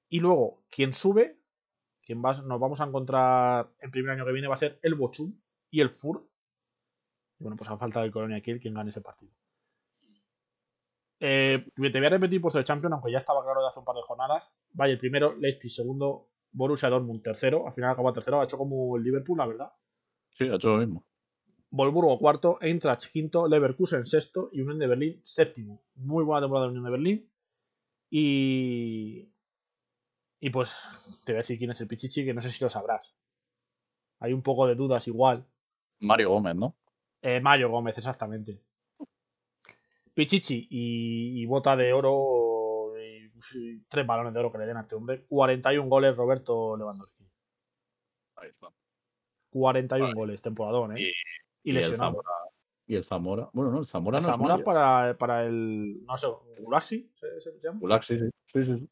Y 0.09 0.19
luego, 0.19 0.63
quien 0.69 0.93
sube 0.93 1.39
quien 2.03 2.21
nos 2.21 2.59
vamos 2.59 2.79
a 2.79 2.83
encontrar 2.83 3.71
el 3.79 3.89
primer 3.89 4.11
año 4.11 4.25
que 4.25 4.33
viene 4.33 4.47
va 4.47 4.53
a 4.53 4.59
ser 4.59 4.77
el 4.83 4.93
Bochum 4.93 5.33
y 5.71 5.81
el 5.81 5.89
Furth. 5.89 6.29
Y 7.39 7.43
bueno, 7.43 7.57
pues 7.57 7.71
a 7.71 7.77
falta 7.79 8.03
del 8.03 8.11
Colonia 8.11 8.39
Kiel 8.41 8.59
quien 8.59 8.75
gane 8.75 8.91
ese 8.91 9.01
partido. 9.01 9.33
Eh, 11.19 11.65
te 11.75 11.99
voy 11.99 12.05
a 12.05 12.09
repetir 12.09 12.41
puesto 12.41 12.59
de 12.59 12.65
Champion, 12.65 12.93
aunque 12.93 13.11
ya 13.11 13.19
estaba 13.19 13.43
claro 13.43 13.61
de 13.61 13.67
hace 13.67 13.79
un 13.79 13.85
par 13.85 13.95
de 13.95 14.01
jornadas. 14.03 14.51
Vaya, 14.71 14.93
el 14.93 14.99
primero, 14.99 15.35
Leipzig, 15.35 15.71
segundo, 15.71 16.29
Borussia 16.51 16.89
Dortmund, 16.89 17.21
tercero. 17.21 17.67
Al 17.67 17.73
final 17.73 17.91
acabó 17.91 18.11
tercero, 18.13 18.41
ha 18.41 18.43
hecho 18.43 18.57
como 18.57 18.97
el 18.97 19.03
Liverpool, 19.03 19.37
la 19.37 19.47
verdad. 19.47 19.71
Sí, 20.31 20.47
ha 20.47 20.55
hecho 20.55 20.69
lo 20.69 20.77
mismo. 20.77 21.05
Volburgo 21.69 22.17
cuarto, 22.19 22.57
Eintracht 22.61 23.11
quinto, 23.11 23.47
Leverkusen 23.47 24.05
sexto 24.05 24.49
y 24.51 24.61
Unión 24.61 24.79
de 24.79 24.87
Berlín 24.87 25.21
séptimo. 25.23 25.83
Muy 25.95 26.23
buena 26.23 26.41
temporada 26.41 26.67
de 26.67 26.71
Unión 26.71 26.85
de 26.85 26.91
Berlín. 26.91 27.31
Y 28.09 29.29
y 30.39 30.49
pues 30.51 30.77
te 31.25 31.31
voy 31.31 31.37
a 31.37 31.41
decir 31.41 31.57
quién 31.57 31.71
es 31.71 31.81
el 31.81 31.87
Pichichi, 31.87 32.23
que 32.23 32.33
no 32.33 32.39
sé 32.39 32.51
si 32.51 32.63
lo 32.63 32.69
sabrás. 32.69 33.15
Hay 34.19 34.31
un 34.31 34.43
poco 34.43 34.67
de 34.67 34.75
dudas 34.75 35.07
igual. 35.07 35.45
Mario 35.99 36.29
Gómez, 36.29 36.55
¿no? 36.55 36.75
Eh, 37.21 37.39
Mario 37.39 37.71
Gómez, 37.71 37.97
exactamente. 37.97 38.61
Pichichi 40.15 40.67
y, 40.71 41.45
bota 41.45 41.75
de 41.75 41.93
oro, 41.93 42.93
y, 42.97 43.79
tres 43.87 44.07
balones 44.07 44.33
de 44.33 44.39
oro 44.39 44.51
que 44.51 44.57
le 44.57 44.65
den 44.65 44.77
a 44.77 44.81
este 44.81 44.95
hombre. 44.95 45.25
41 45.27 45.87
goles 45.87 46.15
Roberto 46.15 46.75
Lewandowski. 46.75 47.23
Ahí 48.37 48.49
está. 48.49 48.69
41 49.51 50.15
goles, 50.15 50.41
temporadón, 50.41 50.97
¿eh? 50.97 51.11
Y, 51.63 51.71
lesionado. 51.71 52.23
Y 52.87 52.95
el 52.95 53.03
Zamora. 53.03 53.49
Bueno, 53.53 53.71
no, 53.71 53.79
el 53.79 53.85
Zamora 53.85 54.17
el 54.17 54.25
no 54.25 54.31
Zamora 54.31 54.57
para, 54.57 55.17
para 55.17 55.45
el. 55.45 56.03
No 56.05 56.17
sé, 56.17 56.27
Gulaxi, 56.59 57.11
¿se, 57.13 57.41
se 57.41 57.51
llama? 57.61 57.79
Gulaxi, 57.79 58.17
sí. 58.17 58.29
Sí, 58.45 58.63
sí, 58.63 58.89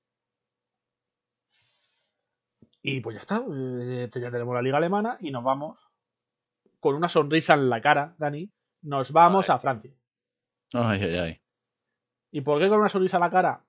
y 2.85 2.99
pues 2.99 3.15
ya 3.15 3.21
está, 3.21 3.43
eh, 3.49 4.09
ya 4.13 4.29
tenemos 4.29 4.53
la 4.53 4.61
liga 4.61 4.77
alemana 4.77 5.17
y 5.21 5.31
nos 5.31 5.41
vamos 5.41 5.79
con 6.81 6.95
una 6.95 7.07
sonrisa 7.07 7.53
en 7.53 7.69
la 7.69 7.81
cara, 7.81 8.13
Dani, 8.17 8.51
nos 8.81 9.13
vamos 9.13 9.49
a 9.49 9.57
Francia. 9.57 9.93
Ay, 10.73 11.03
ay, 11.03 11.15
ay. 11.15 11.41
¿Y 12.31 12.41
por 12.41 12.61
qué 12.61 12.67
con 12.67 12.79
una 12.79 12.89
sonrisa 12.89 13.17
en 13.17 13.21
la 13.21 13.29
cara? 13.29 13.65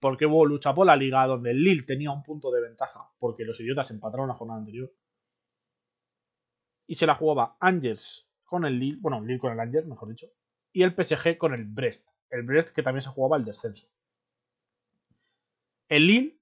Porque 0.00 0.26
hubo 0.26 0.46
lucha 0.46 0.74
por 0.74 0.86
la 0.86 0.96
liga 0.96 1.26
donde 1.26 1.50
el 1.50 1.62
Lille 1.62 1.84
tenía 1.84 2.10
un 2.10 2.22
punto 2.22 2.50
de 2.50 2.62
ventaja, 2.62 3.10
porque 3.18 3.44
los 3.44 3.60
idiotas 3.60 3.90
empataron 3.90 4.28
la 4.28 4.34
jornada 4.34 4.60
anterior. 4.60 4.90
Y 6.86 6.96
se 6.96 7.06
la 7.06 7.14
jugaba 7.14 7.56
Angers 7.60 8.26
con 8.44 8.64
el 8.64 8.78
Lille, 8.78 8.98
bueno, 9.00 9.20
Lille 9.20 9.38
con 9.38 9.52
el 9.52 9.60
Angers, 9.60 9.86
mejor 9.86 10.08
dicho, 10.08 10.26
y 10.72 10.82
el 10.82 10.94
PSG 10.94 11.36
con 11.36 11.54
el 11.54 11.64
Brest. 11.64 12.06
El 12.30 12.44
Brest 12.44 12.70
que 12.70 12.82
también 12.82 13.02
se 13.02 13.10
jugaba 13.10 13.36
el 13.36 13.44
descenso. 13.44 13.86
El 15.88 16.06
Lille 16.06 16.40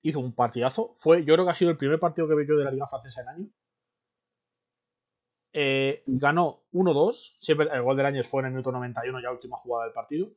hizo 0.00 0.20
un 0.20 0.34
partidazo. 0.34 0.94
Fue, 0.96 1.24
yo 1.24 1.34
creo 1.34 1.44
que 1.44 1.50
ha 1.50 1.54
sido 1.54 1.70
el 1.70 1.76
primer 1.76 2.00
partido 2.00 2.26
que 2.26 2.34
veo 2.34 2.46
yo 2.46 2.56
de 2.56 2.64
la 2.64 2.70
Liga 2.70 2.86
Francesa 2.86 3.20
en 3.20 3.28
año. 3.28 3.48
Eh, 5.56 6.02
ganó 6.06 6.64
1-2. 6.72 7.36
Siempre 7.40 7.68
el 7.72 7.82
gol 7.82 7.96
del 7.96 8.06
año 8.06 8.24
fue 8.24 8.40
en 8.40 8.46
el 8.46 8.52
minuto 8.52 8.72
91, 8.72 9.20
ya 9.22 9.30
última 9.30 9.56
jugada 9.56 9.84
del 9.84 9.94
partido. 9.94 10.32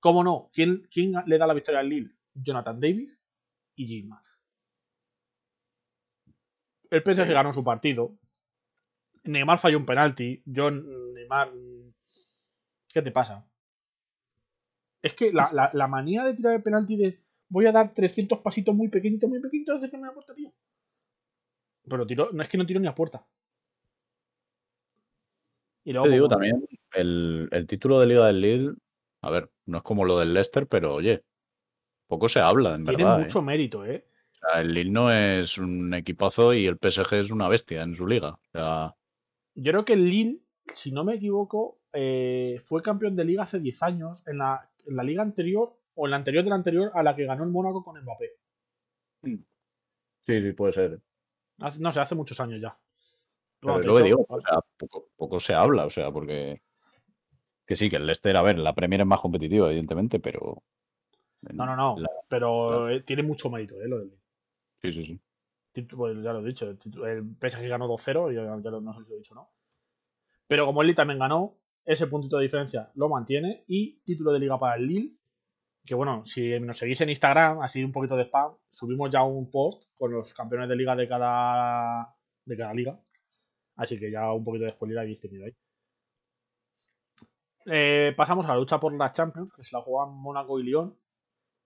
¿Cómo 0.00 0.24
no? 0.24 0.50
¿Quién, 0.52 0.88
quién 0.90 1.12
le 1.26 1.38
da 1.38 1.46
la 1.46 1.54
victoria 1.54 1.80
al 1.80 1.88
Lille? 1.88 2.10
Jonathan 2.34 2.80
Davis 2.80 3.22
y 3.76 3.86
Gilmar. 3.86 4.22
El 6.90 7.02
PSG 7.02 7.30
ganó 7.32 7.52
su 7.52 7.62
partido. 7.62 8.16
Neymar 9.24 9.58
falló 9.58 9.76
un 9.76 9.86
penalti. 9.86 10.42
Yo, 10.46 10.70
Neymar. 10.70 11.52
¿Qué 12.92 13.02
te 13.02 13.10
pasa? 13.10 13.46
Es 15.02 15.12
que 15.12 15.32
la, 15.32 15.70
la 15.72 15.86
manía 15.86 16.24
de 16.24 16.34
tirar 16.34 16.54
el 16.54 16.62
penalti 16.62 16.96
de 16.96 17.20
voy 17.48 17.66
a 17.66 17.72
dar 17.72 17.92
300 17.92 18.40
pasitos 18.40 18.74
muy 18.74 18.88
pequeñitos, 18.88 19.28
muy 19.28 19.40
pequeñitos 19.40 19.80
desde 19.80 19.90
que 19.90 19.98
me 19.98 20.06
la 20.06 20.34
tío. 20.34 20.52
Pero 21.88 22.06
tiro, 22.06 22.28
no 22.32 22.42
es 22.42 22.48
que 22.48 22.58
no 22.58 22.66
tiro 22.66 22.80
ni 22.80 22.86
a 22.86 22.94
puerta. 22.94 23.26
Y 25.88 25.92
luego, 25.94 26.06
Te 26.06 26.12
digo 26.12 26.28
también, 26.28 26.68
el, 26.92 27.66
título 27.66 27.98
de 27.98 28.06
Liga 28.06 28.26
del 28.26 28.42
Lille, 28.42 28.74
a 29.22 29.30
ver, 29.30 29.50
no 29.64 29.78
es 29.78 29.82
como 29.82 30.04
lo 30.04 30.18
del 30.18 30.34
Leicester, 30.34 30.66
pero 30.66 30.96
oye, 30.96 31.24
poco 32.06 32.28
se 32.28 32.40
habla, 32.40 32.74
en 32.74 32.84
tiene 32.84 33.04
verdad. 33.04 33.14
Tiene 33.14 33.24
mucho 33.24 33.38
¿eh? 33.38 33.42
mérito, 33.42 33.86
¿eh? 33.86 34.06
O 34.34 34.36
sea, 34.36 34.60
el 34.60 34.74
Lille 34.74 34.90
no 34.90 35.10
es 35.10 35.56
un 35.56 35.94
equipazo 35.94 36.52
y 36.52 36.66
el 36.66 36.76
PSG 36.76 37.14
es 37.14 37.30
una 37.30 37.48
bestia 37.48 37.80
en 37.80 37.96
su 37.96 38.06
liga. 38.06 38.32
O 38.32 38.50
sea... 38.52 38.96
Yo 39.54 39.72
creo 39.72 39.86
que 39.86 39.94
el 39.94 40.10
Lille, 40.10 40.42
si 40.74 40.92
no 40.92 41.04
me 41.04 41.14
equivoco, 41.14 41.80
eh, 41.94 42.60
fue 42.66 42.82
campeón 42.82 43.16
de 43.16 43.24
liga 43.24 43.44
hace 43.44 43.58
10 43.58 43.82
años. 43.82 44.22
En 44.26 44.36
la, 44.36 44.70
en 44.84 44.94
la 44.94 45.02
liga 45.02 45.22
anterior 45.22 45.74
o 45.94 46.06
en 46.06 46.10
la 46.10 46.18
anterior 46.18 46.44
de 46.44 46.50
la 46.50 46.56
anterior 46.56 46.90
a 46.92 47.02
la 47.02 47.16
que 47.16 47.24
ganó 47.24 47.44
el 47.44 47.50
Mónaco 47.50 47.82
con 47.82 47.98
Mbappé. 47.98 48.32
Mm. 49.22 49.36
Sí, 50.26 50.42
sí, 50.42 50.52
puede 50.52 50.74
ser. 50.74 51.00
no 51.78 51.92
sé, 51.92 52.00
hace 52.00 52.14
muchos 52.14 52.38
años 52.40 52.60
ya. 52.60 52.78
Lo 53.62 53.96
que 53.96 54.02
digo, 54.02 54.24
o 54.28 54.40
sea, 54.40 54.60
poco, 55.16 55.40
se 55.40 55.54
habla, 55.54 55.86
o 55.86 55.90
sea, 55.90 56.10
porque. 56.10 56.60
Que 57.66 57.76
sí, 57.76 57.90
que 57.90 57.96
el 57.96 58.06
Leicester, 58.06 58.36
a 58.36 58.42
ver, 58.42 58.58
la 58.58 58.74
Premier 58.74 59.02
es 59.02 59.06
más 59.06 59.20
competitiva, 59.20 59.68
evidentemente, 59.68 60.20
pero. 60.20 60.62
No, 61.52 61.66
no, 61.66 61.76
no. 61.76 61.96
pero 62.28 62.88
eh, 62.88 63.02
tiene 63.02 63.22
mucho 63.22 63.50
mérito, 63.50 63.74
¿eh? 63.80 63.88
Lo 63.88 63.98
del. 63.98 64.12
Sí, 64.80 64.92
sí, 64.92 65.04
sí. 65.04 65.20
Pues 65.94 66.20
ya 66.22 66.32
lo 66.32 66.40
he 66.40 66.46
dicho. 66.46 66.68
El 66.68 67.36
PSG 67.40 67.68
ganó 67.68 67.86
2-0, 67.86 68.34
ya, 68.34 68.42
ya, 68.42 68.70
no 68.80 68.92
sé 68.94 69.04
si 69.04 69.08
lo 69.08 69.14
he 69.14 69.18
dicho, 69.18 69.34
¿no? 69.34 69.50
Pero 70.48 70.66
como 70.66 70.80
el 70.80 70.88
Lille 70.88 70.96
también 70.96 71.20
ganó, 71.20 71.56
ese 71.84 72.06
puntito 72.06 72.38
de 72.38 72.44
diferencia 72.44 72.90
lo 72.94 73.08
mantiene 73.08 73.64
y 73.68 74.00
título 74.00 74.32
de 74.32 74.40
liga 74.40 74.58
para 74.58 74.76
el 74.76 74.86
Lille 74.86 75.18
que 75.88 75.94
bueno, 75.94 76.22
si 76.26 76.60
nos 76.60 76.76
seguís 76.76 77.00
en 77.00 77.08
Instagram, 77.08 77.62
así 77.62 77.82
un 77.82 77.92
poquito 77.92 78.14
de 78.14 78.24
spam, 78.24 78.52
subimos 78.70 79.10
ya 79.10 79.22
un 79.22 79.50
post 79.50 79.84
con 79.96 80.12
los 80.12 80.34
campeones 80.34 80.68
de 80.68 80.76
liga 80.76 80.94
de 80.94 81.08
cada, 81.08 82.14
de 82.44 82.56
cada 82.58 82.74
liga. 82.74 83.00
Así 83.78 83.98
que 83.98 84.10
ya 84.10 84.30
un 84.32 84.44
poquito 84.44 84.66
de 84.66 84.72
spoiler 84.72 84.98
habéis 84.98 85.20
tenido 85.20 85.46
ahí. 85.46 85.56
Eh, 87.66 88.12
pasamos 88.16 88.44
a 88.44 88.50
la 88.50 88.56
lucha 88.56 88.78
por 88.78 88.92
la 88.92 89.12
Champions, 89.12 89.52
que 89.52 89.62
se 89.62 89.74
la 89.76 89.82
juegan 89.82 90.14
Mónaco 90.14 90.58
y 90.60 90.64
Lyon. 90.64 90.94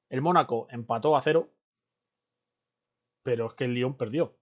El 0.09 0.23
Mónaco 0.23 0.69
empató 0.71 1.17
a 1.17 1.23
cero, 1.23 1.51
pero 3.25 3.47
es 3.47 3.55
que 3.55 3.65
el 3.65 3.75
Lyon 3.75 3.97
perdió. 3.97 4.37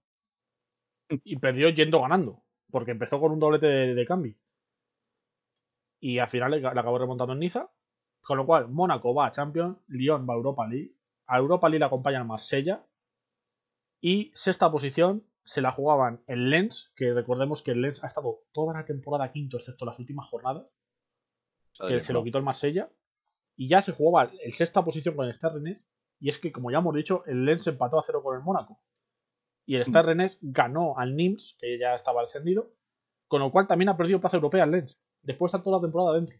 Y 1.09 1.37
perdió 1.39 1.69
yendo 1.69 2.01
ganando, 2.01 2.43
porque 2.69 2.91
empezó 2.91 3.19
con 3.19 3.31
un 3.31 3.39
doblete 3.39 3.67
de, 3.67 4.05
cambio. 4.05 4.35
Y 5.99 6.19
al 6.19 6.29
final 6.29 6.51
le 6.51 6.67
acabó 6.67 6.97
remontando 6.99 7.33
en 7.33 7.39
Niza 7.39 7.69
con 8.21 8.37
lo 8.37 8.45
cual, 8.45 8.67
Mónaco 8.69 9.13
va 9.13 9.27
a 9.27 9.31
Champions, 9.31 9.77
Lyon 9.87 10.27
va 10.29 10.33
a 10.33 10.37
Europa 10.37 10.67
League. 10.67 10.93
A 11.27 11.37
Europa 11.37 11.69
League 11.69 11.79
la 11.79 11.87
acompaña 11.87 12.19
el 12.19 12.25
Marsella. 12.25 12.85
Y 13.99 14.31
sexta 14.35 14.71
posición 14.71 15.23
se 15.43 15.61
la 15.61 15.71
jugaban 15.71 16.23
el 16.27 16.49
Lens, 16.49 16.91
que 16.95 17.13
recordemos 17.13 17.61
que 17.61 17.71
el 17.71 17.81
Lens 17.81 18.03
ha 18.03 18.07
estado 18.07 18.43
toda 18.51 18.73
la 18.73 18.85
temporada 18.85 19.31
quinto, 19.31 19.57
excepto 19.57 19.85
las 19.85 19.99
últimas 19.99 20.27
jornadas. 20.29 20.67
que 21.87 22.01
se 22.01 22.13
lo 22.13 22.23
quitó 22.23 22.37
el 22.37 22.43
Marsella. 22.43 22.91
Y 23.55 23.67
ya 23.67 23.81
se 23.81 23.91
jugaba 23.91 24.31
el 24.43 24.53
sexta 24.53 24.83
posición 24.83 25.15
con 25.15 25.25
el 25.25 25.33
Stade 25.33 25.81
Y 26.19 26.29
es 26.29 26.39
que, 26.39 26.51
como 26.51 26.71
ya 26.71 26.77
hemos 26.77 26.95
dicho, 26.95 27.23
el 27.25 27.45
Lens 27.45 27.67
empató 27.67 27.99
a 27.99 28.03
cero 28.03 28.23
con 28.23 28.35
el 28.35 28.43
Mónaco. 28.43 28.79
Y 29.65 29.75
el 29.75 29.85
Stade 29.85 30.15
mm. 30.15 30.27
ganó 30.41 30.97
al 30.97 31.15
Nims, 31.15 31.57
que 31.59 31.77
ya 31.77 31.93
estaba 31.93 32.21
ascendido. 32.23 32.73
Con 33.27 33.41
lo 33.41 33.51
cual 33.51 33.67
también 33.67 33.89
ha 33.89 33.97
perdido 33.97 34.19
plaza 34.19 34.37
europea 34.37 34.63
el 34.63 34.71
Lens. 34.71 34.99
Después 35.21 35.49
está 35.53 35.63
toda 35.63 35.77
la 35.77 35.81
temporada 35.81 36.13
dentro. 36.13 36.37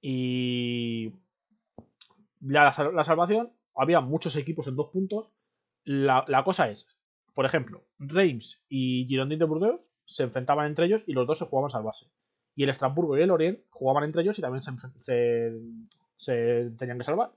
Y 0.00 1.12
la, 2.40 2.74
la 2.92 3.04
salvación, 3.04 3.52
había 3.74 4.00
muchos 4.00 4.36
equipos 4.36 4.66
en 4.66 4.76
dos 4.76 4.90
puntos. 4.90 5.32
La, 5.86 6.42
cosa 6.44 6.68
es, 6.70 6.86
por 7.34 7.46
ejemplo, 7.46 7.86
Reims 7.98 8.62
y 8.68 9.06
Girondins 9.08 9.40
de 9.40 9.46
Burdeos 9.46 9.92
se 10.04 10.24
enfrentaban 10.24 10.66
entre 10.66 10.86
ellos 10.86 11.02
y 11.06 11.14
los 11.14 11.26
dos 11.26 11.38
se 11.38 11.46
jugaban 11.46 11.70
salvarse. 11.70 12.10
Y 12.54 12.64
el 12.64 12.70
Estrasburgo 12.70 13.18
y 13.18 13.22
el 13.22 13.30
Orient 13.32 13.60
jugaban 13.70 14.04
entre 14.04 14.22
ellos 14.22 14.38
y 14.38 14.42
también 14.42 14.62
se, 16.16 16.70
tenían 16.78 16.98
que 16.98 17.04
salvar. 17.04 17.32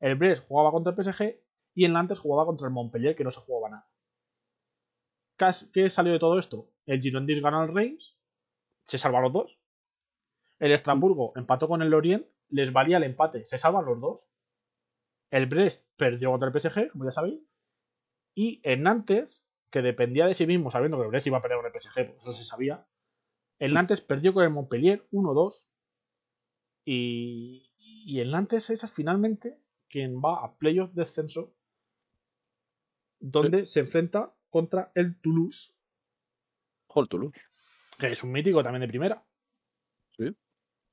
El 0.00 0.16
Brest 0.16 0.46
jugaba 0.46 0.70
contra 0.72 0.90
el 0.90 0.96
PSG 0.96 1.40
y 1.74 1.84
el 1.84 1.92
Nantes 1.92 2.18
jugaba 2.20 2.46
contra 2.46 2.66
el 2.68 2.72
Montpellier, 2.74 3.16
que 3.16 3.24
no 3.24 3.30
se 3.32 3.40
jugaba 3.40 3.70
nada. 3.70 3.88
¿Qué 5.38 5.44
has- 5.44 5.68
¿Qué 5.72 5.88
salió 5.90 6.12
de 6.12 6.18
todo 6.18 6.40
esto? 6.40 6.70
El 6.86 7.00
Girondins 7.00 7.40
ganó 7.40 7.60
al 7.60 7.72
Reims, 7.72 8.18
se 8.86 8.98
salvan 8.98 9.24
los 9.24 9.32
dos. 9.34 9.58
El 10.58 10.72
Estrasburgo 10.72 11.32
empató 11.36 11.68
con 11.68 11.80
el 11.80 11.94
Orient, 11.94 12.26
les 12.48 12.72
valía 12.72 12.96
el 12.96 13.04
empate, 13.04 13.44
se 13.44 13.56
salvan 13.56 13.84
los 13.84 14.00
dos. 14.00 14.28
El 15.30 15.44
Brest 15.44 15.84
perdió 15.98 16.30
contra 16.30 16.46
el 16.46 16.52
PSG, 16.54 16.88
como 16.90 17.04
ya 17.04 17.10
sabéis. 17.10 17.38
Y 18.34 18.60
el 18.64 18.82
Nantes, 18.82 19.44
que 19.70 19.82
dependía 19.82 20.26
de 20.26 20.34
sí 20.34 20.46
mismo, 20.46 20.70
sabiendo 20.70 20.96
que 20.98 21.04
el 21.04 21.10
Brest 21.10 21.26
iba 21.26 21.38
a 21.38 21.42
perder 21.42 21.58
con 21.58 21.66
el 21.66 21.80
PSG, 21.80 22.06
pues 22.06 22.22
eso 22.22 22.32
se 22.32 22.44
sabía. 22.44 22.86
El 23.58 23.74
Nantes 23.74 24.00
perdió 24.00 24.34
con 24.34 24.44
el 24.44 24.50
Montpellier 24.50 25.06
1-2. 25.12 25.68
Y, 26.84 27.72
y 27.78 28.20
el 28.20 28.30
Nantes 28.30 28.68
es 28.70 28.90
finalmente 28.90 29.58
quien 29.88 30.20
va 30.20 30.44
a 30.44 30.56
playoff 30.56 30.92
descenso, 30.92 31.54
donde 33.20 33.64
se 33.64 33.80
enfrenta 33.80 34.34
contra 34.50 34.90
el 34.94 35.20
Toulouse, 35.20 35.72
el 36.94 37.08
Toulouse. 37.08 37.40
que 37.98 38.08
es 38.12 38.22
un 38.22 38.32
mítico 38.32 38.62
también 38.62 38.82
de 38.82 38.88
primera. 38.88 39.24
Sí. 40.16 40.24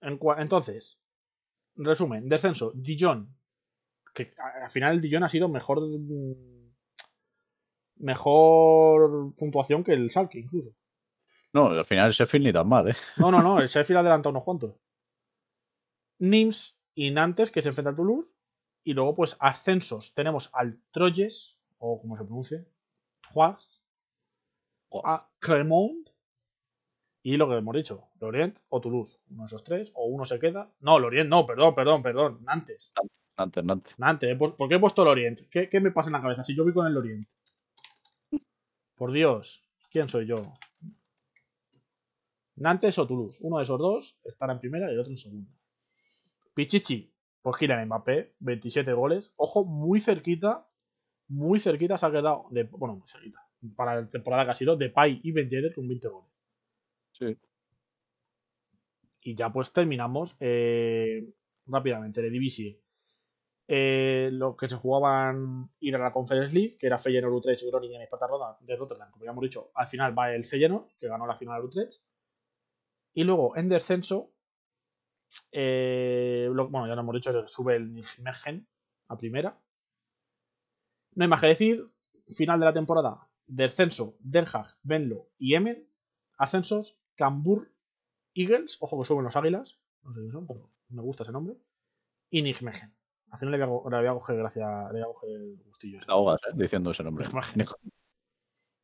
En 0.01 0.19
entonces, 0.37 0.97
resumen, 1.75 2.29
descenso, 2.29 2.71
Dijon, 2.75 3.35
que 4.13 4.33
al 4.63 4.71
final 4.71 4.95
el 4.95 5.01
Dijon 5.01 5.23
ha 5.23 5.29
sido 5.29 5.49
mejor 5.49 5.81
mm, 5.81 6.60
mejor 8.01 9.33
puntuación 9.35 9.83
que 9.83 9.93
el 9.93 10.11
Salke 10.11 10.39
incluso. 10.39 10.71
No, 11.53 11.67
al 11.67 11.85
final 11.85 12.07
el 12.07 12.13
Sheffield 12.13 12.45
ni 12.45 12.53
tan 12.53 12.67
mal, 12.67 12.89
¿eh? 12.89 12.95
No, 13.17 13.31
no, 13.31 13.41
no, 13.41 13.59
el 13.59 13.67
Sheffield 13.67 13.99
adelanta 13.99 14.29
unos 14.29 14.43
cuantos. 14.43 14.75
Nims 16.19 16.77
y 16.95 17.11
Nantes 17.11 17.51
que 17.51 17.61
se 17.61 17.69
enfrentan 17.69 17.93
a 17.93 17.97
Toulouse 17.97 18.35
y 18.83 18.93
luego 18.93 19.15
pues 19.15 19.37
ascensos 19.39 20.13
tenemos 20.13 20.49
al 20.53 20.79
Troyes 20.91 21.57
o 21.77 21.99
como 21.99 22.15
se 22.15 22.23
pronuncie, 22.23 22.65
Troyes, 23.33 23.81
a 25.03 25.29
Clermont 25.39 26.09
y 27.23 27.37
lo 27.37 27.47
que 27.47 27.55
hemos 27.55 27.75
dicho, 27.75 28.09
Lorient 28.19 28.59
o 28.69 28.81
Toulouse, 28.81 29.19
uno 29.29 29.43
de 29.43 29.47
esos 29.47 29.63
tres, 29.63 29.91
o 29.93 30.05
uno 30.05 30.25
se 30.25 30.39
queda. 30.39 30.71
No, 30.79 30.97
Lorient 30.97 31.29
no, 31.29 31.45
perdón, 31.45 31.75
perdón, 31.75 32.01
perdón, 32.01 32.39
Nantes. 32.43 32.91
Nantes, 33.37 33.63
Nantes. 33.63 33.99
Nantes, 33.99 34.31
¿eh? 34.31 34.35
¿por 34.35 34.55
por 34.55 34.67
qué 34.67 34.75
he 34.75 34.79
puesto 34.79 35.05
Lorient? 35.05 35.41
¿Qué, 35.49 35.69
qué 35.69 35.79
me 35.79 35.91
pasa 35.91 36.09
en 36.09 36.13
la 36.13 36.21
cabeza 36.21 36.43
si 36.43 36.55
yo 36.55 36.63
voy 36.63 36.73
con 36.73 36.87
el 36.87 36.93
Lorient? 36.93 37.27
Por 39.01 39.13
Dios, 39.13 39.65
¿quién 39.89 40.09
soy 40.09 40.27
yo? 40.27 40.53
Nantes 42.55 42.99
o 42.99 43.07
Toulouse, 43.07 43.39
uno 43.41 43.57
de 43.57 43.63
esos 43.63 43.79
dos 43.79 44.19
estará 44.23 44.53
en 44.53 44.59
primera 44.59 44.91
y 44.91 44.93
el 44.93 44.99
otro 44.99 45.11
en 45.11 45.17
segunda. 45.17 45.51
Pichichi, 46.53 47.11
pues 47.41 47.57
Kylian 47.57 47.87
Mbappé, 47.87 48.35
27 48.37 48.93
goles. 48.93 49.33
Ojo, 49.37 49.65
muy 49.65 49.99
cerquita, 49.99 50.67
muy 51.29 51.57
cerquita 51.57 51.97
se 51.97 52.05
ha 52.05 52.11
quedado, 52.11 52.45
de, 52.51 52.65
bueno, 52.65 52.97
muy 52.97 53.09
cerquita, 53.09 53.39
para 53.75 54.01
la 54.01 54.07
temporada 54.07 54.45
que 54.45 54.51
ha 54.51 54.53
sido, 54.53 54.77
de 54.77 54.91
Pai 54.91 55.19
y 55.23 55.31
Ben 55.31 55.49
Yedder 55.49 55.73
con 55.73 55.87
20 55.87 56.07
goles. 56.07 56.29
Sí. 57.09 57.39
Y 59.23 59.33
ya 59.33 59.51
pues 59.51 59.73
terminamos 59.73 60.35
eh, 60.39 61.27
rápidamente, 61.65 62.21
de 62.21 62.29
Divisie. 62.29 62.80
Eh, 63.67 64.29
lo 64.33 64.57
que 64.57 64.67
se 64.67 64.75
jugaban 64.75 65.69
ir 65.79 65.95
a 65.95 65.99
la 65.99 66.11
Conference 66.11 66.53
League, 66.53 66.77
que 66.77 66.87
era 66.87 66.99
Feyenoord, 66.99 67.33
Utrecht, 67.33 67.63
Groningen 67.63 68.01
y 68.01 68.05
Sparta 68.05 68.27
Roda 68.27 68.57
de 68.59 68.75
Rotterdam, 68.75 69.09
como 69.11 69.23
ya 69.23 69.31
hemos 69.31 69.43
dicho, 69.43 69.71
al 69.75 69.87
final 69.87 70.17
va 70.17 70.33
el 70.33 70.45
Feyenoord, 70.45 70.87
que 70.99 71.07
ganó 71.07 71.25
la 71.25 71.35
final 71.35 71.55
al 71.55 71.65
Utrecht. 71.65 72.01
Y 73.13 73.23
luego 73.23 73.55
en 73.55 73.69
descenso, 73.69 74.33
eh, 75.51 76.49
bueno, 76.51 76.87
ya 76.87 76.95
lo 76.95 77.01
hemos 77.01 77.15
dicho, 77.15 77.47
sube 77.47 77.75
el 77.75 77.93
Nijmegen 77.93 78.67
a 79.07 79.17
primera. 79.17 79.57
No 81.13 81.23
hay 81.23 81.29
más 81.29 81.41
que 81.41 81.47
decir, 81.47 81.89
final 82.35 82.59
de 82.59 82.65
la 82.65 82.73
temporada, 82.73 83.27
descenso, 83.47 84.15
Den 84.19 84.45
Haag, 84.51 84.75
Venlo 84.83 85.29
y 85.37 85.55
Emen, 85.55 85.87
ascensos, 86.37 86.99
Cambur, 87.15 87.71
Eagles, 88.33 88.77
ojo 88.79 88.99
que 88.99 89.05
suben 89.05 89.25
los 89.25 89.35
águilas, 89.35 89.77
no 90.03 90.13
sé 90.13 90.21
qué 90.21 90.31
son, 90.31 90.47
pero 90.47 90.69
me 90.89 91.01
gusta 91.01 91.23
ese 91.23 91.31
nombre, 91.31 91.55
y 92.29 92.41
Nijmegen. 92.41 92.93
Al 93.31 93.39
final 93.39 93.59
le 93.59 93.65
voy 93.65 93.81
a, 93.85 93.89
le 93.89 93.97
voy 93.97 94.07
a 94.07 94.13
coger 94.19 94.37
gracia, 94.37 94.67
le 94.91 94.99
voy 94.99 95.01
a 95.01 95.13
coger 95.13 95.29
el 95.31 95.57
gustillo. 95.65 95.99
Te 95.99 96.11
ahogas, 96.11 96.39
¿eh? 96.47 96.51
Diciendo 96.53 96.91
ese 96.91 97.03
nombre. 97.03 97.25
Nijmegen. 97.25 97.65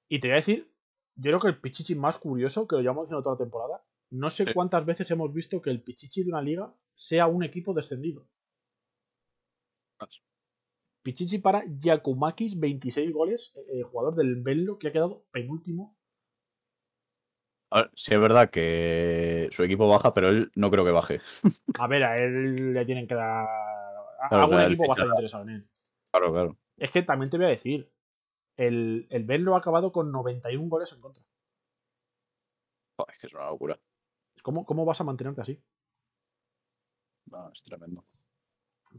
Y 0.09 0.19
te 0.19 0.27
voy 0.29 0.33
a 0.33 0.35
decir, 0.37 0.71
yo 1.15 1.31
creo 1.31 1.39
que 1.39 1.47
el 1.49 1.59
Pichichi 1.59 1.95
más 1.95 2.17
curioso, 2.17 2.67
que 2.67 2.75
lo 2.77 2.81
llevamos 2.81 3.05
diciendo 3.05 3.23
toda 3.23 3.35
la 3.35 3.39
temporada, 3.39 3.83
no 4.09 4.29
sé 4.29 4.45
Sí. 4.45 4.53
cuántas 4.53 4.85
veces 4.85 5.11
hemos 5.11 5.33
visto 5.33 5.61
que 5.61 5.69
el 5.69 5.81
Pichichi 5.81 6.23
de 6.23 6.29
una 6.29 6.41
liga 6.41 6.73
sea 6.95 7.27
un 7.27 7.43
equipo 7.43 7.73
descendido. 7.73 8.25
Pichichi 11.03 11.39
para 11.39 11.63
Yakumakis, 11.67 12.59
26 12.59 13.11
goles, 13.13 13.53
eh, 13.73 13.81
jugador 13.83 14.15
del 14.15 14.41
Bello 14.41 14.77
que 14.77 14.87
ha 14.87 14.91
quedado 14.91 15.25
penúltimo. 15.31 15.97
A 17.69 17.81
ver, 17.81 17.91
sí 17.95 18.13
es 18.13 18.19
verdad 18.19 18.49
que 18.49 19.49
su 19.51 19.63
equipo 19.63 19.89
baja, 19.89 20.13
pero 20.13 20.29
él 20.29 20.51
no 20.55 20.71
creo 20.71 20.85
que 20.85 20.91
baje. 20.91 21.19
A 21.79 21.87
ver, 21.87 22.03
a 22.03 22.17
él 22.17 22.73
le 22.73 22.85
tienen 22.85 23.07
que 23.07 23.15
dar. 23.15 23.45
Claro, 24.17 24.43
algún 24.43 24.61
equipo 24.61 24.83
va 24.87 24.93
a 24.93 24.95
estar 24.95 25.07
interesado 25.07 25.43
en 25.43 25.49
él. 25.49 25.69
Claro, 26.11 26.31
claro. 26.31 26.57
Es 26.77 26.91
que 26.91 27.03
también 27.03 27.29
te 27.29 27.37
voy 27.37 27.47
a 27.47 27.49
decir, 27.49 27.91
el, 28.57 29.07
el 29.09 29.23
Bello 29.23 29.55
ha 29.55 29.59
acabado 29.59 29.91
con 29.91 30.11
91 30.11 30.69
goles 30.69 30.91
en 30.93 31.01
contra. 31.01 31.23
Es 33.07 33.19
que 33.19 33.27
es 33.27 33.33
una 33.33 33.45
locura. 33.49 33.79
¿Cómo, 34.41 34.65
cómo 34.65 34.85
vas 34.85 34.99
a 35.01 35.03
mantenerte 35.03 35.41
así? 35.41 35.61
No, 37.25 37.51
es 37.51 37.63
tremendo. 37.63 38.05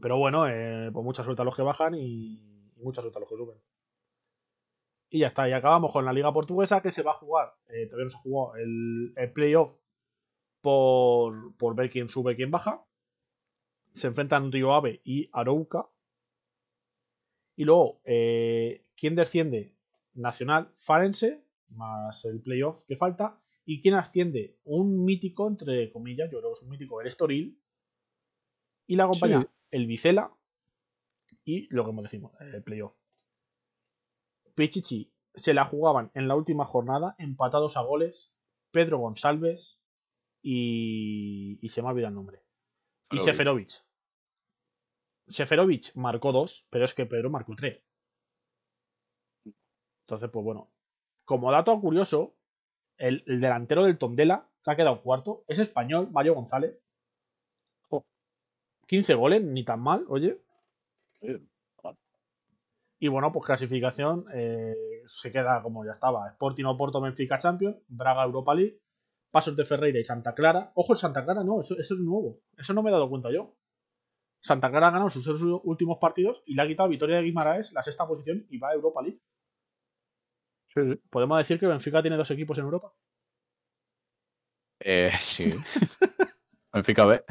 Pero 0.01 0.17
bueno, 0.17 0.47
eh, 0.47 0.89
pues 0.93 1.03
mucha 1.03 1.23
suerte 1.23 1.41
a 1.41 1.45
los 1.45 1.55
que 1.55 1.63
bajan 1.63 1.95
y, 1.95 2.71
y 2.75 2.81
mucha 2.81 3.01
suerte 3.01 3.17
a 3.17 3.21
los 3.21 3.29
que 3.29 3.35
suben. 3.37 3.57
Y 5.11 5.19
ya 5.19 5.27
está, 5.27 5.49
y 5.49 5.53
acabamos 5.53 5.91
con 5.91 6.05
la 6.05 6.13
Liga 6.13 6.31
Portuguesa 6.31 6.81
que 6.81 6.91
se 6.91 7.01
va 7.01 7.11
a 7.11 7.15
jugar. 7.15 7.55
eh, 7.67 7.87
todavía 7.87 8.05
no 8.05 8.09
se 8.11 8.17
jugó 8.19 8.55
el, 8.55 9.13
el 9.15 9.33
playoff 9.33 9.75
por, 10.61 11.55
por 11.57 11.75
ver 11.75 11.89
quién 11.89 12.09
sube 12.09 12.33
y 12.33 12.35
quién 12.35 12.51
baja. 12.51 12.85
Se 13.93 14.07
enfrentan 14.07 14.51
Río 14.51 14.73
Ave 14.73 15.01
y 15.03 15.29
Arouca. 15.33 15.87
Y 17.55 17.65
luego, 17.65 18.01
eh, 18.05 18.85
¿quién 18.95 19.15
desciende? 19.15 19.75
Nacional 20.13 20.73
Farense, 20.77 21.43
más 21.69 22.23
el 22.25 22.41
playoff 22.41 22.83
que 22.87 22.95
falta. 22.95 23.39
¿Y 23.65 23.81
quién 23.81 23.95
asciende? 23.95 24.57
Un 24.63 25.03
mítico, 25.05 25.47
entre 25.47 25.91
comillas, 25.91 26.31
yo 26.31 26.39
creo 26.39 26.51
que 26.51 26.53
es 26.57 26.63
un 26.63 26.69
mítico, 26.69 27.01
el 27.01 27.07
Estoril. 27.07 27.59
Y 28.87 28.95
la 28.95 29.03
acompaña 29.03 29.41
Sí. 29.41 29.47
el 29.71 29.85
Vicela 29.85 30.33
y 31.45 31.67
lo 31.73 31.83
que 31.83 31.91
hemos 31.91 32.03
decimos, 32.03 32.31
el 32.39 32.63
playoff. 32.63 32.93
Pichichi 34.55 35.11
se 35.35 35.53
la 35.53 35.63
jugaban 35.65 36.11
en 36.15 36.27
la 36.27 36.35
última 36.35 36.65
jornada, 36.65 37.15
empatados 37.19 37.77
a 37.77 37.81
goles, 37.81 38.33
Pedro 38.71 38.97
González 38.97 39.79
y, 40.41 41.59
y 41.61 41.69
se 41.69 41.81
me 41.81 41.87
ha 41.87 41.91
olvidado 41.91 42.09
el 42.09 42.15
nombre. 42.15 42.41
Y 43.11 43.19
Seferovic. 43.19 43.83
Seferovic. 45.27 45.95
Marcó 45.95 46.31
dos, 46.31 46.65
pero 46.69 46.85
es 46.85 46.93
que 46.93 47.05
Pedro 47.05 47.29
marcó 47.29 47.55
tres. 47.55 47.81
Entonces, 50.01 50.29
pues 50.29 50.43
bueno. 50.43 50.69
Como 51.25 51.51
dato 51.51 51.79
curioso, 51.79 52.33
el, 52.97 53.23
el 53.27 53.39
delantero 53.39 53.83
del 53.83 53.97
Tondela, 53.99 54.49
que 54.63 54.71
ha 54.71 54.75
quedado 54.75 55.01
cuarto, 55.01 55.43
es 55.47 55.59
español, 55.59 56.09
Mario 56.11 56.33
González. 56.33 56.79
Jo. 57.89 58.03
15 58.87 59.13
goles, 59.13 59.43
ni 59.43 59.63
tan 59.63 59.79
mal, 59.79 60.05
oye. 60.09 60.41
Y 62.99 63.07
bueno, 63.07 63.31
pues 63.31 63.45
clasificación 63.45 64.25
eh, 64.33 64.75
se 65.07 65.31
queda 65.31 65.61
como 65.61 65.85
ya 65.85 65.91
estaba. 65.91 66.27
Sporting 66.29 66.65
Oporto 66.65 66.99
Benfica 66.99 67.37
Champions, 67.37 67.77
Braga 67.87 68.23
Europa 68.23 68.53
League, 68.53 68.79
Pasos 69.31 69.55
de 69.55 69.65
Ferreira 69.65 69.99
y 69.99 70.03
Santa 70.03 70.33
Clara. 70.33 70.71
Ojo, 70.75 70.95
Santa 70.95 71.23
Clara 71.23 71.43
no, 71.43 71.59
eso, 71.59 71.75
eso 71.77 71.93
es 71.93 71.99
nuevo. 71.99 72.39
Eso 72.57 72.73
no 72.73 72.81
me 72.81 72.89
he 72.89 72.93
dado 72.93 73.09
cuenta 73.09 73.31
yo. 73.31 73.55
Santa 74.41 74.69
Clara 74.69 74.87
ha 74.87 74.91
ganado 74.91 75.09
sus 75.09 75.27
últimos 75.63 75.97
partidos 75.99 76.41
y 76.45 76.55
le 76.55 76.61
ha 76.61 76.67
quitado 76.67 76.87
a 76.87 76.89
Vitoria 76.89 77.17
de 77.17 77.23
Guimaraes 77.23 77.73
la 77.73 77.83
sexta 77.83 78.07
posición 78.07 78.45
y 78.49 78.57
va 78.57 78.69
a 78.69 78.73
Europa 78.73 79.01
League. 79.01 79.21
Sí, 80.73 80.81
sí. 80.83 81.01
¿Podemos 81.09 81.37
decir 81.37 81.59
que 81.59 81.67
Benfica 81.67 82.01
tiene 82.01 82.17
dos 82.17 82.31
equipos 82.31 82.57
en 82.57 82.65
Europa? 82.65 82.93
Eh, 84.79 85.11
sí. 85.19 85.51
Benfica 86.73 87.05
B. 87.05 87.23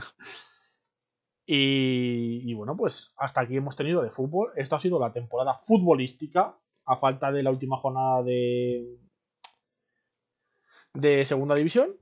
Y, 1.47 2.51
y 2.51 2.55
bueno, 2.55 2.77
pues 2.77 3.15
hasta 3.17 3.41
aquí 3.41 3.57
hemos 3.57 3.75
tenido 3.75 4.03
de 4.03 4.11
fútbol. 4.11 4.53
Esto 4.57 4.77
ha 4.77 4.81
sido 4.81 5.01
la 5.01 5.13
temporada 5.13 5.55
futbolística, 5.63 6.59
a 6.85 6.97
falta 6.97 7.33
de 7.33 7.43
la 7.43 7.51
última 7.51 7.79
jornada 7.79 8.23
de, 8.23 8.99
de 11.01 11.25
segunda 11.25 11.55
división. 11.55 11.97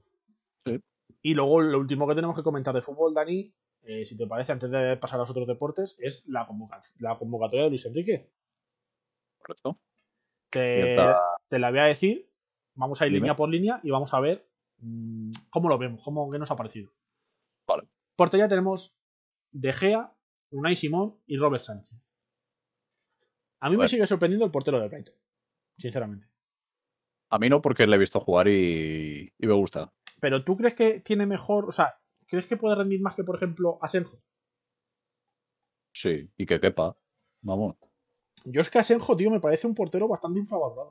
Sí. 0.64 0.80
Y 1.22 1.34
luego 1.34 1.60
lo 1.60 1.78
último 1.78 2.06
que 2.06 2.14
tenemos 2.14 2.36
que 2.36 2.42
comentar 2.42 2.74
de 2.74 2.82
fútbol, 2.82 3.14
Dani, 3.14 3.52
eh, 3.82 4.04
si 4.04 4.16
te 4.16 4.26
parece, 4.26 4.52
antes 4.52 4.70
de 4.70 4.96
pasar 4.96 5.18
a 5.18 5.22
los 5.22 5.30
otros 5.30 5.46
deportes, 5.46 5.96
es 5.98 6.26
la, 6.28 6.48
la 6.98 7.18
convocatoria 7.18 7.64
de 7.64 7.70
Luis 7.70 7.86
Enrique. 7.86 8.30
Correcto. 9.38 9.78
Te, 10.50 10.96
te 11.48 11.58
la 11.58 11.70
voy 11.70 11.80
a 11.80 11.84
decir. 11.84 12.30
Vamos 12.74 13.00
a 13.00 13.06
ir 13.06 13.12
Dime. 13.12 13.20
línea 13.20 13.36
por 13.36 13.48
línea 13.48 13.80
y 13.82 13.90
vamos 13.90 14.12
a 14.12 14.20
ver 14.20 14.46
mm, 14.78 15.32
cómo 15.50 15.68
lo 15.68 15.78
vemos, 15.78 16.02
cómo 16.02 16.30
qué 16.30 16.38
nos 16.38 16.50
ha 16.50 16.56
parecido. 16.56 16.92
Vale. 17.66 17.88
Portería 18.16 18.48
tenemos 18.48 18.96
De 19.50 19.72
Gea, 19.72 20.12
Unai 20.50 20.76
Simón 20.76 21.18
y 21.26 21.36
Robert 21.38 21.62
Sánchez. 21.62 21.98
A 23.60 23.70
mí 23.70 23.76
me 23.76 23.88
sigue 23.88 24.06
sorprendiendo 24.06 24.44
el 24.44 24.50
portero 24.50 24.78
de 24.78 24.88
Brighton, 24.88 25.14
sinceramente. 25.78 26.28
A 27.30 27.38
mí 27.38 27.48
no, 27.48 27.60
porque 27.60 27.86
le 27.86 27.96
he 27.96 27.98
visto 27.98 28.20
jugar 28.20 28.48
y, 28.48 29.32
y 29.38 29.46
me 29.46 29.52
gusta. 29.54 29.92
Pero 30.20 30.44
¿tú 30.44 30.56
crees 30.56 30.74
que 30.74 31.00
tiene 31.00 31.26
mejor, 31.26 31.68
o 31.68 31.72
sea, 31.72 31.98
crees 32.26 32.46
que 32.46 32.56
puede 32.56 32.76
rendir 32.76 33.00
más 33.00 33.14
que, 33.14 33.24
por 33.24 33.36
ejemplo, 33.36 33.78
Asenjo? 33.82 34.20
Sí, 35.94 36.30
y 36.36 36.46
que 36.46 36.60
quepa. 36.60 36.96
Vamos. 37.42 37.76
Yo 38.44 38.60
es 38.60 38.70
que 38.70 38.78
Asenjo, 38.78 39.16
tío, 39.16 39.30
me 39.30 39.40
parece 39.40 39.66
un 39.66 39.74
portero 39.74 40.08
bastante 40.08 40.38
infravalorado. 40.38 40.90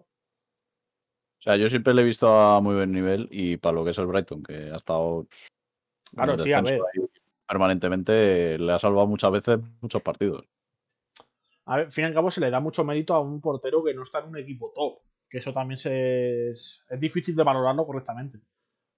O 1.39 1.41
sea, 1.41 1.55
yo 1.57 1.67
siempre 1.67 1.93
le 1.93 2.01
he 2.01 2.05
visto 2.05 2.27
a 2.27 2.59
muy 2.59 2.75
buen 2.75 2.91
nivel 2.91 3.27
y 3.31 3.57
para 3.57 3.75
lo 3.75 3.85
que 3.85 3.91
es 3.91 3.97
el 3.97 4.07
Brighton, 4.07 4.43
que 4.43 4.71
ha 4.71 4.75
estado 4.75 5.27
Claro, 6.15 6.39
sí, 6.39 6.53
a 6.53 6.61
ver. 6.61 6.81
permanentemente, 7.47 8.57
le 8.57 8.71
ha 8.71 8.79
salvado 8.79 9.07
muchas 9.07 9.31
veces 9.31 9.59
muchos 9.81 10.01
partidos. 10.01 10.45
A 11.65 11.77
ver, 11.77 11.85
al 11.87 11.91
fin 11.91 12.03
y 12.03 12.07
al 12.07 12.13
cabo 12.13 12.31
se 12.31 12.41
le 12.41 12.49
da 12.49 12.59
mucho 12.59 12.83
mérito 12.83 13.13
a 13.13 13.19
un 13.19 13.41
portero 13.41 13.83
que 13.83 13.93
no 13.93 14.03
está 14.03 14.19
en 14.19 14.29
un 14.29 14.37
equipo 14.37 14.71
top. 14.73 14.99
Que 15.29 15.39
eso 15.39 15.51
también 15.53 15.77
se 15.77 16.49
es, 16.49 16.81
es 16.89 16.99
difícil 16.99 17.35
de 17.35 17.43
valorarlo 17.43 17.85
correctamente. 17.85 18.39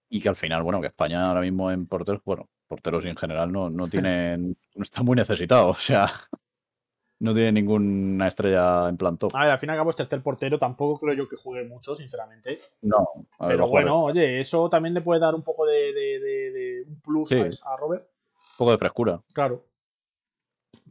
Y 0.10 0.22
que 0.22 0.30
al 0.30 0.36
final, 0.36 0.64
bueno, 0.64 0.80
que 0.82 0.88
España 0.88 1.28
ahora 1.28 1.42
mismo 1.42 1.72
en 1.72 1.86
porteros, 1.88 2.22
bueno, 2.24 2.48
porteros 2.68 3.04
en 3.06 3.16
general 3.18 3.52
no, 3.52 3.70
no 3.70 3.88
tienen, 3.88 4.56
no 4.76 4.84
está 4.84 5.04
muy 5.04 5.16
necesitado, 5.16 5.70
o 5.70 5.74
sea, 5.74 6.10
no 7.20 7.34
tiene 7.34 7.52
ninguna 7.54 8.28
estrella 8.28 8.88
en 8.90 8.96
plan 8.98 9.18
top. 9.18 9.32
A 9.36 9.42
ver, 9.44 9.52
al 9.52 9.60
fin 9.60 9.70
y 9.70 9.72
al 9.72 9.78
cabo, 9.80 9.90
este 9.90 10.04
tercer 10.04 10.22
portero 10.22 10.60
tampoco 10.60 11.00
creo 11.00 11.16
yo 11.16 11.28
que 11.30 11.36
juegue 11.36 11.68
mucho, 11.68 11.96
sinceramente. 11.96 12.60
No, 12.84 13.08
a 13.40 13.48
ver, 13.48 13.56
Pero 13.58 13.68
bueno, 13.70 14.04
oye, 14.06 14.40
eso 14.42 14.70
también 14.70 14.94
le 14.94 15.02
puede 15.02 15.20
dar 15.20 15.34
un 15.36 15.44
poco 15.44 15.66
de, 15.66 15.92
de- 15.94 16.20
de- 16.20 16.52
de 16.52 16.84
un 16.88 17.02
plus 17.02 17.32
a 17.64 17.76
Robert. 17.78 18.04
un 18.08 18.58
poco 18.58 18.72
de 18.72 18.78
frescura. 18.78 19.22
Claro. 19.34 19.66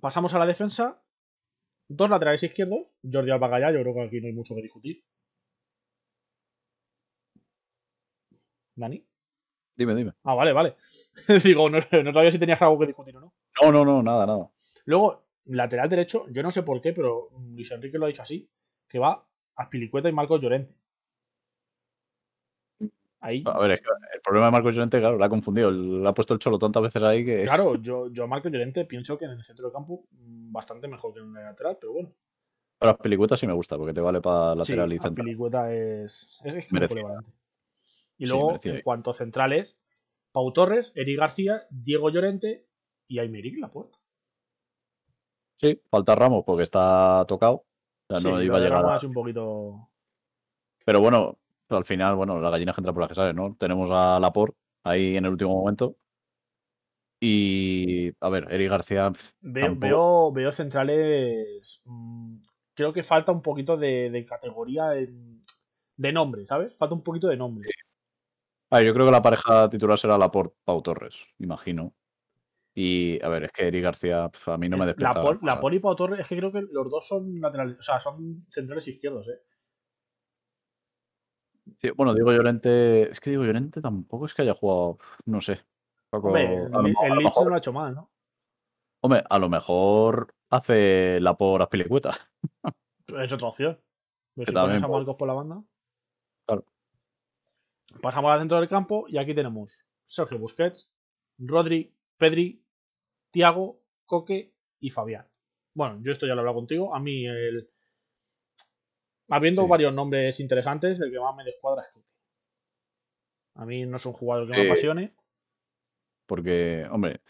Pasamos 0.01 0.35
a 0.35 0.39
la 0.39 0.47
defensa. 0.47 1.01
Dos 1.89 2.11
laterales 2.11 2.43
izquierdos. 2.43 2.81
Jordi 3.11 3.31
Alba 3.31 3.49
Gaya, 3.49 3.71
yo 3.71 3.81
creo 3.83 3.95
que 3.95 4.03
aquí 4.03 4.21
no 4.21 4.27
hay 4.27 4.33
mucho 4.33 4.55
que 4.55 4.63
discutir. 4.63 5.05
Dani. 8.77 9.05
Dime, 9.75 9.95
dime. 9.95 10.13
Ah, 10.25 10.35
vale, 10.35 10.53
vale. 10.53 10.77
Digo, 11.45 11.69
no, 11.69 11.79
no 11.79 12.13
sabía 12.13 12.31
si 12.31 12.39
tenías 12.39 12.61
algo 12.63 12.79
que 12.79 12.87
discutir 12.87 13.17
o 13.17 13.21
no. 13.21 13.35
No, 13.61 13.73
no, 13.73 13.85
no, 13.85 14.03
nada, 14.03 14.27
nada. 14.27 14.51
Luego, 14.85 15.27
lateral 15.47 15.89
derecho, 15.89 16.27
yo 16.31 16.43
no 16.43 16.51
sé 16.51 16.63
por 16.63 16.81
qué, 16.81 16.93
pero 16.93 17.31
Luis 17.55 17.71
Enrique 17.71 17.99
lo 17.99 18.07
ha 18.07 18.09
dicho 18.09 18.23
así, 18.23 18.49
que 18.89 18.99
va 18.99 19.27
a 19.57 19.71
Pilicueta 19.71 20.09
y 20.09 20.13
Marcos 20.13 20.41
Llorente. 20.41 20.75
Ahí, 23.21 23.43
A 23.47 23.59
ver, 23.59 23.73
es 23.73 23.81
que 23.81 23.89
el 24.15 24.21
problema 24.21 24.47
de 24.47 24.53
Marcos 24.53 24.75
Llorente, 24.75 24.99
claro, 25.01 25.19
la 25.19 25.27
ha 25.27 25.31
confundido. 25.31 25.71
Le 25.71 26.09
ha 26.09 26.13
puesto 26.15 26.35
el 26.35 26.41
cholo 26.41 26.59
tantas 26.59 26.83
veces 26.83 27.03
ahí 27.03 27.25
que. 27.25 27.45
claro, 27.45 27.77
yo, 27.77 28.09
yo 28.13 28.25
a 28.25 28.27
Marcos 28.27 28.53
Llorente 28.53 28.85
pienso 28.85 29.19
que 29.19 29.25
en 29.25 29.33
el 29.33 29.43
centro 29.43 29.67
de 29.67 29.73
campo 29.73 30.05
mm, 30.13 30.53
bastante 30.53 30.87
mejor 30.87 31.15
que 31.15 31.21
en 31.21 31.37
el 31.37 31.45
lateral, 31.45 31.79
pero 31.81 31.95
bueno. 31.95 32.13
Para 32.79 32.93
las 32.93 33.01
pelicuetas 33.01 33.41
sí 33.41 33.47
me 33.47 33.55
gusta, 33.55 33.79
porque 33.79 33.95
te 33.95 34.03
vale 34.03 34.21
para 34.21 34.55
lateral 34.55 34.91
sí, 34.91 34.97
y 34.97 34.99
central. 34.99 35.25
Pilicueta 35.25 35.73
es, 35.73 36.41
es, 36.45 36.55
es 36.57 36.89
polivalente. 36.89 37.33
Y 38.19 38.27
Sí, 38.27 38.33
luego, 38.33 38.49
merecida. 38.49 38.75
en 38.77 38.83
cuanto 38.83 39.11
a 39.11 39.15
centrales, 39.15 39.77
Pau 40.33 40.53
Torres, 40.53 40.93
Eric 40.95 41.19
García, 41.19 41.63
Diego 41.71 42.11
Llorente 42.11 42.67
y 43.09 43.19
Aymeric 43.19 43.59
Laporte. 43.59 43.99
Sí, 45.61 45.81
falta 45.91 46.15
Ramos 46.15 46.45
porque 46.45 46.63
está 46.63 47.25
tocado. 47.27 47.65
O 48.09 48.19
sea, 48.19 48.21
no 48.31 48.39
Sí, 48.39 48.45
iba 48.45 48.59
a 48.59 48.61
llegar. 48.61 48.85
A- 48.85 49.07
un 49.07 49.13
poquito... 49.13 49.89
Pero 50.85 51.01
bueno, 51.01 51.39
al 51.71 51.85
final, 51.85 52.15
bueno, 52.15 52.41
la 52.41 52.51
gallina 52.51 52.75
entra 52.77 52.93
por 52.93 53.01
las 53.03 53.09
que 53.09 53.15
sale, 53.17 53.33
¿no? 53.35 53.57
Tenemos 53.59 53.91
a 53.93 54.21
Laporte 54.21 54.57
ahí 54.85 55.17
en 55.17 55.25
el 55.25 55.33
último 55.33 55.55
momento. 55.57 55.97
Y, 57.21 58.13
a 58.21 58.29
ver, 58.29 58.47
Eric 58.51 58.71
García, 58.71 59.11
Veo, 59.41 59.67
Tampoco- 59.67 59.87
veo, 59.87 60.33
veo 60.33 60.53
centrales. 60.53 61.81
mm, 61.85 62.37
creo 62.75 62.93
que 62.93 63.03
falta 63.03 63.33
un 63.33 63.41
poquito 63.43 63.77
de, 63.77 64.11
de 64.11 64.27
categoría 64.27 64.95
en- 64.97 65.43
de 65.97 66.13
nombre, 66.13 66.45
¿sabes? 66.45 66.77
Falta 66.77 66.95
un 66.95 67.03
poquito 67.03 67.29
de 67.29 67.37
nombre. 67.39 67.69
a 67.71 67.86
ver, 68.77 68.87
yo 68.87 68.95
creo 68.95 69.07
que 69.07 69.13
la 69.13 69.23
pareja 69.23 69.69
titular 69.69 69.99
será 69.99 70.19
Laporte 70.19 70.57
Pau 70.65 70.83
Torres, 70.83 71.17
imagino. 71.39 71.95
Y, 72.75 73.23
a 73.25 73.29
ver, 73.29 73.45
es 73.45 73.53
que 73.53 73.69
Eric 73.69 73.83
García 73.83 74.31
a 74.47 74.59
mí 74.59 74.69
no 74.69 74.77
me 74.77 74.85
la, 74.85 74.87
despierta. 74.93 75.23
La. 75.43 75.61
Pol 75.61 75.75
y 75.75 75.79
Pau 75.79 75.97
Torres, 75.97 76.21
es 76.21 76.29
que 76.29 76.37
creo 76.37 76.53
que 76.53 76.63
los 76.71 76.91
dos 76.91 77.09
son 77.09 77.41
laterales, 77.41 77.79
o 77.79 77.83
sea, 77.83 77.99
son 78.01 78.47
centrales 78.51 78.87
izquierdos, 78.87 79.29
¿eh? 79.29 79.41
Sí, 81.81 81.91
bueno, 81.91 82.15
Diego 82.15 82.33
Llorente, 82.33 83.11
es 83.11 83.19
que 83.19 83.31
Diego 83.31 83.45
Llorente 83.45 83.81
tampoco 83.81 84.27
es 84.27 84.35
que 84.35 84.43
haya 84.43 84.55
jugado, 84.55 84.99
no 85.25 85.41
sé. 85.41 85.61
Poco- 86.11 86.29
Hombre, 86.29 86.45
el, 86.45 86.95
el 87.03 87.19
Leeds 87.19 87.37
no 87.41 87.49
lo 87.49 87.55
ha 87.55 87.59
hecho 87.59 87.73
mal, 87.73 87.95
¿no? 87.95 88.11
Hombre, 89.01 89.25
a 89.29 89.39
lo 89.39 89.49
mejor 89.49 90.35
hace 90.51 91.21
la 91.21 91.37
por 91.37 91.63
Aspilicueta. 91.63 92.15
Es 93.07 93.33
otra 93.33 93.49
opción. 93.49 93.81
Si 94.37 94.53
también 94.53 94.81
pones 94.81 94.85
a 94.85 94.89
Marcos 94.89 95.17
por 95.17 95.29
la 95.29 95.35
banda. 95.35 95.63
Claro. 96.47 96.65
Pasamos 98.03 98.31
al 98.31 98.41
centro 98.41 98.59
del 98.59 98.69
campo 98.69 99.07
y 99.09 99.19
aquí 99.19 99.35
tenemos 99.35 99.85
Sergio 100.07 100.39
Busquets, 100.39 100.93
Rodri, 101.39 101.95
Pedri, 102.17 102.63
Tiago, 103.31 103.81
Coque 104.05 104.53
y 104.81 104.91
Fabián. 104.91 105.27
Bueno, 105.75 105.99
yo 106.03 106.13
esto 106.13 106.27
ya 106.27 106.35
lo 106.35 106.41
he 106.41 106.43
hablado 106.43 106.57
contigo. 106.57 106.95
A 106.95 107.01
mí, 107.01 107.27
el... 107.27 107.69
habiendo 109.29 109.63
Sí. 109.63 109.69
varios 109.69 109.95
nombres 109.95 110.41
interesantes, 110.41 111.01
el 111.01 111.11
que 111.11 111.21
más 111.21 111.35
me 111.37 111.45
descuadra 111.45 111.83
es 111.83 111.89
Coque. 111.93 112.07
A 113.57 113.65
mí 113.65 113.87
no 113.87 113.97
es 113.97 114.07
un 114.07 114.13
jugador 114.13 114.47
que 114.47 114.53
me 114.53 114.67
apasione. 114.67 115.15
Porque, 116.27 116.87
hombre, 116.91 117.21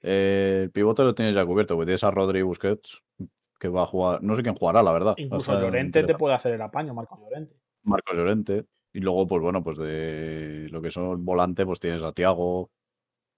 eh, 0.00 0.60
el 0.64 0.70
pivote 0.70 1.02
lo 1.02 1.14
tienes 1.14 1.34
ya 1.34 1.44
cubierto, 1.44 1.74
porque 1.74 1.86
tienes 1.86 2.04
a 2.04 2.10
Rodri 2.10 2.42
Busquets, 2.42 3.02
que 3.58 3.68
va 3.68 3.82
a 3.82 3.86
jugar, 3.86 4.22
no 4.22 4.36
sé 4.36 4.42
quién 4.42 4.54
jugará, 4.54 4.82
la 4.82 4.92
verdad. 4.92 5.14
Incluso 5.16 5.58
Llorente 5.60 6.04
te 6.04 6.14
puede 6.14 6.34
hacer 6.34 6.54
el 6.54 6.62
apaño, 6.62 6.94
Marcos 6.94 7.18
Llorente. 7.20 7.56
Marcos 7.82 8.16
Llorente. 8.16 8.64
Y 8.94 9.00
luego, 9.00 9.26
pues 9.26 9.42
bueno, 9.42 9.62
pues 9.62 9.76
de 9.76 10.68
lo 10.70 10.80
que 10.80 10.92
son 10.92 11.24
volante, 11.24 11.66
pues 11.66 11.80
tienes 11.80 12.02
a 12.02 12.12
Tiago. 12.12 12.70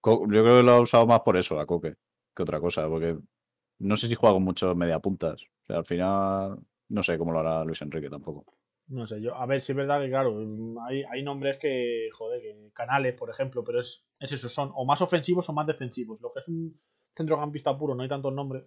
Yo 0.05 0.21
creo 0.27 0.59
que 0.59 0.63
lo 0.63 0.73
ha 0.73 0.81
usado 0.81 1.07
más 1.07 1.21
por 1.21 1.39
eso, 1.39 1.59
a 1.59 1.67
Coque, 1.67 1.95
que 2.35 2.43
otra 2.43 2.61
cosa, 2.61 2.87
porque 2.89 3.17
no 3.79 3.97
sé 3.97 4.07
si 4.07 4.15
juega 4.15 4.35
con 4.35 4.45
muchos 4.45 4.77
mediapuntas. 4.77 5.43
O 5.43 5.67
sea, 5.67 5.79
al 5.79 5.87
final, 5.87 6.59
no 6.91 7.03
sé 7.03 7.17
cómo 7.17 7.33
lo 7.33 7.41
hará 7.41 7.65
Luis 7.65 7.81
Enrique 7.81 8.11
tampoco. 8.11 8.45
No 8.89 9.07
sé, 9.07 9.21
yo, 9.23 9.35
a 9.35 9.47
ver, 9.47 9.63
sí 9.63 9.73
es 9.73 9.77
verdad 9.77 10.01
que, 10.01 10.11
claro, 10.11 10.35
mm, 10.35 10.79
hay, 10.87 11.05
hay 11.05 11.23
nombres 11.23 11.59
que, 11.59 12.11
joder, 12.13 12.43
que 12.43 12.71
canales, 12.75 13.15
por 13.15 13.31
ejemplo, 13.31 13.65
pero 13.65 13.81
es, 13.81 14.07
es 14.21 14.33
eso, 14.33 14.51
son 14.51 14.71
o 14.75 14.85
más 14.85 15.01
ofensivos 15.01 15.49
o 15.49 15.55
más 15.55 15.67
defensivos. 15.67 16.21
Lo 16.21 16.33
que 16.35 16.41
es 16.41 16.49
un 16.49 16.79
centrocampista 17.17 17.77
puro, 17.77 17.95
no 17.95 18.03
hay 18.03 18.11
tantos 18.11 18.35
nombres. 18.35 18.65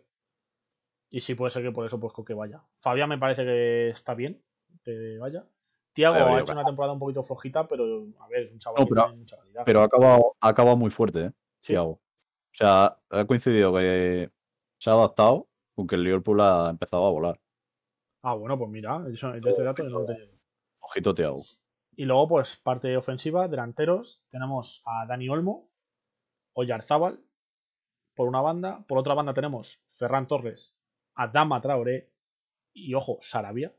Y 1.12 1.22
sí 1.22 1.36
puede 1.36 1.52
ser 1.52 1.62
que 1.62 1.72
por 1.72 1.86
eso, 1.86 2.00
pues, 2.00 2.14
que 2.26 2.34
vaya. 2.34 2.64
Fabián 2.80 3.10
me 3.10 3.20
parece 3.20 3.46
que 3.46 3.90
está 3.90 4.16
bien, 4.16 4.42
que 4.84 5.18
vaya. 5.20 5.46
Tiago 6.00 6.16
ha 6.16 6.40
hecho 6.40 6.54
una 6.54 6.64
temporada 6.64 6.94
un 6.94 7.00
poquito 7.00 7.24
flojita, 7.24 7.68
pero, 7.68 8.08
a 8.22 8.28
ver, 8.30 8.44
es 8.44 8.52
un 8.54 8.60
chaval 8.60 8.84
No, 8.84 8.88
que 8.88 9.02
tiene 9.02 9.18
mucha 9.18 9.38
calidad. 9.38 9.64
Pero 9.66 9.82
ha 9.82 9.84
acabado, 9.84 10.36
ha 10.40 10.48
acabado 10.48 10.78
muy 10.78 10.92
fuerte, 10.92 11.26
¿eh? 11.26 11.32
Sí. 11.60 11.74
Thiago. 11.74 11.90
O 11.90 12.02
sea, 12.54 12.98
ha 13.10 13.26
coincidido 13.26 13.74
que 13.74 14.32
se 14.78 14.90
ha 14.90 14.94
adaptado 14.94 15.50
con 15.76 15.88
que 15.88 15.96
el 15.96 16.04
Liverpool 16.04 16.40
ha 16.40 16.70
empezado 16.70 17.06
a 17.06 17.12
volar. 17.12 17.42
Ah, 18.22 18.34
bueno, 18.34 18.58
pues 18.58 18.70
mira, 18.70 19.04
eso, 19.12 19.30
de 19.30 19.50
ese 19.50 19.62
dato 19.62 19.84
no 19.84 20.06
tenía. 20.06 20.24
Ojito, 20.80 21.14
Thiago. 21.14 21.44
Y 21.98 22.06
luego, 22.06 22.30
pues, 22.30 22.56
parte 22.56 22.96
ofensiva, 22.96 23.50
delanteros, 23.50 24.24
tenemos 24.30 24.82
a 24.86 25.06
Dani 25.06 25.28
Olmo, 25.28 25.70
Oyarzábal, 26.54 27.20
por 28.16 28.30
una 28.30 28.40
banda. 28.40 28.86
Por 28.88 28.98
otra 28.98 29.16
banda 29.16 29.34
tenemos 29.34 29.84
Ferran 29.96 30.28
Torres, 30.28 30.74
Adama 31.16 31.60
Traoré 31.60 32.10
y, 32.72 32.94
ojo, 32.94 33.18
Sarabia. 33.22 33.76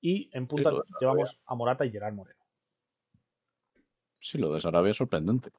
Y 0.00 0.30
en 0.32 0.46
punta 0.46 0.70
de 0.70 0.82
llevamos 1.00 1.40
a 1.46 1.54
Morata 1.54 1.84
y 1.84 1.90
Gerard 1.90 2.14
Moreno. 2.14 2.44
Sí, 4.20 4.38
lo 4.38 4.52
de 4.52 4.60
Sarabia 4.60 4.90
es 4.90 4.96
sorprendente. 4.96 5.50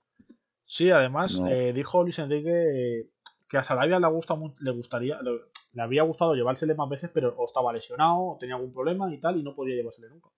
Sí, 0.66 0.92
además, 0.92 1.40
No. 1.40 1.48
eh, 1.48 1.74
dijo 1.74 2.04
Luis 2.04 2.20
Enrique 2.20 3.10
que 3.48 3.58
a 3.58 3.64
Sarabia 3.64 4.00
le, 4.00 4.08
gusta, 4.08 4.36
le 4.60 4.72
gustaría, 4.72 5.22
le, 5.22 5.32
le 5.72 5.82
había 5.82 6.04
gustado 6.04 6.36
llevársele 6.36 6.76
más 6.76 6.90
veces, 6.90 7.10
pero 7.14 7.34
o 7.38 7.46
estaba 7.46 7.72
lesionado, 7.72 8.20
o 8.20 8.38
tenía 8.38 8.56
algún 8.56 8.74
problema 8.74 9.12
y 9.14 9.20
tal, 9.20 9.38
y 9.38 9.44
no 9.44 9.56
podía 9.56 9.76
llevársele 9.76 10.10
nunca. 10.10 10.30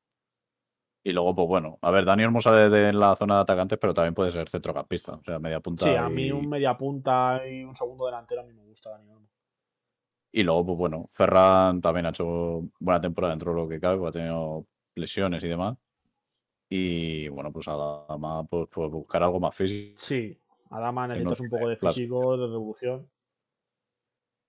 Y 1.04 1.14
luego, 1.14 1.34
pues 1.34 1.48
bueno, 1.48 1.80
a 1.82 1.92
ver, 1.92 2.06
Dani 2.06 2.26
Olmo 2.26 2.42
sale 2.42 2.70
de 2.70 2.94
la 2.94 3.16
zona 3.16 3.36
de 3.36 3.42
atacantes, 3.42 3.80
pero 3.80 3.94
también 3.94 4.14
puede 4.14 4.32
ser 4.32 4.50
centrocampista, 4.50 5.14
o 5.14 5.24
sea, 5.24 5.40
media 5.40 5.60
punta. 5.62 5.86
Sí, 5.86 5.96
a 5.96 6.10
mí 6.10 6.28
y, 6.28 6.32
un 6.32 6.50
media 6.50 6.78
punta 6.78 7.42
y 7.48 7.64
un 7.64 7.76
segundo 7.76 8.06
delantero 8.06 8.42
a 8.42 8.44
mí 8.44 8.54
me 8.54 8.64
gusta 8.64 8.92
Dani 8.92 9.10
Olmo. 9.10 9.28
Y 10.32 10.44
luego, 10.44 10.66
pues 10.66 10.78
bueno, 10.78 11.10
Ferran 11.12 11.82
también 11.82 12.06
ha 12.06 12.10
hecho 12.10 12.64
buena 12.80 13.02
temporada 13.02 13.34
dentro 13.34 13.52
de 13.52 13.62
lo 13.62 13.68
que 13.68 13.80
cabe, 13.80 13.98
porque 13.98 14.20
ha 14.20 14.22
tenido 14.22 14.66
lesiones 14.96 15.44
y 15.44 15.48
demás. 15.48 15.78
Y 16.70 17.28
bueno, 17.30 17.52
pues 17.52 17.68
Adama, 17.68 18.44
pues, 18.46 18.68
pues 18.72 18.92
buscar 18.92 19.24
algo 19.24 19.40
más 19.40 19.56
físico. 19.56 19.96
Sí, 19.98 20.40
Adama 20.70 21.08
necesitas 21.08 21.40
un 21.40 21.50
poco 21.50 21.68
de 21.68 21.78
físico, 21.78 22.38
de 22.38 22.48
revolución. 22.48 23.10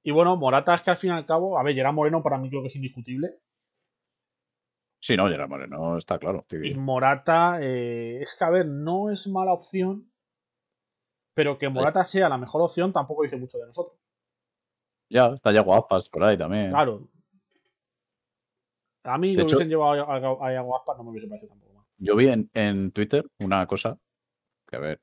Y 0.03 0.11
bueno, 0.13 0.37
Morata 0.37 0.75
es 0.75 0.83
que 0.83 0.91
al 0.91 0.97
fin 0.97 1.11
y 1.11 1.15
al 1.15 1.27
cabo, 1.27 1.59
a 1.59 1.63
ver, 1.63 1.75
Gerard 1.75 1.95
Moreno 1.95 2.23
para 2.23 2.39
mí 2.39 2.51
creo 2.51 2.61
que 2.63 2.69
es 2.69 2.77
indiscutible. 2.77 3.39
Sí, 4.99 5.17
no, 5.17 5.29
Gerard 5.29 5.49
Moreno 5.49 5.97
está 5.97 6.19
claro. 6.19 6.45
tío. 6.47 6.63
Y 6.63 6.75
Morata, 6.75 7.59
eh, 7.63 8.19
es 8.21 8.37
que 8.39 8.45
a 8.45 8.51
ver, 8.51 8.67
no 8.67 9.11
es 9.11 9.27
mala 9.27 9.55
opción, 9.55 10.11
pero 11.33 11.57
que 11.57 11.71
Morata 11.71 12.05
sea 12.05 12.29
la 12.29 12.37
mejor 12.37 12.61
opción 12.61 12.93
tampoco 12.93 13.23
dice 13.23 13.39
mucho 13.39 13.57
de 13.57 13.67
nosotros. 13.67 13.99
Ya, 15.11 15.27
está 15.35 15.53
ya 15.53 15.61
guapas 15.63 16.09
por 16.09 16.23
ahí 16.25 16.39
también. 16.39 16.71
Claro. 16.71 17.09
A 19.05 19.19
mí 19.19 19.35
De 19.35 19.43
hecho- 19.43 19.57
hubiesen 19.57 19.69
llevado 19.69 20.03
a, 20.09 20.17
a, 20.17 20.55
a 20.57 20.59
Aguaspas, 20.59 20.97
no 20.99 21.05
me 21.05 21.11
hubiese 21.11 21.27
parecido 21.29 21.49
tampoco 21.51 21.75
mal. 21.75 21.85
Yo 21.99 22.17
vi 22.17 22.29
en, 22.29 22.51
en 22.55 22.93
Twitter 22.93 23.27
una 23.41 23.67
cosa 23.67 23.99
que, 24.69 24.77
a 24.77 24.81
ver, 24.81 25.01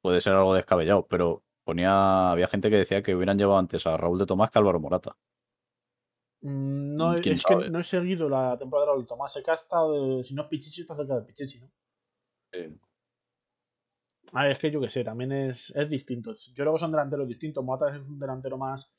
puede 0.00 0.20
ser 0.20 0.32
algo 0.32 0.54
descabellado, 0.54 1.06
pero 1.06 1.42
ponía, 1.64 2.30
había 2.30 2.46
gente 2.48 2.70
que 2.70 2.76
decía 2.76 3.02
que 3.02 3.14
hubieran 3.14 3.36
llevado 3.38 3.58
antes 3.58 3.86
a 3.86 3.96
Raúl 3.96 4.18
de 4.18 4.26
Tomás 4.26 4.50
que 4.50 4.58
a 4.58 4.60
Álvaro 4.60 4.80
Morata. 4.80 5.16
Mm, 6.42 6.94
No, 6.96 7.14
¿Quién 7.20 7.34
es 7.36 7.42
sabe? 7.42 7.64
que 7.64 7.70
no 7.70 7.80
he 7.80 7.84
seguido 7.84 8.28
la 8.28 8.56
temporada 8.58 8.86
de 8.86 8.92
Raúl 8.92 9.06
Tomás. 9.06 9.32
Sé 9.32 9.42
que 9.42 9.50
ha 9.50 9.54
estado, 9.54 10.22
si 10.22 10.34
no 10.34 10.42
es 10.42 10.48
Pichichi, 10.48 10.82
está 10.82 10.94
cerca 10.96 11.16
de 11.16 11.22
Pichichi, 11.22 11.60
¿no? 11.60 11.70
Eh, 12.52 12.74
A 14.32 14.42
ver, 14.42 14.52
es 14.52 14.58
que 14.58 14.70
yo 14.70 14.80
qué 14.80 14.88
sé, 14.88 15.04
también 15.04 15.32
es, 15.32 15.70
es 15.76 15.88
distinto. 15.88 16.34
Yo 16.34 16.64
creo 16.64 16.72
que 16.72 16.78
son 16.78 16.90
delanteros 16.90 17.28
distintos. 17.28 17.64
Morata 17.64 17.94
es 17.94 18.08
un 18.08 18.18
delantero 18.18 18.58
más, 18.58 18.92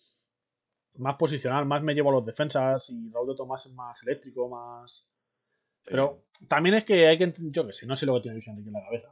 más 0.96 1.16
posicional, 1.16 1.66
más 1.66 1.84
me 1.84 1.94
llevo 1.94 2.10
a 2.10 2.14
los 2.14 2.26
defensas 2.26 2.90
y 2.90 3.10
Raúl 3.10 3.30
de 3.30 3.36
Tomás 3.36 3.66
es 3.66 3.74
más 3.74 4.02
eléctrico, 4.04 4.48
más... 4.48 5.08
Pero 5.84 6.24
también 6.48 6.76
es 6.76 6.84
que 6.84 7.08
hay 7.08 7.18
que... 7.18 7.34
Yo 7.38 7.68
qué 7.68 7.74
sé, 7.74 7.86
no 7.86 7.96
sé 7.96 8.06
lo 8.06 8.16
que 8.16 8.22
tiene 8.22 8.36
Luis 8.36 8.48
Enrique 8.48 8.70
en 8.70 8.74
la 8.74 8.84
cabeza. 8.84 9.10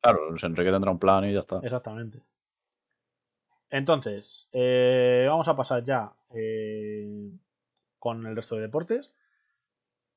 Claro, 0.00 0.30
Luis 0.30 0.44
Enrique 0.44 0.70
tendrá 0.70 0.90
un 0.90 0.98
plan 0.98 1.24
y 1.24 1.32
ya 1.32 1.40
está. 1.40 1.60
Exactamente. 1.62 2.22
Entonces, 3.70 4.48
eh, 4.52 5.26
vamos 5.28 5.48
a 5.48 5.56
pasar 5.56 5.82
ya 5.82 6.12
eh, 6.30 7.30
con 7.98 8.26
el 8.26 8.34
resto 8.34 8.54
de 8.54 8.62
deportes. 8.62 9.12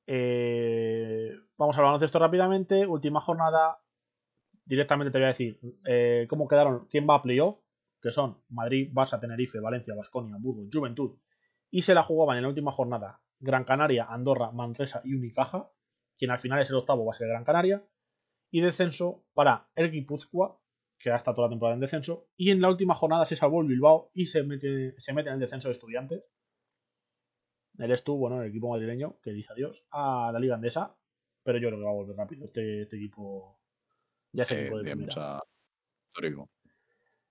Eh, 0.06 1.36
vamos 1.58 1.76
al 1.76 1.84
baloncesto 1.84 2.18
rápidamente. 2.18 2.86
Última 2.86 3.20
jornada. 3.20 3.81
Directamente 4.72 5.10
te 5.10 5.18
voy 5.18 5.26
a 5.26 5.28
decir 5.28 5.60
eh, 5.84 6.24
cómo 6.30 6.48
quedaron, 6.48 6.86
quién 6.88 7.06
va 7.06 7.16
a 7.16 7.20
playoff, 7.20 7.60
que 8.00 8.10
son 8.10 8.42
Madrid, 8.48 8.90
Barça, 8.90 9.20
Tenerife, 9.20 9.60
Valencia, 9.60 9.94
Basconia, 9.94 10.36
Burgos, 10.40 10.70
Juventud. 10.72 11.18
Y 11.70 11.82
se 11.82 11.92
la 11.92 12.02
jugaban 12.02 12.38
en 12.38 12.44
la 12.44 12.48
última 12.48 12.72
jornada 12.72 13.20
Gran 13.38 13.64
Canaria, 13.64 14.06
Andorra, 14.08 14.50
Manresa 14.50 15.02
y 15.04 15.12
Unicaja. 15.12 15.70
Quien 16.16 16.30
al 16.30 16.38
final 16.38 16.58
es 16.58 16.70
el 16.70 16.76
octavo 16.76 17.04
va 17.04 17.12
a 17.12 17.14
ser 17.14 17.28
Gran 17.28 17.44
Canaria. 17.44 17.84
Y 18.50 18.62
descenso 18.62 19.26
para 19.34 19.68
el 19.74 19.90
Guipúzcoa, 19.90 20.58
que 20.98 21.10
ha 21.10 21.16
estado 21.16 21.34
toda 21.34 21.48
la 21.48 21.52
temporada 21.52 21.74
en 21.74 21.80
descenso. 21.80 22.30
Y 22.38 22.50
en 22.50 22.62
la 22.62 22.70
última 22.70 22.94
jornada 22.94 23.26
se 23.26 23.36
salvó 23.36 23.60
el 23.60 23.68
Bilbao 23.68 24.10
y 24.14 24.24
se 24.24 24.42
mete, 24.42 24.98
se 24.98 25.12
mete 25.12 25.28
en 25.28 25.34
el 25.34 25.40
descenso 25.40 25.68
de 25.68 25.72
estudiantes. 25.72 26.24
Eres 27.78 28.04
tú, 28.04 28.16
bueno, 28.16 28.40
el 28.40 28.48
equipo 28.48 28.70
madrileño, 28.70 29.18
que 29.22 29.32
dice 29.32 29.52
adiós 29.52 29.84
a 29.90 30.30
la 30.32 30.38
Liga 30.38 30.54
Andesa. 30.54 30.96
Pero 31.42 31.58
yo 31.58 31.68
creo 31.68 31.78
que 31.78 31.84
va 31.84 31.90
a 31.90 31.94
volver 31.94 32.16
rápido. 32.16 32.46
Este, 32.46 32.80
este 32.80 32.96
equipo 32.96 33.61
ya 34.32 34.42
es 34.44 34.50
Eh, 34.50 34.70
bien, 34.82 35.06
histórico. 36.08 36.48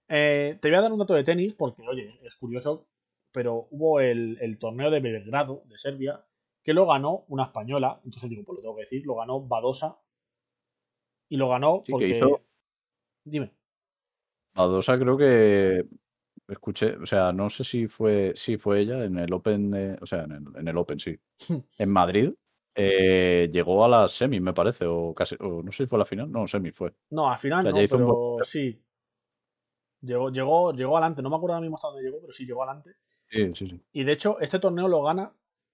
Eh, 0.07 0.57
te 0.61 0.69
voy 0.69 0.77
a 0.77 0.81
dar 0.81 0.91
un 0.91 0.99
dato 0.99 1.13
de 1.13 1.23
tenis 1.23 1.53
porque, 1.53 1.81
oye, 1.87 2.19
es 2.23 2.35
curioso, 2.35 2.87
pero 3.31 3.67
hubo 3.71 3.99
el, 3.99 4.37
el 4.41 4.57
torneo 4.57 4.91
de 4.91 4.99
Belgrado, 4.99 5.63
de 5.65 5.77
Serbia, 5.77 6.25
que 6.63 6.73
lo 6.73 6.85
ganó 6.85 7.25
una 7.29 7.45
española. 7.45 7.99
Entonces 8.03 8.29
digo, 8.29 8.43
pues 8.43 8.57
lo 8.57 8.61
tengo 8.61 8.75
que 8.75 8.81
decir, 8.81 9.05
lo 9.05 9.15
ganó 9.15 9.39
Badosa. 9.41 9.97
Y 11.29 11.37
lo 11.37 11.49
ganó 11.49 11.77
Sí, 11.77 11.83
que 11.85 11.91
porque... 11.91 12.07
hizo- 12.09 12.41
Dime. 13.23 13.51
Badosa 14.53 14.99
creo 14.99 15.17
que 15.17 15.85
escuché, 16.47 16.97
o 16.97 17.05
sea, 17.05 17.31
no 17.31 17.49
sé 17.49 17.63
si 17.63 17.87
fue, 17.87 18.33
sí 18.35 18.57
fue 18.57 18.81
ella 18.81 19.05
en 19.05 19.17
el 19.17 19.31
Open, 19.31 19.71
de- 19.71 19.97
o 20.01 20.05
sea, 20.05 20.23
en 20.23 20.31
el, 20.33 20.43
en 20.57 20.67
el 20.67 20.77
Open, 20.77 20.99
sí. 20.99 21.17
En 21.77 21.89
Madrid 21.89 22.33
eh, 22.75 23.49
llegó 23.51 23.83
a 23.83 23.87
la 23.89 24.07
semi, 24.07 24.39
me 24.39 24.53
parece, 24.53 24.85
o 24.87 25.13
casi, 25.13 25.35
o 25.39 25.61
no 25.63 25.71
sé 25.71 25.83
si 25.85 25.89
fue 25.89 25.99
la 25.99 26.05
final, 26.05 26.31
no, 26.31 26.47
semi 26.47 26.71
fue. 26.71 26.93
No, 27.09 27.29
al 27.29 27.37
final 27.37 27.59
O 27.59 27.63
sea, 27.63 27.71
no, 27.71 27.79
un 27.79 27.87
pero 27.87 28.07
buen- 28.07 28.43
sí. 28.43 28.83
Llegó, 30.01 30.29
llegó, 30.31 30.73
llegó 30.73 30.97
adelante. 30.97 31.21
No 31.21 31.29
me 31.29 31.35
acuerdo 31.35 31.53
ahora 31.55 31.61
mismo 31.61 31.75
hasta 31.75 31.89
dónde 31.89 32.03
llegó, 32.03 32.19
pero 32.21 32.33
sí 32.33 32.45
llegó 32.45 32.63
adelante. 32.63 32.95
Sí, 33.29 33.53
sí, 33.55 33.67
sí. 33.67 33.81
Y 33.93 34.03
de 34.03 34.11
hecho, 34.13 34.39
este 34.39 34.59
torneo 34.59 34.87
lo 34.87 35.03
gana 35.03 35.31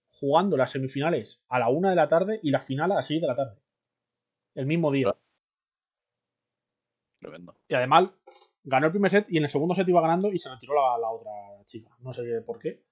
jugando 0.09 0.57
las 0.57 0.71
semifinales 0.71 1.41
a 1.47 1.59
la 1.59 1.69
una 1.69 1.89
de 1.91 1.95
la 1.95 2.07
tarde 2.09 2.39
y 2.43 2.51
la 2.51 2.59
final 2.59 2.91
a 2.91 2.95
las 2.95 3.07
6 3.07 3.21
de 3.21 3.27
la 3.27 3.35
tarde. 3.35 3.57
El 4.55 4.65
mismo 4.65 4.91
día. 4.91 5.03
Claro. 5.05 5.19
Tremendo. 7.19 7.55
Y 7.67 7.73
además 7.75 8.09
ganó 8.63 8.87
el 8.87 8.91
primer 8.91 9.11
set 9.11 9.25
y 9.29 9.37
en 9.37 9.45
el 9.45 9.49
segundo 9.49 9.73
set 9.75 9.87
iba 9.87 10.01
ganando 10.01 10.31
y 10.31 10.37
se 10.39 10.49
retiró 10.49 10.73
la, 10.75 10.97
la 10.99 11.09
otra 11.09 11.31
chica. 11.65 11.89
No 11.99 12.13
sé 12.13 12.23
por 12.45 12.59
qué. 12.59 12.83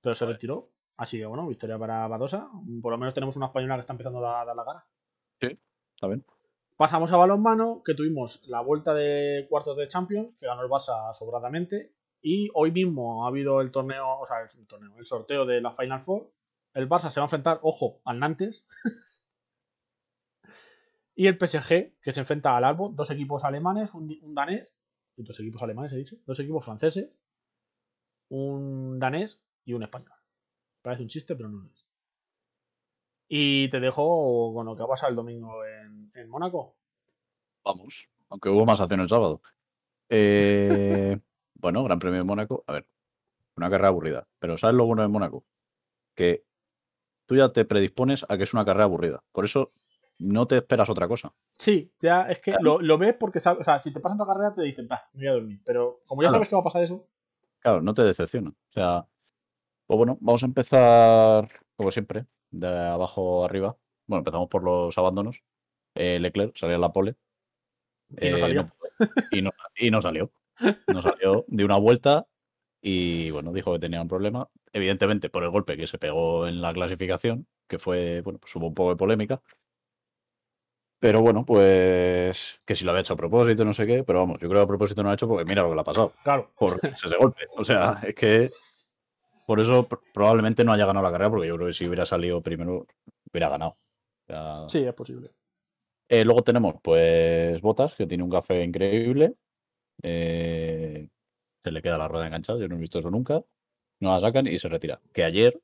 Pero 0.00 0.14
se 0.14 0.24
retiró. 0.26 0.70
Así 0.96 1.18
que 1.18 1.26
bueno, 1.26 1.46
victoria 1.46 1.78
para 1.78 2.06
Badosa. 2.08 2.48
Por 2.82 2.92
lo 2.92 2.98
menos 2.98 3.14
tenemos 3.14 3.36
una 3.36 3.46
española 3.46 3.74
que 3.74 3.80
está 3.80 3.92
empezando 3.92 4.26
a 4.26 4.44
dar 4.44 4.56
la 4.56 4.64
cara. 4.64 4.84
Está 5.94 6.08
bien. 6.08 6.24
Pasamos 6.76 7.10
a 7.12 7.16
balonmano, 7.16 7.82
que 7.82 7.94
tuvimos 7.94 8.46
la 8.46 8.60
vuelta 8.60 8.92
de 8.92 9.46
cuartos 9.48 9.78
de 9.78 9.88
Champions, 9.88 10.36
que 10.38 10.46
ganó 10.46 10.62
el 10.62 10.68
Barça 10.68 11.12
sobradamente. 11.14 11.94
Y 12.20 12.50
hoy 12.54 12.70
mismo 12.70 13.24
ha 13.24 13.28
habido 13.28 13.60
el 13.60 13.70
torneo, 13.70 14.18
o 14.18 14.26
sea, 14.26 14.42
el 14.42 14.66
torneo, 14.66 14.98
el 14.98 15.06
sorteo 15.06 15.46
de 15.46 15.60
la 15.60 15.72
Final 15.72 16.02
Four. 16.02 16.30
El 16.74 16.88
Barça 16.88 17.08
se 17.08 17.20
va 17.20 17.24
a 17.24 17.28
enfrentar, 17.28 17.60
ojo, 17.62 18.00
al 18.04 18.18
Nantes. 18.18 18.66
y 21.14 21.28
el 21.28 21.38
PSG, 21.38 21.94
que 22.02 22.12
se 22.12 22.20
enfrenta 22.20 22.56
al 22.56 22.64
Albo, 22.64 22.90
dos 22.90 23.10
equipos 23.10 23.44
alemanes, 23.44 23.94
un, 23.94 24.14
un 24.20 24.34
danés, 24.34 24.74
dos 25.16 25.40
equipos 25.40 25.62
alemanes 25.62 25.92
he 25.92 25.96
dicho, 25.96 26.16
dos 26.26 26.38
equipos 26.40 26.64
franceses, 26.64 27.10
un 28.28 28.98
danés 28.98 29.40
y 29.64 29.72
un 29.72 29.82
español. 29.82 30.15
Parece 30.86 31.02
un 31.02 31.08
chiste, 31.08 31.34
pero 31.34 31.48
no 31.48 31.62
lo 31.62 31.66
es. 31.66 31.84
Y 33.28 33.68
te 33.70 33.80
dejo 33.80 34.52
con 34.54 34.66
lo 34.66 34.76
que 34.76 34.84
ha 34.84 34.86
pasado 34.86 35.10
el 35.10 35.16
domingo 35.16 35.64
en, 35.64 36.12
en 36.14 36.28
Mónaco. 36.28 36.76
Vamos. 37.64 38.08
Aunque 38.28 38.48
hubo 38.50 38.64
más 38.64 38.80
acción 38.80 39.00
el 39.00 39.08
sábado. 39.08 39.40
Eh, 40.08 41.18
bueno, 41.54 41.82
Gran 41.82 41.98
Premio 41.98 42.18
de 42.18 42.24
Mónaco. 42.24 42.62
A 42.68 42.74
ver, 42.74 42.86
una 43.56 43.68
carrera 43.68 43.88
aburrida. 43.88 44.28
Pero 44.38 44.56
¿sabes 44.56 44.76
lo 44.76 44.86
bueno 44.86 45.02
de 45.02 45.08
Mónaco? 45.08 45.44
Que 46.14 46.44
tú 47.26 47.34
ya 47.34 47.50
te 47.52 47.64
predispones 47.64 48.24
a 48.28 48.36
que 48.36 48.44
es 48.44 48.54
una 48.54 48.64
carrera 48.64 48.84
aburrida. 48.84 49.24
Por 49.32 49.44
eso 49.44 49.72
no 50.20 50.46
te 50.46 50.56
esperas 50.58 50.88
otra 50.88 51.08
cosa. 51.08 51.34
Sí, 51.58 51.92
ya 51.98 52.28
es 52.30 52.38
que 52.38 52.52
Claro. 52.52 52.62
lo, 52.62 52.80
lo 52.80 52.96
ves 52.96 53.16
porque 53.18 53.40
sabes, 53.40 53.62
o 53.62 53.64
sea, 53.64 53.80
si 53.80 53.92
te 53.92 53.98
pasan 53.98 54.18
tu 54.18 54.24
carrera 54.24 54.54
te 54.54 54.62
dicen, 54.62 54.86
bah, 54.86 55.02
me 55.14 55.22
voy 55.22 55.28
a 55.28 55.32
dormir. 55.32 55.60
Pero 55.64 56.02
como 56.06 56.22
ya 56.22 56.28
Claro. 56.28 56.36
sabes 56.38 56.48
que 56.48 56.54
va 56.54 56.60
a 56.60 56.64
pasar 56.64 56.84
eso, 56.84 57.08
Claro, 57.58 57.82
no 57.82 57.92
te 57.92 58.04
decepciona. 58.04 58.50
O 58.50 58.72
sea, 58.72 59.04
pues 59.86 59.96
bueno, 59.98 60.18
vamos 60.20 60.42
a 60.42 60.46
empezar, 60.46 61.48
como 61.76 61.90
siempre, 61.90 62.26
de 62.50 62.66
abajo 62.68 63.44
arriba. 63.44 63.76
Bueno, 64.06 64.20
empezamos 64.20 64.48
por 64.48 64.62
los 64.62 64.96
abandonos. 64.98 65.42
Eh, 65.94 66.18
Leclerc 66.20 66.56
salió 66.56 66.74
en 66.76 66.80
la 66.80 66.92
pole. 66.92 67.16
y 68.10 68.30
no 68.30 68.36
Eh, 68.36 68.40
salió. 68.40 68.62
no- 68.62 68.72
y, 69.30 69.42
no, 69.42 69.50
y 69.76 69.90
no 69.90 70.00
salió. 70.02 70.30
No 70.88 71.02
salió 71.02 71.44
de 71.48 71.64
una 71.64 71.76
vuelta 71.78 72.26
y 72.80 73.30
bueno, 73.30 73.52
dijo 73.52 73.72
que 73.72 73.78
tenía 73.80 74.00
un 74.00 74.08
problema. 74.08 74.48
Evidentemente 74.72 75.28
por 75.30 75.42
el 75.42 75.50
golpe 75.50 75.76
que 75.76 75.86
se 75.86 75.98
pegó 75.98 76.46
en 76.46 76.60
la 76.62 76.72
clasificación, 76.72 77.46
que 77.68 77.78
fue, 77.78 78.20
bueno, 78.22 78.38
pues 78.38 78.54
hubo 78.56 78.68
un 78.68 78.74
poco 78.74 78.90
de 78.90 78.96
polémica. 78.96 79.42
Pero 80.98 81.20
bueno, 81.20 81.44
pues 81.44 82.58
que 82.64 82.74
si 82.74 82.84
lo 82.84 82.90
había 82.90 83.02
hecho 83.02 83.12
a 83.14 83.16
propósito, 83.16 83.64
no 83.64 83.74
sé 83.74 83.86
qué, 83.86 84.02
pero 84.02 84.20
vamos, 84.20 84.38
yo 84.40 84.48
creo 84.48 84.60
que 84.60 84.64
a 84.64 84.68
propósito 84.68 85.02
no 85.02 85.08
lo 85.08 85.10
ha 85.12 85.14
hecho 85.14 85.28
porque 85.28 85.44
mira 85.44 85.62
lo 85.62 85.68
que 85.68 85.74
le 85.74 85.80
ha 85.82 85.84
pasado 85.84 86.12
Claro. 86.22 86.50
por 86.58 86.80
ese 86.82 87.16
golpe. 87.18 87.40
O 87.56 87.64
sea, 87.64 88.00
es 88.02 88.14
que 88.14 88.50
por 89.46 89.60
eso 89.60 89.88
pr- 89.88 90.00
probablemente 90.12 90.64
no 90.64 90.72
haya 90.72 90.86
ganado 90.86 91.04
la 91.06 91.12
carrera, 91.12 91.30
porque 91.30 91.48
yo 91.48 91.56
creo 91.56 91.68
que 91.68 91.72
si 91.72 91.86
hubiera 91.86 92.04
salido 92.06 92.42
primero, 92.42 92.86
hubiera 93.32 93.48
ganado. 93.48 93.76
Sí, 94.68 94.80
es 94.84 94.94
posible. 94.94 95.30
eh, 96.08 96.24
luego 96.24 96.42
tenemos, 96.42 96.74
pues, 96.82 97.60
Botas, 97.62 97.94
que 97.94 98.06
tiene 98.06 98.24
un 98.24 98.30
café 98.30 98.62
increíble. 98.64 99.34
Eh, 100.02 101.08
se 101.64 101.70
le 101.70 101.82
queda 101.82 101.98
la 101.98 102.08
rueda 102.08 102.26
enganchada, 102.26 102.58
yo 102.60 102.68
no 102.68 102.76
he 102.76 102.78
visto 102.78 102.98
eso 102.98 103.10
nunca. 103.10 103.42
No 104.00 104.12
la 104.14 104.20
sacan 104.20 104.46
y 104.46 104.58
se 104.58 104.68
retira. 104.68 105.00
Que 105.12 105.24
ayer, 105.24 105.60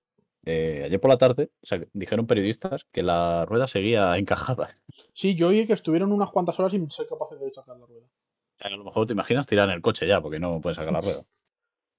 eh, 0.47 0.83
ayer 0.87 1.01
por 1.01 1.11
la 1.11 1.19
tarde, 1.19 1.51
o 1.63 1.67
sea, 1.67 1.81
dijeron 1.93 2.27
periodistas 2.27 2.87
que 2.91 3.03
la 3.03 3.45
rueda 3.45 3.67
seguía 3.67 4.17
encajada. 4.19 4.77
Sí, 5.13 5.35
yo 5.35 5.49
oí 5.49 5.67
que 5.67 5.75
estuvieron 5.75 6.13
unas 6.13 6.31
cuantas 6.31 6.59
horas 6.59 6.73
sin 6.73 6.91
ser 6.91 7.07
capaces 7.09 7.39
de 7.41 7.53
sacar 7.53 7.77
la 7.79 7.87
rueda. 7.87 8.07
O 8.07 8.59
sea, 8.59 8.69
a 8.73 8.77
lo 8.77 8.85
mejor 8.85 9.07
te 9.07 9.13
imaginas 9.13 9.47
tirar 9.47 9.69
en 9.69 9.75
el 9.77 9.83
coche 9.83 10.07
ya, 10.07 10.21
porque 10.21 10.39
no 10.41 10.61
pueden 10.61 10.77
sacar 10.77 10.93
la 10.93 11.01
rueda. 11.01 11.23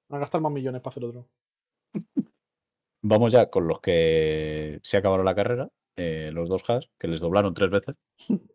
Van 0.09 0.17
a 0.17 0.21
gastar 0.21 0.41
más 0.41 0.51
millones 0.51 0.81
para 0.81 0.91
hacer 0.93 1.05
otro. 1.05 1.27
Vamos 3.06 3.34
ya 3.34 3.49
con 3.49 3.68
los 3.68 3.82
que 3.82 4.80
se 4.82 4.95
acabaron 4.95 5.26
la 5.26 5.36
carrera, 5.36 5.70
eh, 5.97 6.32
los 6.34 6.47
dos 6.47 6.64
Haas, 6.70 6.89
que 6.97 7.10
les 7.10 7.20
doblaron 7.20 7.54
tres 7.54 7.70
veces. 7.70 7.97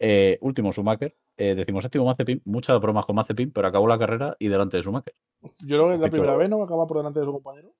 Eh, 0.00 0.38
último 0.42 0.72
Schumacher, 0.72 1.16
eh, 1.36 1.54
decimos 1.54 1.84
séptimo 1.84 2.04
Mazepin, 2.04 2.42
muchas 2.44 2.78
bromas 2.80 3.06
con 3.06 3.14
Mazepin, 3.14 3.52
pero 3.52 3.68
acabó 3.68 3.86
la 3.86 3.98
carrera 3.98 4.36
y 4.38 4.48
delante 4.48 4.76
de 4.76 4.82
Schumacher. 4.82 5.14
Yo 5.40 5.76
creo 5.76 5.88
que 5.88 5.94
es 5.94 6.00
la 6.00 6.10
primera 6.10 6.36
vez, 6.36 6.50
¿no? 6.50 6.62
Acaba 6.62 6.86
por 6.86 6.98
delante 6.98 7.20
de 7.20 7.24
su 7.24 7.32
compañero. 7.32 7.72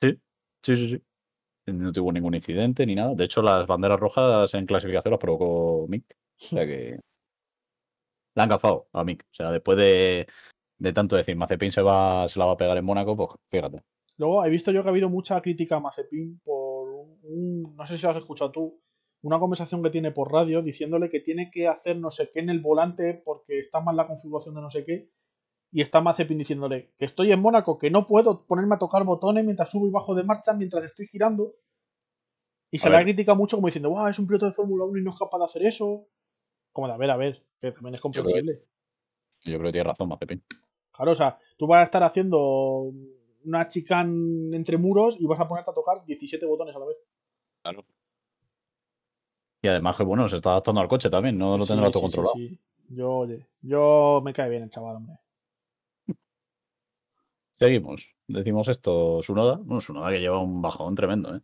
Sí, 0.00 0.20
sí, 0.62 0.76
sí, 0.76 0.88
sí. 0.90 1.02
No 1.72 1.90
tuvo 1.90 2.12
ningún 2.12 2.34
incidente 2.34 2.86
ni 2.86 2.94
nada. 2.94 3.14
De 3.14 3.24
hecho, 3.24 3.42
las 3.42 3.66
banderas 3.66 3.98
rojas 3.98 4.52
en 4.54 4.66
clasificación 4.66 5.10
las 5.10 5.20
provocó 5.20 5.86
Mick. 5.88 6.04
O 6.40 6.44
sea 6.44 6.66
que 6.66 7.00
la 8.34 8.42
han 8.44 8.48
gafado 8.50 8.86
a 8.92 9.02
Mick. 9.02 9.24
O 9.24 9.34
sea, 9.34 9.50
después 9.50 9.76
de, 9.78 10.28
de 10.78 10.92
tanto 10.92 11.16
decir 11.16 11.34
Mazepin 11.34 11.72
se 11.72 11.82
va, 11.82 12.28
se 12.28 12.38
la 12.38 12.44
va 12.44 12.52
a 12.52 12.56
pegar 12.56 12.76
en 12.76 12.84
Mónaco, 12.84 13.16
pues 13.16 13.30
fíjate. 13.50 13.82
Luego 14.18 14.44
he 14.44 14.50
visto 14.50 14.70
yo 14.72 14.82
que 14.82 14.88
ha 14.88 14.90
habido 14.90 15.08
mucha 15.08 15.40
crítica 15.40 15.76
a 15.76 15.80
Mazepin 15.80 16.40
por 16.44 16.88
un- 17.22 17.74
no 17.76 17.86
sé 17.86 17.96
si 17.96 18.02
lo 18.02 18.10
has 18.10 18.16
escuchado 18.16 18.50
tú, 18.50 18.80
una 19.22 19.38
conversación 19.38 19.82
que 19.82 19.90
tiene 19.90 20.10
por 20.10 20.32
radio 20.32 20.60
diciéndole 20.62 21.08
que 21.08 21.20
tiene 21.20 21.50
que 21.52 21.66
hacer 21.68 21.96
no 21.96 22.10
sé 22.10 22.30
qué 22.32 22.40
en 22.40 22.50
el 22.50 22.60
volante 22.60 23.14
porque 23.24 23.58
está 23.58 23.80
mal 23.80 23.96
la 23.96 24.06
configuración 24.06 24.54
de 24.54 24.60
no 24.60 24.70
sé 24.70 24.84
qué. 24.84 25.08
Y 25.70 25.82
está 25.82 26.00
Mazepin 26.00 26.38
diciéndole 26.38 26.92
que 26.98 27.04
estoy 27.04 27.30
en 27.30 27.40
Mónaco, 27.40 27.78
que 27.78 27.90
no 27.90 28.06
puedo 28.06 28.46
ponerme 28.46 28.76
a 28.76 28.78
tocar 28.78 29.04
botones 29.04 29.44
mientras 29.44 29.70
subo 29.70 29.86
y 29.86 29.90
bajo 29.90 30.14
de 30.14 30.24
marcha, 30.24 30.52
mientras 30.52 30.84
estoy 30.84 31.06
girando. 31.06 31.54
Y 32.70 32.78
se 32.78 32.90
le 32.90 33.02
criticado 33.02 33.36
mucho 33.36 33.56
como 33.56 33.68
diciendo, 33.68 33.90
wow, 33.90 34.08
es 34.08 34.18
un 34.18 34.26
piloto 34.26 34.46
de 34.46 34.52
Fórmula 34.52 34.84
1 34.84 34.98
y 34.98 35.02
no 35.02 35.10
es 35.10 35.18
capaz 35.18 35.38
de 35.38 35.44
hacer 35.44 35.66
eso. 35.66 36.06
Como 36.72 36.86
de, 36.88 36.94
a 36.94 36.96
ver, 36.96 37.10
a 37.10 37.16
ver, 37.16 37.42
que 37.60 37.72
también 37.72 37.94
es 37.94 38.00
comprensible. 38.00 38.62
Yo 39.44 39.58
creo 39.58 39.68
que 39.68 39.72
tiene 39.72 39.84
razón, 39.88 40.08
Mazepin. 40.08 40.42
Claro, 40.92 41.12
o 41.12 41.14
sea, 41.14 41.38
tú 41.56 41.66
vas 41.66 41.80
a 41.80 41.84
estar 41.84 42.02
haciendo 42.02 42.90
una 43.44 43.66
chicane 43.68 44.56
entre 44.56 44.78
muros 44.78 45.16
y 45.18 45.26
vas 45.26 45.40
a 45.40 45.48
ponerte 45.48 45.70
a 45.70 45.74
tocar 45.74 46.04
17 46.04 46.44
botones 46.46 46.74
a 46.74 46.78
la 46.78 46.86
vez. 46.86 46.96
Claro. 47.62 47.84
Y 49.62 49.68
además 49.68 49.96
que 49.96 50.04
bueno, 50.04 50.28
se 50.28 50.36
está 50.36 50.50
adaptando 50.50 50.80
al 50.80 50.88
coche 50.88 51.10
también, 51.10 51.36
no 51.38 51.56
lo 51.58 51.64
Sí, 51.64 51.68
tendrá 51.68 51.86
sí, 51.86 51.86
autocontrolado. 51.86 52.34
sí, 52.34 52.48
sí. 52.48 52.60
Yo, 52.90 53.10
oye, 53.18 53.46
yo 53.60 54.20
me 54.24 54.32
cae 54.32 54.48
bien 54.50 54.62
el 54.62 54.70
chaval, 54.70 54.96
hombre. 54.96 55.16
Seguimos. 57.58 58.02
Decimos 58.26 58.68
esto, 58.68 59.22
Sunoda. 59.22 59.56
Bueno, 59.56 59.80
Sunoda 59.80 60.10
que 60.10 60.20
lleva 60.20 60.38
un 60.38 60.60
bajón 60.62 60.94
tremendo, 60.94 61.34
¿eh? 61.36 61.40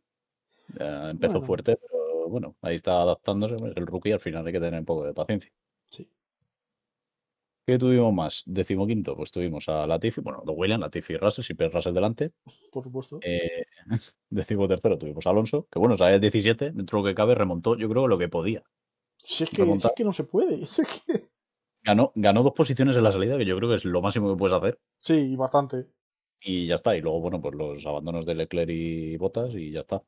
Ya 0.78 1.10
empezó 1.10 1.40
Bueno. 1.40 1.46
fuerte, 1.46 1.76
pero 1.76 2.28
bueno, 2.28 2.56
ahí 2.62 2.76
está 2.76 3.00
adaptándose. 3.02 3.56
El 3.76 3.86
rookie 3.86 4.12
al 4.12 4.20
final 4.20 4.46
hay 4.46 4.52
que 4.52 4.60
tener 4.60 4.80
un 4.80 4.86
poco 4.86 5.04
de 5.04 5.14
paciencia. 5.14 5.52
Sí. 5.90 6.08
¿Qué 7.66 7.78
tuvimos 7.78 8.12
más? 8.12 8.42
Decimoquinto, 8.44 9.16
pues 9.16 9.30
tuvimos 9.32 9.68
a 9.68 9.86
Latifi, 9.86 10.20
bueno, 10.20 10.42
dos 10.44 10.54
Williams, 10.56 10.82
Latifi 10.82 11.14
y 11.14 11.16
Russell, 11.16 11.44
siempre 11.44 11.68
Russell 11.70 11.94
delante. 11.94 12.32
Por 12.70 12.84
supuesto. 12.84 13.18
Eh, 13.22 13.64
decimotercero 14.30 14.98
tuvimos 14.98 15.26
a 15.26 15.30
Alonso, 15.30 15.66
que 15.70 15.78
bueno, 15.78 15.96
sale 15.96 16.16
el 16.16 16.20
17, 16.20 16.72
dentro 16.72 16.98
de 16.98 17.02
lo 17.02 17.08
que 17.08 17.14
cabe, 17.14 17.34
remontó, 17.34 17.76
yo 17.76 17.88
creo, 17.88 18.06
lo 18.06 18.18
que 18.18 18.28
podía. 18.28 18.62
si, 19.16 19.44
es 19.44 19.50
que, 19.50 19.64
si 19.64 19.72
es 19.86 19.92
que 19.96 20.04
no 20.04 20.12
se 20.12 20.24
puede. 20.24 20.66
si 20.66 20.82
es 20.82 21.02
que- 21.06 21.28
Ganó, 21.82 22.12
ganó 22.14 22.42
dos 22.42 22.54
posiciones 22.54 22.96
en 22.96 23.02
la 23.04 23.12
salida, 23.12 23.36
que 23.36 23.44
yo 23.44 23.56
creo 23.58 23.68
que 23.68 23.76
es 23.76 23.84
lo 23.84 24.00
máximo 24.00 24.30
que 24.32 24.38
puedes 24.38 24.56
hacer. 24.56 24.78
Sí, 24.98 25.36
bastante. 25.36 25.86
Y 26.40 26.66
ya 26.66 26.76
está. 26.76 26.96
Y 26.96 27.02
luego, 27.02 27.20
bueno, 27.20 27.42
pues 27.42 27.54
los 27.54 27.84
abandonos 27.84 28.24
de 28.24 28.34
Leclerc 28.34 28.70
y 28.70 29.16
Botas 29.18 29.54
y 29.54 29.70
ya 29.70 29.80
está. 29.80 30.02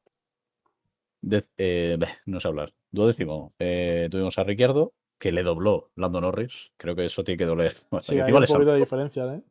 Eh, 1.59 1.99
no 2.27 2.41
sé 2.41 2.49
hablar. 2.49 2.73
Duodécimo. 2.91 3.53
eh, 3.59 4.09
tuvimos 4.11 4.39
a 4.39 4.45
Ricciardo, 4.45 4.95
que 5.19 5.33
le 5.33 5.43
dobló 5.43 5.91
Lando 5.97 6.21
Norris. 6.21 6.73
Creo 6.77 6.95
que 6.95 7.05
eso 7.07 7.25
tiene 7.25 7.39
que 7.39 7.45
doler. 7.47 7.77
Bueno, 7.91 8.03
Sí, 8.03 8.15
que 8.17 8.23
hay 8.23 8.33
un 8.33 8.41
le 8.41 8.47
poquito 8.47 8.59
de 8.59 8.65
saludó, 8.65 8.75
diferencia, 8.77 9.35
¿eh? 9.35 9.43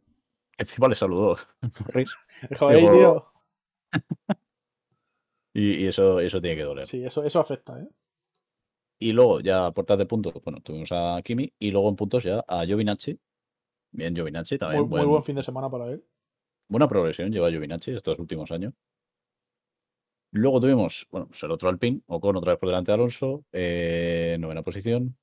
encima 0.57 0.87
le 0.87 0.95
saludó 0.95 1.35
Norris. 1.61 2.15
Dijo, 2.49 2.71
"Ey, 2.71 2.81
Digo- 2.81 2.91
tío. 2.93 3.31
Y, 5.53 5.83
y 5.83 5.87
eso, 5.87 6.19
eso 6.19 6.41
tiene 6.41 6.57
que 6.57 6.63
doler. 6.63 6.87
Sí, 6.87 7.03
eso, 7.05 7.23
eso 7.23 7.39
afecta, 7.39 7.79
¿eh? 7.79 7.87
Y 8.99 9.11
luego, 9.13 9.39
ya 9.41 9.67
a 9.67 9.71
puertas 9.73 9.97
de 9.97 10.05
puntos, 10.05 10.33
bueno, 10.43 10.59
tuvimos 10.61 10.89
a 10.91 11.21
Kimi. 11.23 11.51
Y 11.59 11.71
luego 11.71 11.89
en 11.89 11.95
puntos 11.95 12.23
ya 12.23 12.43
a 12.47 12.65
Giovinacci. 12.65 13.19
Bien, 13.91 14.13
Giovinacci 14.15 14.57
también. 14.57 14.81
muy 14.81 14.89
buen- 14.89 15.07
buen 15.09 15.23
fin 15.23 15.35
de 15.35 15.43
semana 15.43 15.69
para 15.69 15.87
él. 15.91 16.03
Buena 16.69 16.87
progresión 16.87 17.31
lleva 17.31 17.49
Giovinacci 17.49 17.91
estos 17.91 18.17
últimos 18.19 18.51
años. 18.51 18.73
Luego 20.31 20.59
tuvimos, 20.59 21.07
bueno, 21.11 21.27
pues 21.27 21.41
el 21.43 21.51
otro 21.51 21.69
Alpine, 21.69 22.01
Ocon 22.07 22.35
otra 22.35 22.53
vez 22.53 22.59
por 22.59 22.67
delante 22.69 22.91
de 22.91 22.95
Alonso, 22.95 23.45
eh, 23.53 24.35
novena 24.39 24.63
posición. 24.63 25.15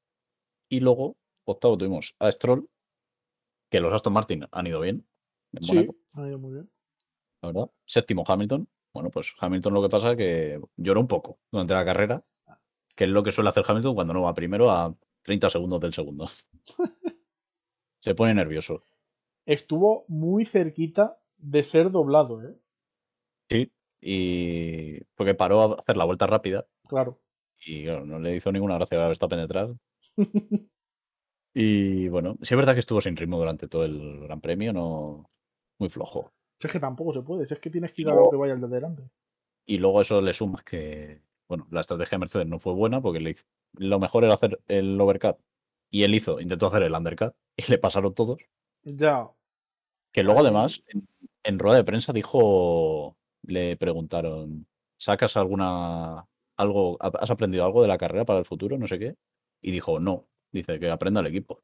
Y 0.73 0.81
luego, 0.81 1.18
octavo 1.45 1.77
tuvimos 1.77 2.14
a 2.18 2.33
Stroll, 2.33 2.66
que 3.70 3.79
los 3.81 3.93
Aston 3.93 4.14
Martin 4.14 4.47
han 4.51 4.66
ido 4.66 4.81
bien 4.81 5.07
en 5.53 5.62
Sí, 5.64 5.75
Mónaco, 5.75 5.97
ha 6.14 6.27
ido 6.29 6.39
muy 6.39 6.53
bien. 6.55 6.70
la 7.43 7.49
verdad. 7.49 7.70
Séptimo 7.85 8.25
Hamilton. 8.27 8.66
Bueno, 8.95 9.11
pues 9.11 9.35
Hamilton 9.39 9.75
lo 9.75 9.83
que 9.83 9.91
pasa 9.91 10.12
es 10.12 10.16
que 10.16 10.61
lloró 10.79 11.01
un 11.01 11.09
poco 11.09 11.39
durante 11.51 11.75
la 11.75 11.85
carrera, 11.85 12.25
que 12.97 13.05
es 13.05 13.11
lo 13.11 13.23
que 13.23 13.33
suele 13.33 13.51
hacer 13.51 13.64
Hamilton 13.68 13.95
cuando 13.95 14.14
no 14.14 14.23
va 14.23 14.33
primero 14.33 14.70
a 14.70 14.97
30 15.25 15.51
segundos 15.51 15.79
del 15.81 15.93
segundo. 15.93 16.27
Se 18.01 18.14
pone 18.14 18.35
nervioso. 18.35 18.85
Estuvo 19.47 20.07
muy 20.09 20.47
cerquita 20.47 21.20
de 21.37 21.62
ser 21.64 21.91
doblado, 21.91 22.43
¿eh? 22.43 22.57
Sí, 23.51 23.70
y 24.01 25.05
porque 25.16 25.35
paró 25.35 25.61
a 25.62 25.81
hacer 25.81 25.99
la 25.99 26.07
vuelta 26.07 26.27
rápida 26.27 26.66
Claro. 26.89 27.20
y 27.61 27.85
claro, 27.85 28.07
no 28.07 28.18
le 28.18 28.37
hizo 28.37 28.51
ninguna 28.51 28.77
gracia 28.77 29.05
a 29.05 29.09
Verstappen 29.09 29.39
detrás. 29.41 29.70
Y 31.55 32.09
bueno, 32.09 32.37
sí 32.43 32.55
es 32.55 32.57
verdad 32.57 32.75
que 32.75 32.81
estuvo 32.81 33.01
sin 33.01 33.17
ritmo 33.17 33.39
durante 33.39 33.69
todo 33.69 33.85
el 33.85 34.21
Gran 34.21 34.41
Premio, 34.41 34.73
no 34.73 35.31
muy 35.79 35.91
flojo. 35.91 36.33
Si 36.59 36.67
es 36.67 36.73
que 36.73 36.81
tampoco 36.81 37.13
se 37.13 37.23
puede, 37.23 37.45
si 37.45 37.55
es 37.55 37.61
que 37.61 37.71
tienes 37.71 37.93
que 37.93 38.03
ir 38.03 38.09
a 38.09 38.15
lo 38.15 38.31
que 38.31 38.37
vaya 38.37 38.55
el 38.55 38.61
de 38.61 38.69
delante. 38.69 39.03
Y 39.67 39.79
luego 39.79 39.99
a 39.99 40.03
eso 40.03 40.21
le 40.21 40.33
sumas 40.33 40.65
que, 40.65 41.21
bueno, 41.49 41.67
la 41.71 41.81
estrategia 41.83 42.17
de 42.17 42.21
Mercedes 42.21 42.47
no 42.47 42.59
fue 42.59 42.73
buena 42.73 43.01
porque 43.01 43.21
le 43.21 43.31
hizo- 43.31 43.45
lo 43.75 43.99
mejor 43.99 44.25
era 44.25 44.35
hacer 44.35 44.61
el 44.69 45.01
overcut 45.01 45.37
y 45.91 46.05
él 46.05 46.15
hizo, 46.15 46.41
intentó 46.41 46.69
hacer 46.69 46.85
el 46.85 46.95
undercut 46.95 47.35
y 47.57 47.71
le 47.71 47.79
pasaron 47.79 48.15
todos. 48.15 48.39
Ya. 48.85 49.31
Que 50.13 50.23
luego 50.23 50.41
además 50.41 50.83
en, 50.89 51.09
en 51.43 51.59
rueda 51.59 51.77
de 51.79 51.85
prensa 51.85 52.13
dijo, 52.13 53.17
le 53.43 53.77
preguntaron, 53.77 54.67
¿sacas 54.99 55.37
alguna, 55.37 56.27
algo, 56.57 56.97
has 57.01 57.31
aprendido 57.31 57.65
algo 57.65 57.83
de 57.83 57.89
la 57.89 57.99
carrera 57.99 58.25
para 58.25 58.39
el 58.39 58.45
futuro? 58.45 58.79
No 58.79 58.87
sé 58.87 58.99
qué. 58.99 59.17
Y 59.63 59.71
dijo, 59.73 60.01
no, 60.01 60.27
dice 60.51 60.79
que 60.79 60.91
aprenda 60.91 61.21
el 61.21 61.29
equipo. 61.29 61.63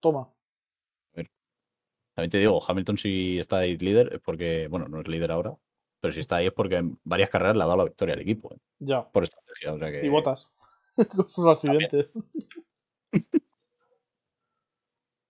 Toma. 0.00 0.32
También 2.16 2.30
te 2.30 2.38
digo, 2.38 2.64
Hamilton 2.66 2.96
si 2.96 3.38
está 3.38 3.58
ahí 3.58 3.76
líder 3.76 4.14
es 4.14 4.20
porque, 4.22 4.68
bueno, 4.68 4.88
no 4.88 5.02
es 5.02 5.06
líder 5.06 5.30
ahora, 5.30 5.54
pero 6.00 6.12
si 6.12 6.20
está 6.20 6.36
ahí 6.36 6.46
es 6.46 6.52
porque 6.52 6.76
en 6.76 6.98
varias 7.04 7.28
carreras 7.28 7.56
le 7.56 7.62
ha 7.62 7.66
dado 7.66 7.76
la 7.76 7.84
victoria 7.84 8.14
al 8.14 8.22
equipo, 8.22 8.54
¿eh? 8.54 8.58
Ya. 8.78 9.06
por 9.06 9.22
estrategia. 9.22 9.74
O 9.74 9.78
sea 9.78 9.90
que, 9.90 10.06
Y 10.06 10.08
botas. 10.08 10.48
Con 11.14 11.28
sus 11.28 11.46
accidentes. 11.46 12.08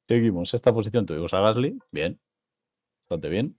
Seguimos. 0.08 0.54
Esta 0.54 0.72
posición 0.72 1.06
tuvimos 1.06 1.34
a 1.34 1.40
Gasly, 1.40 1.76
bien, 1.90 2.20
bastante 3.02 3.30
bien. 3.30 3.58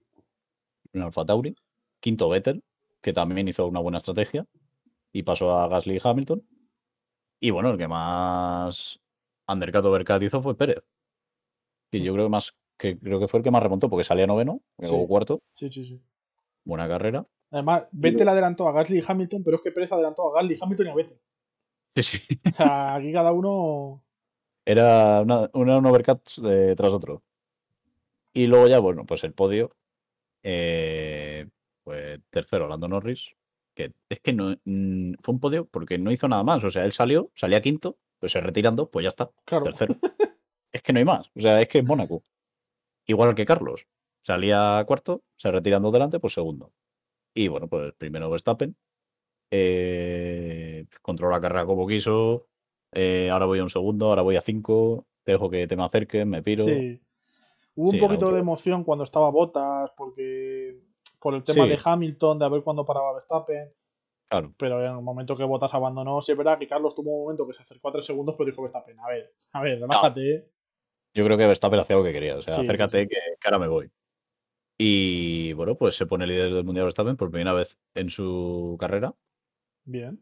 Un 0.94 1.02
Alfa 1.02 1.26
Tauri. 1.26 1.54
Quinto 2.00 2.30
Vettel, 2.30 2.64
que 3.02 3.12
también 3.12 3.50
hizo 3.50 3.68
una 3.68 3.82
buena 3.82 3.98
estrategia 3.98 4.48
y 5.12 5.24
pasó 5.24 5.58
a 5.58 5.68
Gasly 5.68 5.98
y 5.98 6.02
Hamilton. 6.02 6.48
Y 7.40 7.52
bueno, 7.52 7.70
el 7.72 7.78
que 7.78 7.88
más 7.88 9.00
undercut 9.48 9.86
overcut 9.86 10.24
hizo 10.24 10.42
fue 10.42 10.56
Pérez. 10.58 10.84
Y 11.92 12.04
yo 12.04 12.14
creo 12.14 12.26
que 12.26 12.30
más 12.32 12.54
que 12.78 12.98
creo 13.00 13.20
que 13.20 13.28
fue 13.28 13.40
el 13.40 13.44
que 13.44 13.52
más 13.52 13.64
remontó 13.64 13.90
porque 13.90 14.04
salía 14.04 14.28
noveno, 14.28 14.62
luego 14.78 15.02
Sí. 15.02 15.08
cuarto, 15.08 15.42
Sí, 15.54 15.70
sí, 15.72 15.86
sí. 15.86 16.02
buena 16.64 16.88
carrera. 16.88 17.26
Además, 17.50 17.84
Vettel 17.92 18.28
adelantó 18.28 18.68
a 18.68 18.72
Gasly 18.74 19.00
y 19.00 19.04
Hamilton, 19.08 19.44
pero 19.44 19.58
es 19.58 19.64
que 19.64 19.72
Pérez 19.72 19.92
adelantó 19.92 20.30
a 20.30 20.36
Gasly, 20.42 20.58
Hamilton 20.62 20.88
y 20.88 20.90
a 20.90 20.96
Vettel. 20.96 21.20
Sí, 21.96 22.04
sí. 22.04 22.20
Aquí 22.58 23.12
cada 23.14 23.32
uno. 23.32 24.04
Era 24.66 25.22
una, 25.22 25.50
una- 25.54 25.78
un 25.78 25.86
overcut 25.86 26.22
eh, 26.46 26.74
tras 26.76 26.90
otro. 26.92 27.24
Y 28.34 28.46
luego 28.48 28.68
ya, 28.68 28.80
bueno, 28.80 29.06
pues 29.06 29.24
el 29.24 29.34
podio. 29.34 29.72
eh, 30.44 31.48
pues 31.84 32.20
tercero, 32.30 32.68
Lando 32.68 32.88
Norris. 32.88 33.30
Que 33.78 33.94
es 34.10 34.20
que 34.22 34.34
no 34.34 34.56
mm, 34.66 35.14
fue 35.22 35.36
un 35.36 35.40
podio 35.40 35.66
porque 35.68 36.00
no 36.00 36.12
hizo 36.12 36.28
nada 36.28 36.44
más. 36.44 36.64
O 36.64 36.72
sea, 36.72 36.84
él 36.84 36.94
salió, 36.94 37.30
salía 37.36 37.62
quinto, 37.62 38.00
pues 38.18 38.32
se 38.32 38.42
retirando, 38.42 38.90
pues 38.90 39.04
ya 39.04 39.10
está, 39.10 39.30
Claro. 39.46 39.66
tercero. 39.66 39.94
es 40.72 40.82
que 40.82 40.94
no 40.94 40.98
hay 41.00 41.06
más. 41.06 41.28
O 41.36 41.42
sea, 41.42 41.62
es 41.62 41.68
que 41.68 41.78
es 41.78 41.86
Mónaco. 41.86 42.24
Igual 43.06 43.36
que 43.36 43.46
Carlos. 43.46 43.86
Salía 44.24 44.84
cuarto, 44.88 45.22
se 45.36 45.52
retirando 45.52 45.92
delante, 45.92 46.20
pues 46.20 46.34
segundo. 46.34 46.74
Y 47.36 47.50
bueno, 47.50 47.68
pues 47.68 47.94
primero 47.94 48.32
Verstappen. 48.32 48.76
Eh, 49.52 50.86
controló 51.02 51.32
la 51.34 51.42
carrera 51.42 51.66
como 51.66 51.88
quiso. 51.88 52.48
eh, 52.94 53.30
ahora 53.32 53.46
voy 53.46 53.60
a 53.60 53.64
un 53.64 53.70
segundo, 53.70 54.08
ahora 54.08 54.24
voy 54.24 54.38
a 54.38 54.42
cinco. 54.42 55.06
Te 55.24 55.34
dejo 55.34 55.50
que 55.52 55.68
te 55.68 55.76
me 55.76 55.84
acerques, 55.84 56.26
me 56.26 56.42
piro. 56.42 56.64
Sí. 56.64 57.00
Hubo 57.76 57.92
Sí, 57.92 58.00
un 58.00 58.08
poquito 58.08 58.32
de 58.32 58.40
emoción 58.40 58.84
cuando 58.84 59.04
estaba 59.04 59.30
Botas, 59.30 59.92
porque. 59.96 60.80
Por 61.20 61.34
el 61.36 61.44
tema 61.44 61.64
Sí. 61.64 61.70
de 61.70 61.80
Hamilton, 61.84 62.40
de 62.40 62.46
a 62.46 62.50
ver 62.50 62.62
cuándo 62.64 62.86
paraba 62.86 63.14
Verstappen. 63.14 63.74
Claro. 64.30 64.54
Pero 64.58 64.84
en 64.86 64.92
el 64.98 65.02
momento 65.02 65.36
que 65.38 65.44
Botas 65.46 65.74
abandonó, 65.74 66.22
sí 66.22 66.34
es 66.34 66.38
verdad 66.38 66.60
que 66.60 66.68
Carlos 66.68 66.94
tuvo 66.94 67.12
un 67.12 67.24
momento 67.24 67.48
que 67.48 67.54
se 67.54 67.62
acercó 67.62 67.90
a 67.90 67.94
tres 67.94 68.06
segundos, 68.06 68.36
pero 68.38 68.50
dijo 68.50 68.62
Verstappen, 68.62 69.00
a 69.00 69.08
ver, 69.08 69.34
a 69.54 69.62
ver, 69.62 69.80
relájate, 69.80 70.36
¿eh? 70.36 70.52
Yo 71.14 71.24
creo 71.26 71.38
que 71.38 71.48
Verstappen 71.48 71.80
hacía 71.80 71.96
lo 71.96 72.04
que 72.04 72.12
quería. 72.14 72.36
O 72.38 72.42
sea, 72.42 72.54
Sí, 72.54 72.62
acércate 72.62 73.00
sí. 73.04 73.08
Que, 73.08 73.16
que 73.40 73.48
ahora 73.48 73.60
me 73.60 73.68
voy. 73.68 73.90
Y 74.78 75.54
bueno, 75.54 75.76
pues 75.76 75.96
se 75.96 76.06
pone 76.06 76.28
líder 76.28 76.54
del 76.54 76.64
Mundial 76.64 76.86
Verstappen 76.86 77.18
por 77.18 77.32
primera 77.32 77.54
vez 77.54 77.80
en 77.96 78.10
su 78.10 78.76
carrera. 78.80 79.16
Bien. 79.86 80.20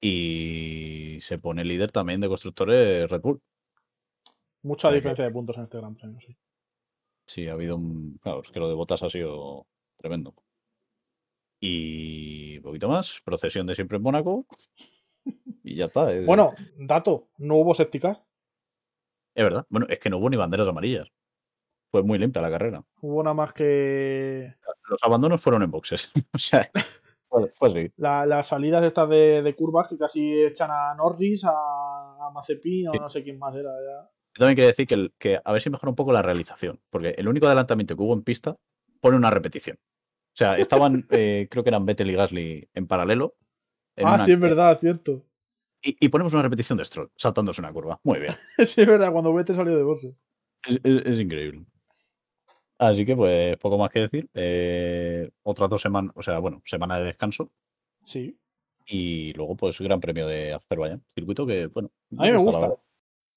Y 0.00 1.18
se 1.20 1.38
pone 1.38 1.64
líder 1.64 1.92
también 1.92 2.20
de 2.20 2.28
constructores 2.28 3.10
Red 3.10 3.20
Bull. 3.20 3.40
Mucha 4.62 4.90
diferencia 4.90 5.24
de 5.24 5.30
puntos 5.30 5.56
en 5.58 5.64
este 5.64 5.78
Gran 5.78 5.94
Premio, 5.94 6.18
sí. 6.20 6.36
Sí, 7.26 7.48
ha 7.48 7.52
habido 7.52 7.76
un. 7.76 8.18
Claro, 8.22 8.42
es 8.42 8.50
que 8.50 8.60
lo 8.60 8.68
de 8.68 8.74
Botas 8.74 9.02
ha 9.02 9.10
sido 9.10 9.66
tremendo. 10.02 10.34
Y 11.60 12.56
un 12.58 12.62
poquito 12.64 12.88
más. 12.88 13.20
Procesión 13.24 13.66
de 13.66 13.74
siempre 13.74 13.96
en 13.96 14.02
Mónaco. 14.02 14.46
Y 15.62 15.76
ya 15.76 15.86
está. 15.86 16.12
Es, 16.12 16.26
Bueno, 16.26 16.54
dato, 16.76 17.28
no 17.38 17.56
hubo 17.56 17.74
sépticas, 17.74 18.20
es 19.34 19.44
verdad. 19.44 19.64
Bueno, 19.70 19.86
es 19.88 19.98
que 19.98 20.10
no 20.10 20.18
hubo 20.18 20.28
ni 20.28 20.36
banderas 20.36 20.68
amarillas. 20.68 21.08
Fue 21.90 22.02
muy 22.02 22.18
limpia 22.18 22.42
la 22.42 22.50
carrera. 22.50 22.84
hubo 23.00 23.22
nada 23.22 23.34
más 23.34 23.52
que. 23.52 24.54
Los 24.88 25.02
abandonos 25.04 25.40
fueron 25.42 25.62
en 25.62 25.70
boxes. 25.70 26.10
o 26.34 26.38
sea, 26.38 26.68
fue 27.28 27.48
fue 27.52 27.68
así. 27.68 27.92
La- 27.96 28.26
las 28.26 28.48
salidas 28.48 28.82
estas 28.84 29.08
de, 29.08 29.42
de 29.42 29.54
curvas 29.54 29.88
que 29.88 29.96
casi 29.96 30.42
echan 30.42 30.70
a 30.72 30.94
Norris, 30.96 31.44
a, 31.44 31.50
a 31.52 32.30
Mazepin 32.34 32.88
o 32.88 32.92
no 32.94 33.08
sé 33.08 33.22
quién 33.22 33.38
más 33.38 33.54
era 33.54 33.70
ya. 33.70 34.10
También 34.34 34.56
quería 34.56 34.70
decir 34.70 34.86
que, 34.86 34.94
el- 34.94 35.14
que 35.18 35.40
a 35.42 35.52
ver 35.52 35.62
si 35.62 35.70
mejora 35.70 35.90
un 35.90 35.96
poco 35.96 36.12
la 36.12 36.22
realización, 36.22 36.80
porque 36.90 37.10
el 37.16 37.28
único 37.28 37.46
adelantamiento 37.46 37.94
que 37.96 38.02
hubo 38.02 38.14
en 38.14 38.22
pista 38.24 38.56
pone 39.00 39.16
una 39.16 39.30
repetición. 39.30 39.78
O 40.32 40.36
sea, 40.36 40.56
estaban, 40.58 41.06
eh, 41.10 41.48
creo 41.50 41.62
que 41.62 41.70
eran 41.70 41.84
Vettel 41.86 42.10
y 42.10 42.14
Gasly 42.14 42.68
en 42.74 42.86
paralelo. 42.86 43.36
en 43.96 44.06
Ah, 44.06 44.14
una- 44.14 44.24
sí, 44.24 44.32
es 44.32 44.40
verdad, 44.40 44.78
cierto. 44.78 45.24
Y, 45.82 45.96
y 46.00 46.08
ponemos 46.08 46.32
una 46.32 46.42
repetición 46.42 46.78
de 46.78 46.84
Stroll, 46.84 47.10
saltándose 47.16 47.60
una 47.60 47.72
curva. 47.72 48.00
Muy 48.04 48.20
bien. 48.20 48.34
sí, 48.66 48.80
es 48.82 48.86
verdad, 48.86 49.12
cuando 49.12 49.34
Vete 49.34 49.54
salió 49.54 49.76
de 49.76 49.82
boxe. 49.82 50.14
Es, 50.66 50.80
es- 50.84 51.06
es 51.06 51.20
increíble. 51.20 51.64
Así 52.78 53.04
que, 53.06 53.14
pues, 53.14 53.56
poco 53.58 53.78
más 53.78 53.90
que 53.90 54.00
decir. 54.00 54.28
Eh, 54.34 55.30
otras 55.42 55.70
dos 55.70 55.80
semanas, 55.82 56.12
o 56.16 56.22
sea, 56.22 56.38
bueno, 56.38 56.62
semana 56.64 56.98
de 56.98 57.04
descanso. 57.06 57.52
Sí. 58.04 58.36
Y 58.86 59.32
luego, 59.34 59.56
pues, 59.56 59.80
Gran 59.80 60.00
Premio 60.00 60.26
de 60.26 60.52
Azerbaiyán. 60.52 61.04
Circuito 61.14 61.46
que, 61.46 61.66
bueno, 61.68 61.90
A 62.18 62.22
mí 62.24 62.32
me 62.32 62.38
gusta. 62.38 62.74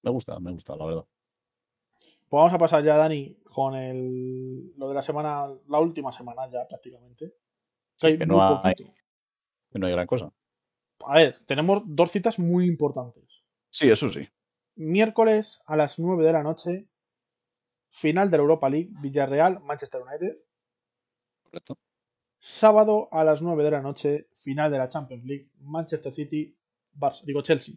Me 0.01 0.11
gusta, 0.11 0.39
me 0.39 0.51
gusta, 0.51 0.75
la 0.75 0.85
verdad. 0.85 1.05
Pues 2.29 2.39
vamos 2.39 2.53
a 2.53 2.57
pasar 2.57 2.83
ya, 2.83 2.97
Dani, 2.97 3.37
con 3.43 3.75
el, 3.75 4.73
lo 4.77 4.89
de 4.89 4.95
la 4.95 5.03
semana, 5.03 5.47
la 5.67 5.79
última 5.79 6.11
semana 6.11 6.49
ya 6.51 6.67
prácticamente. 6.67 7.33
Que 7.97 8.07
hay 8.07 8.17
que 8.17 8.25
muy 8.25 8.35
no 8.35 8.41
hay- 8.63 8.73
poquito. 8.75 8.93
Que 9.71 9.79
no 9.79 9.87
hay 9.87 9.93
gran 9.93 10.07
cosa. 10.07 10.31
A 11.05 11.15
ver, 11.15 11.39
tenemos 11.45 11.83
dos 11.85 12.11
citas 12.11 12.39
muy 12.39 12.67
importantes. 12.67 13.43
Sí, 13.69 13.89
eso 13.89 14.09
sí. 14.09 14.27
Miércoles 14.75 15.61
a 15.65 15.75
las 15.75 15.99
9 15.99 16.25
de 16.25 16.33
la 16.33 16.43
noche, 16.43 16.87
final 17.89 18.29
de 18.31 18.37
la 18.37 18.41
Europa 18.43 18.69
League, 18.69 18.89
Villarreal, 19.01 19.59
Manchester 19.61 20.01
United. 20.01 20.37
Correcto. 21.43 21.77
Sábado 22.39 23.07
a 23.11 23.23
las 23.23 23.41
9 23.41 23.63
de 23.63 23.71
la 23.71 23.81
noche, 23.81 24.27
final 24.37 24.71
de 24.71 24.77
la 24.77 24.89
Champions 24.89 25.23
League, 25.25 25.49
Manchester 25.59 26.13
City, 26.13 26.57
Barça, 26.93 27.23
digo 27.23 27.41
Chelsea. 27.41 27.75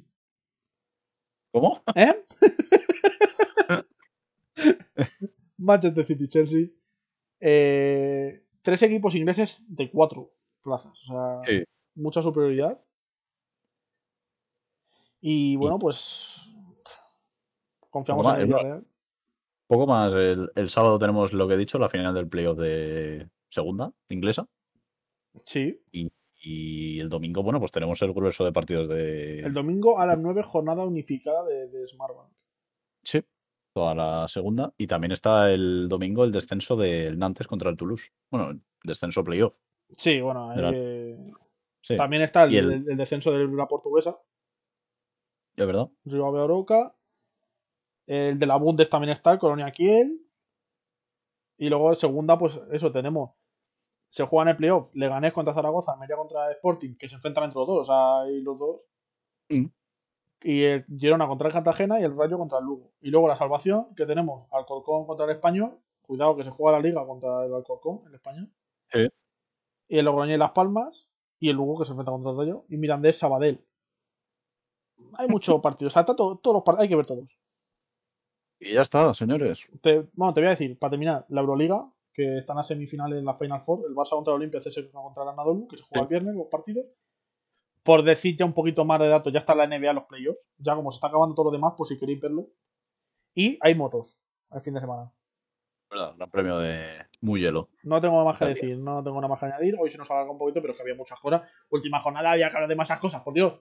¿Cómo? 1.53 1.83
¿Eh? 1.95 2.25
Manchester 5.59 6.05
City, 6.05 6.29
Chelsea. 6.29 6.67
Eh, 7.41 8.45
tres 8.63 8.83
equipos 8.83 9.15
ingleses 9.15 9.65
de 9.69 9.91
cuatro 9.91 10.33
plazas. 10.63 10.99
O 11.09 11.13
sea, 11.13 11.41
Sí. 11.47 11.65
mucha 11.95 12.23
superioridad. 12.23 12.81
Y 15.21 15.57
bueno, 15.57 15.79
pues. 15.79 16.49
Confiamos 17.91 18.27
Poco 18.27 18.37
en 18.37 18.43
el 18.43 18.49
más. 18.49 18.83
Poco 19.67 19.87
más. 19.87 20.13
El, 20.13 20.51
el 20.55 20.69
sábado 20.69 20.99
tenemos 20.99 21.33
lo 21.33 21.49
que 21.49 21.55
he 21.55 21.59
dicho, 21.59 21.79
la 21.79 21.89
final 21.89 22.15
del 22.15 22.29
playoff 22.29 22.59
de 22.59 23.29
segunda, 23.51 23.93
inglesa. 24.09 24.47
Sí. 25.45 25.81
Y 26.41 27.01
el 27.01 27.09
domingo, 27.09 27.43
bueno, 27.43 27.59
pues 27.59 27.73
tenemos 27.73 28.01
el 28.03 28.13
grueso 28.13 28.45
de 28.45 28.53
partidos 28.53 28.89
de. 28.89 29.41
El 29.41 29.53
domingo 29.53 29.99
a 29.99 30.07
las 30.07 30.19
9, 30.19 30.43
jornada 30.45 30.85
unificada 30.85 31.45
de, 31.45 31.69
de 31.69 31.89
Smartbank. 31.89 32.31
Sí, 33.03 33.23
toda 33.73 33.95
la 33.95 34.29
segunda. 34.29 34.73
Y 34.77 34.87
también 34.87 35.13
está 35.13 35.51
el 35.51 35.89
domingo 35.89 36.25
el 36.25 36.33
descenso 36.33 36.77
del 36.77 37.19
Nantes 37.19 37.47
contra 37.47 37.71
el 37.71 37.77
Toulouse. 37.77 38.13
Bueno, 38.31 38.51
el 38.51 38.61
descenso 38.85 39.25
playoff. 39.25 39.59
Sí, 39.97 40.21
bueno, 40.21 40.53
eh, 40.73 41.17
Sí, 41.81 41.97
también 41.97 42.23
está 42.23 42.45
el, 42.45 42.85
descenso 42.97 43.33
de 43.33 43.47
la 43.47 43.67
portuguesa, 43.67 44.19
es 45.59 45.67
verdad. 45.67 45.89
Río 46.05 46.27
Oroca. 46.27 46.95
El 48.07 48.39
de 48.39 48.47
la 48.47 48.57
Bundes 48.57 48.89
también 48.89 49.11
está, 49.11 49.33
el 49.33 49.39
Colonia 49.39 49.71
Kiel. 49.73 50.25
Y 51.59 51.69
luego 51.69 51.95
segunda, 51.97 52.39
pues 52.39 52.59
eso, 52.71 52.93
tenemos. 52.93 53.33
Se 54.11 54.25
juega 54.25 54.45
en 54.45 54.49
el 54.51 54.57
playoff, 54.57 54.89
Leganés 54.95 55.33
contra 55.33 55.53
Zaragoza, 55.53 55.93
Almería 55.93 56.17
contra 56.17 56.51
Sporting, 56.53 56.97
que 56.97 57.09
se 57.09 57.17
enfrentan 57.17 57.45
entre 57.45 57.59
los 57.59 57.67
dos, 57.67 57.81
o 57.81 57.85
sea, 57.85 58.25
los 58.43 58.59
dos. 58.59 58.81
Mm. 59.51 59.67
Y 60.43 60.63
el 60.63 60.85
Girona 60.87 61.27
contra 61.27 61.49
el 61.49 61.53
Cartagena 61.55 62.01
y 62.01 62.05
el 62.05 62.17
Rayo 62.17 62.39
contra 62.39 62.59
el 62.59 62.65
Lugo. 62.65 62.93
Y 63.01 63.11
luego 63.11 63.27
la 63.29 63.37
salvación, 63.37 63.95
que 63.97 64.07
tenemos 64.07 64.47
Alcorcón 64.53 65.07
contra 65.07 65.25
el 65.27 65.33
Español. 65.33 65.79
Cuidado 66.03 66.37
que 66.37 66.45
se 66.45 66.51
juega 66.51 66.79
la 66.79 66.83
liga 66.89 67.05
contra 67.07 67.45
el 67.45 67.53
Alcorcón, 67.55 68.03
el 68.07 68.15
Español. 68.15 68.49
Sí. 68.93 69.09
Y 69.89 69.99
el 69.99 70.05
Logroñés 70.05 70.37
y 70.37 70.39
Las 70.39 70.53
Palmas. 70.53 71.09
Y 71.41 71.49
el 71.51 71.57
Lugo 71.57 71.79
que 71.79 71.85
se 71.85 71.93
enfrenta 71.93 72.13
contra 72.13 72.31
el 72.33 72.39
Rayo. 72.39 72.65
Y 72.69 72.77
Mirandés 72.77 73.19
Sabadell. 73.19 73.65
Hay 75.15 75.29
muchos 75.29 75.61
partidos. 75.63 75.93
O 75.93 75.95
sea, 75.95 76.05
todo- 76.05 76.37
todos 76.39 76.55
los 76.55 76.63
partidos. 76.63 76.83
Hay 76.85 76.89
que 76.89 76.97
ver 76.97 77.07
todos. 77.07 77.29
Y 78.61 78.75
ya 78.75 78.83
está, 78.83 79.13
señores. 79.15 79.61
Te, 79.83 80.09
bueno, 80.15 80.35
te 80.35 80.41
voy 80.41 80.49
a 80.49 80.51
decir, 80.51 80.77
para 80.79 80.91
terminar, 80.91 81.25
la 81.29 81.41
Euroliga, 81.43 81.89
que 82.13 82.39
están 82.39 82.59
a 82.59 82.65
semifinales 82.65 83.19
en 83.19 83.25
la 83.25 83.35
Final 83.35 83.61
Four, 83.63 83.85
el 83.89 83.95
Barça 83.95 84.11
contra 84.11 84.33
el 84.33 84.39
Olimpia, 84.39 84.61
CSKA 84.61 84.91
contra 85.01 85.23
el 85.23 85.29
Anadolu, 85.29 85.69
que 85.69 85.77
se 85.77 85.85
juega 85.85 86.01
Sí. 86.01 86.03
el 86.03 86.09
viernes, 86.09 86.35
los 86.35 86.49
partidos. 86.49 86.87
Por 87.89 88.03
decir 88.03 88.37
ya 88.37 88.45
un 88.45 88.53
poquito 88.53 88.85
más 88.85 89.01
de 89.01 89.09
datos, 89.09 89.33
ya 89.33 89.39
está 89.39 89.55
la 89.55 89.67
NBA 89.67 89.95
los 89.95 90.05
playoffs. 90.05 90.39
Ya 90.59 90.75
como 90.75 90.91
se 90.91 90.97
está 90.97 91.07
acabando 91.07 91.35
todo 91.35 91.47
lo 91.47 91.53
demás, 91.53 91.73
por 91.75 91.87
si 91.87 91.99
queréis 91.99 92.21
verlo. 92.21 92.49
Y 93.35 93.57
hay 93.63 93.75
motos 93.75 94.19
el 94.51 94.61
fin 94.61 94.75
de 94.75 94.81
semana. 94.81 95.11
¿Verdad? 95.91 96.15
Gran 96.19 96.31
premio 96.31 96.59
de 96.59 97.07
muy 97.23 97.41
hielo. 97.41 97.71
No 97.85 97.99
tengo 97.99 98.23
más 98.27 98.37
que 98.37 98.45
decir, 98.45 98.77
no 98.77 99.03
tengo 99.03 99.17
nada 99.17 99.29
más 99.29 99.41
que 99.41 99.47
añadir. 99.47 99.75
Hoy 99.81 99.91
se 99.91 99.97
nos 99.97 100.11
alarga 100.11 100.31
un 100.31 100.37
poquito, 100.37 100.61
pero 100.61 100.73
es 100.75 100.77
que 100.77 100.83
había 100.83 100.97
muchas 100.97 101.19
cosas. 101.19 101.49
Última 101.71 101.99
jornada, 101.99 102.33
había 102.33 102.51
que 102.51 102.57
hablar 102.57 102.69
de 102.69 102.77
más 102.77 102.93
cosas, 102.99 103.23
por 103.23 103.33
Dios. 103.33 103.59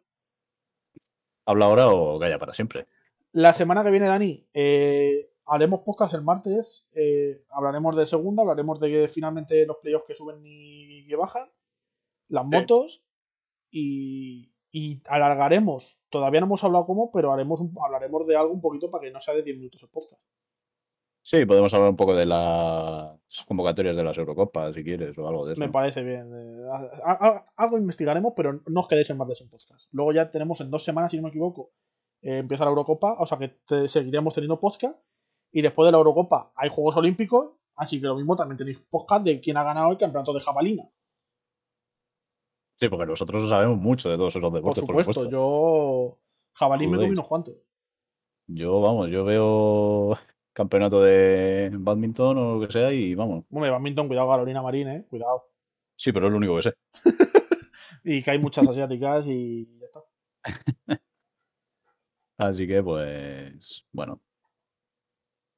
¿Habla 1.46 1.64
ahora 1.64 1.88
o 1.88 2.20
calla 2.20 2.38
para 2.38 2.54
siempre? 2.54 2.86
La 3.32 3.54
semana 3.54 3.82
que 3.82 3.92
viene, 3.92 4.08
Dani, 4.08 4.46
eh, 4.54 5.30
haremos 5.46 5.84
podcast 5.86 6.16
el 6.16 6.24
martes. 6.24 6.86
eh, 6.92 7.46
hablaremos 7.52 7.96
de 7.96 8.06
segunda, 8.06 8.42
hablaremos 8.42 8.78
de 8.82 8.90
que 8.90 9.08
finalmente 9.08 9.66
los 9.66 9.78
playoffs 9.78 10.06
que 10.06 10.16
suben 10.16 10.42
y 10.44 11.08
que 11.08 11.16
bajan, 11.16 11.50
las 12.28 12.46
motos 12.46 13.07
y, 13.72 14.52
y 14.72 15.02
alargaremos. 15.08 16.00
Todavía 16.10 16.40
no 16.40 16.46
hemos 16.48 16.64
hablado 16.64 16.86
cómo, 16.86 17.12
pero 17.12 17.32
haremos 17.34 17.60
un- 17.62 17.74
hablaremos 17.84 18.26
de 18.28 18.36
algo 18.36 18.54
un 18.54 18.62
poquito 18.62 18.90
para 18.92 19.04
que 19.06 19.12
no 19.12 19.20
sea 19.22 19.34
de 19.34 19.44
10 19.44 19.58
minutos 19.58 19.84
el 19.84 19.90
podcast. 19.90 20.22
Sí, 21.22 21.46
podemos 21.46 21.74
hablar 21.74 21.90
un 21.90 21.98
poco 21.98 22.16
de 22.16 22.26
las 22.26 23.20
convocatorias 23.48 23.98
de 23.98 24.04
las 24.04 24.18
Eurocopas, 24.18 24.74
si 24.74 24.82
quieres, 24.84 25.18
o 25.18 25.28
algo 25.28 25.46
de 25.46 25.54
eso. 25.54 25.60
Me 25.60 25.68
parece 25.70 26.02
bien. 26.02 26.32
algo 27.58 27.78
investigaremos, 27.78 28.34
pero 28.36 28.62
no 28.66 28.80
os 28.80 28.88
quedéis 28.88 29.10
en 29.10 29.18
martes 29.18 29.42
en 29.42 29.50
podcast. 29.50 29.88
Luego 29.92 30.14
ya 30.14 30.32
tenemos 30.32 30.62
en 30.62 30.72
dos 30.72 30.84
semanas, 30.86 31.12
si 31.12 31.18
no 31.18 31.24
me 31.24 31.30
equivoco, 31.30 31.72
eh, 32.22 32.38
empieza 32.38 32.64
la 32.64 32.70
Eurocopa, 32.70 33.18
o 33.20 33.26
sea 33.26 33.38
que 33.38 33.50
te- 33.68 33.90
seguiremos 33.90 34.34
teniendo 34.34 34.60
podcast. 34.60 34.98
Y 35.52 35.62
después 35.62 35.86
de 35.88 35.92
la 35.92 35.98
Eurocopa 35.98 36.52
hay 36.56 36.70
Juegos 36.70 36.96
Olímpicos, 36.98 37.52
así 37.76 38.00
que 38.00 38.08
lo 38.08 38.16
mismo 38.16 38.36
también 38.36 38.58
tenéis 38.58 38.80
podcast 38.90 39.24
de 39.26 39.40
quién 39.42 39.58
ha 39.58 39.64
ganado 39.64 39.92
el 39.92 39.98
campeonato 39.98 40.34
de 40.34 40.40
jabalina. 40.40 40.84
Sí, 42.80 42.90
porque 42.90 43.06
nosotros 43.06 43.50
sabemos 43.50 43.78
mucho 43.80 44.10
de 44.10 44.18
todos 44.18 44.36
esos 44.36 44.42
Por 44.42 44.54
deportes, 44.54 44.84
por 44.84 44.90
supuesto, 44.90 45.14
supuesto. 45.14 45.32
yo 45.32 46.20
jabalí 46.54 46.88
me 46.88 46.98
comí 46.98 47.10
unos 47.10 47.28
cuantos. 47.28 47.56
Yo, 48.48 48.80
vamos, 48.82 49.10
yo 49.10 49.26
veo 49.26 50.18
campeonato 50.54 51.02
de 51.02 51.70
badminton 51.74 52.38
o 52.38 52.56
lo 52.60 52.68
que 52.68 52.72
sea 52.74 52.92
y 52.94 53.16
vamos. 53.16 53.46
Hombre, 53.52 53.70
badminton, 53.72 54.08
cuidado, 54.08 54.30
Carolina 54.30 54.62
Marín, 54.62 54.88
eh, 54.90 55.06
cuidado. 55.10 55.50
Sí, 55.96 56.12
pero 56.12 56.28
es 56.28 56.32
lo 56.32 56.38
único 56.38 56.56
que 56.58 56.62
sé. 56.64 56.74
Y 58.04 58.22
que 58.24 58.32
hay 58.32 58.40
muchas 58.40 58.66
asiáticas 58.68 59.26
y 59.28 59.80
ya 59.80 59.86
está. 59.88 60.02
Así 62.38 62.68
que, 62.68 62.82
pues, 62.84 63.86
bueno. 63.92 64.22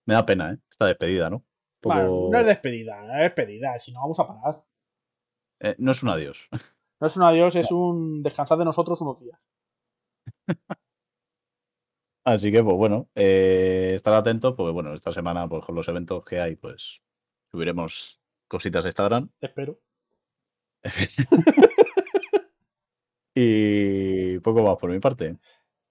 Me 0.05 0.13
da 0.15 0.25
pena, 0.25 0.51
¿eh? 0.53 0.57
Esta 0.71 0.85
despedida, 0.87 1.29
¿no? 1.29 1.43
Poco- 1.79 1.95
Bueno, 1.95 2.29
no 2.31 2.39
es 2.39 2.45
despedida, 2.47 3.01
no 3.03 3.13
es 3.15 3.19
despedida, 3.21 3.77
si 3.79 3.91
no 3.91 4.01
vamos 4.01 4.19
a 4.19 4.27
parar. 4.27 4.63
eh, 5.59 5.75
no 5.77 5.91
es 5.91 6.01
un 6.01 6.09
adiós. 6.09 6.47
No 6.99 7.07
es 7.07 7.15
un 7.15 7.23
adiós, 7.23 7.55
es 7.55 7.71
un 7.71 8.21
descansar 8.21 8.57
de 8.57 8.65
nosotros 8.65 8.99
unos 9.01 9.19
días. 9.19 9.39
Así 12.25 12.51
que, 12.51 12.63
pues 12.63 12.75
bueno, 12.77 13.09
eh, 13.15 13.93
estar 13.95 14.13
atentos, 14.13 14.53
porque 14.55 14.71
bueno, 14.71 14.93
esta 14.93 15.13
semana, 15.13 15.47
pues 15.47 15.65
con 15.65 15.75
los 15.75 15.87
eventos 15.87 16.23
que 16.25 16.39
hay, 16.39 16.55
pues 16.55 17.01
subiremos 17.51 18.19
cositas 18.47 18.85
a 18.85 18.89
Instagram. 18.89 19.29
Espero. 19.39 19.79
y 23.35 24.39
poco 24.39 24.61
más 24.63 24.77
por 24.77 24.91
mi 24.91 24.99
parte. 24.99 25.37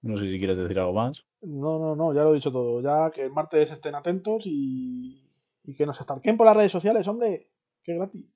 No 0.03 0.17
sé 0.17 0.31
si 0.31 0.39
quieres 0.39 0.57
decir 0.57 0.79
algo 0.79 0.93
más. 0.93 1.25
No, 1.41 1.79
no, 1.79 1.97
no, 1.97 2.15
ya 2.15 2.23
lo 2.23 2.33
he 2.33 2.37
dicho 2.37 2.53
todo. 2.53 2.81
Ya 2.81 3.11
que 3.11 3.23
el 3.25 3.33
martes 3.33 3.71
estén 3.73 3.95
atentos 3.95 4.47
y, 4.47 5.29
y 5.65 5.75
que 5.75 5.87
nos 5.87 6.01
estarquen 6.01 6.37
por 6.37 6.47
las 6.47 6.57
redes 6.57 6.73
sociales, 6.73 7.09
hombre. 7.09 7.51
Que 7.83 7.95
gratis. 7.95 8.27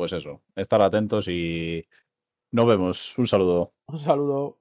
Pues 0.00 0.14
eso, 0.14 0.40
estar 0.56 0.80
atentos 0.80 1.28
y 1.28 1.84
nos 2.52 2.66
vemos. 2.66 3.14
Un 3.18 3.26
saludo. 3.26 3.74
Un 3.86 3.98
saludo. 3.98 4.59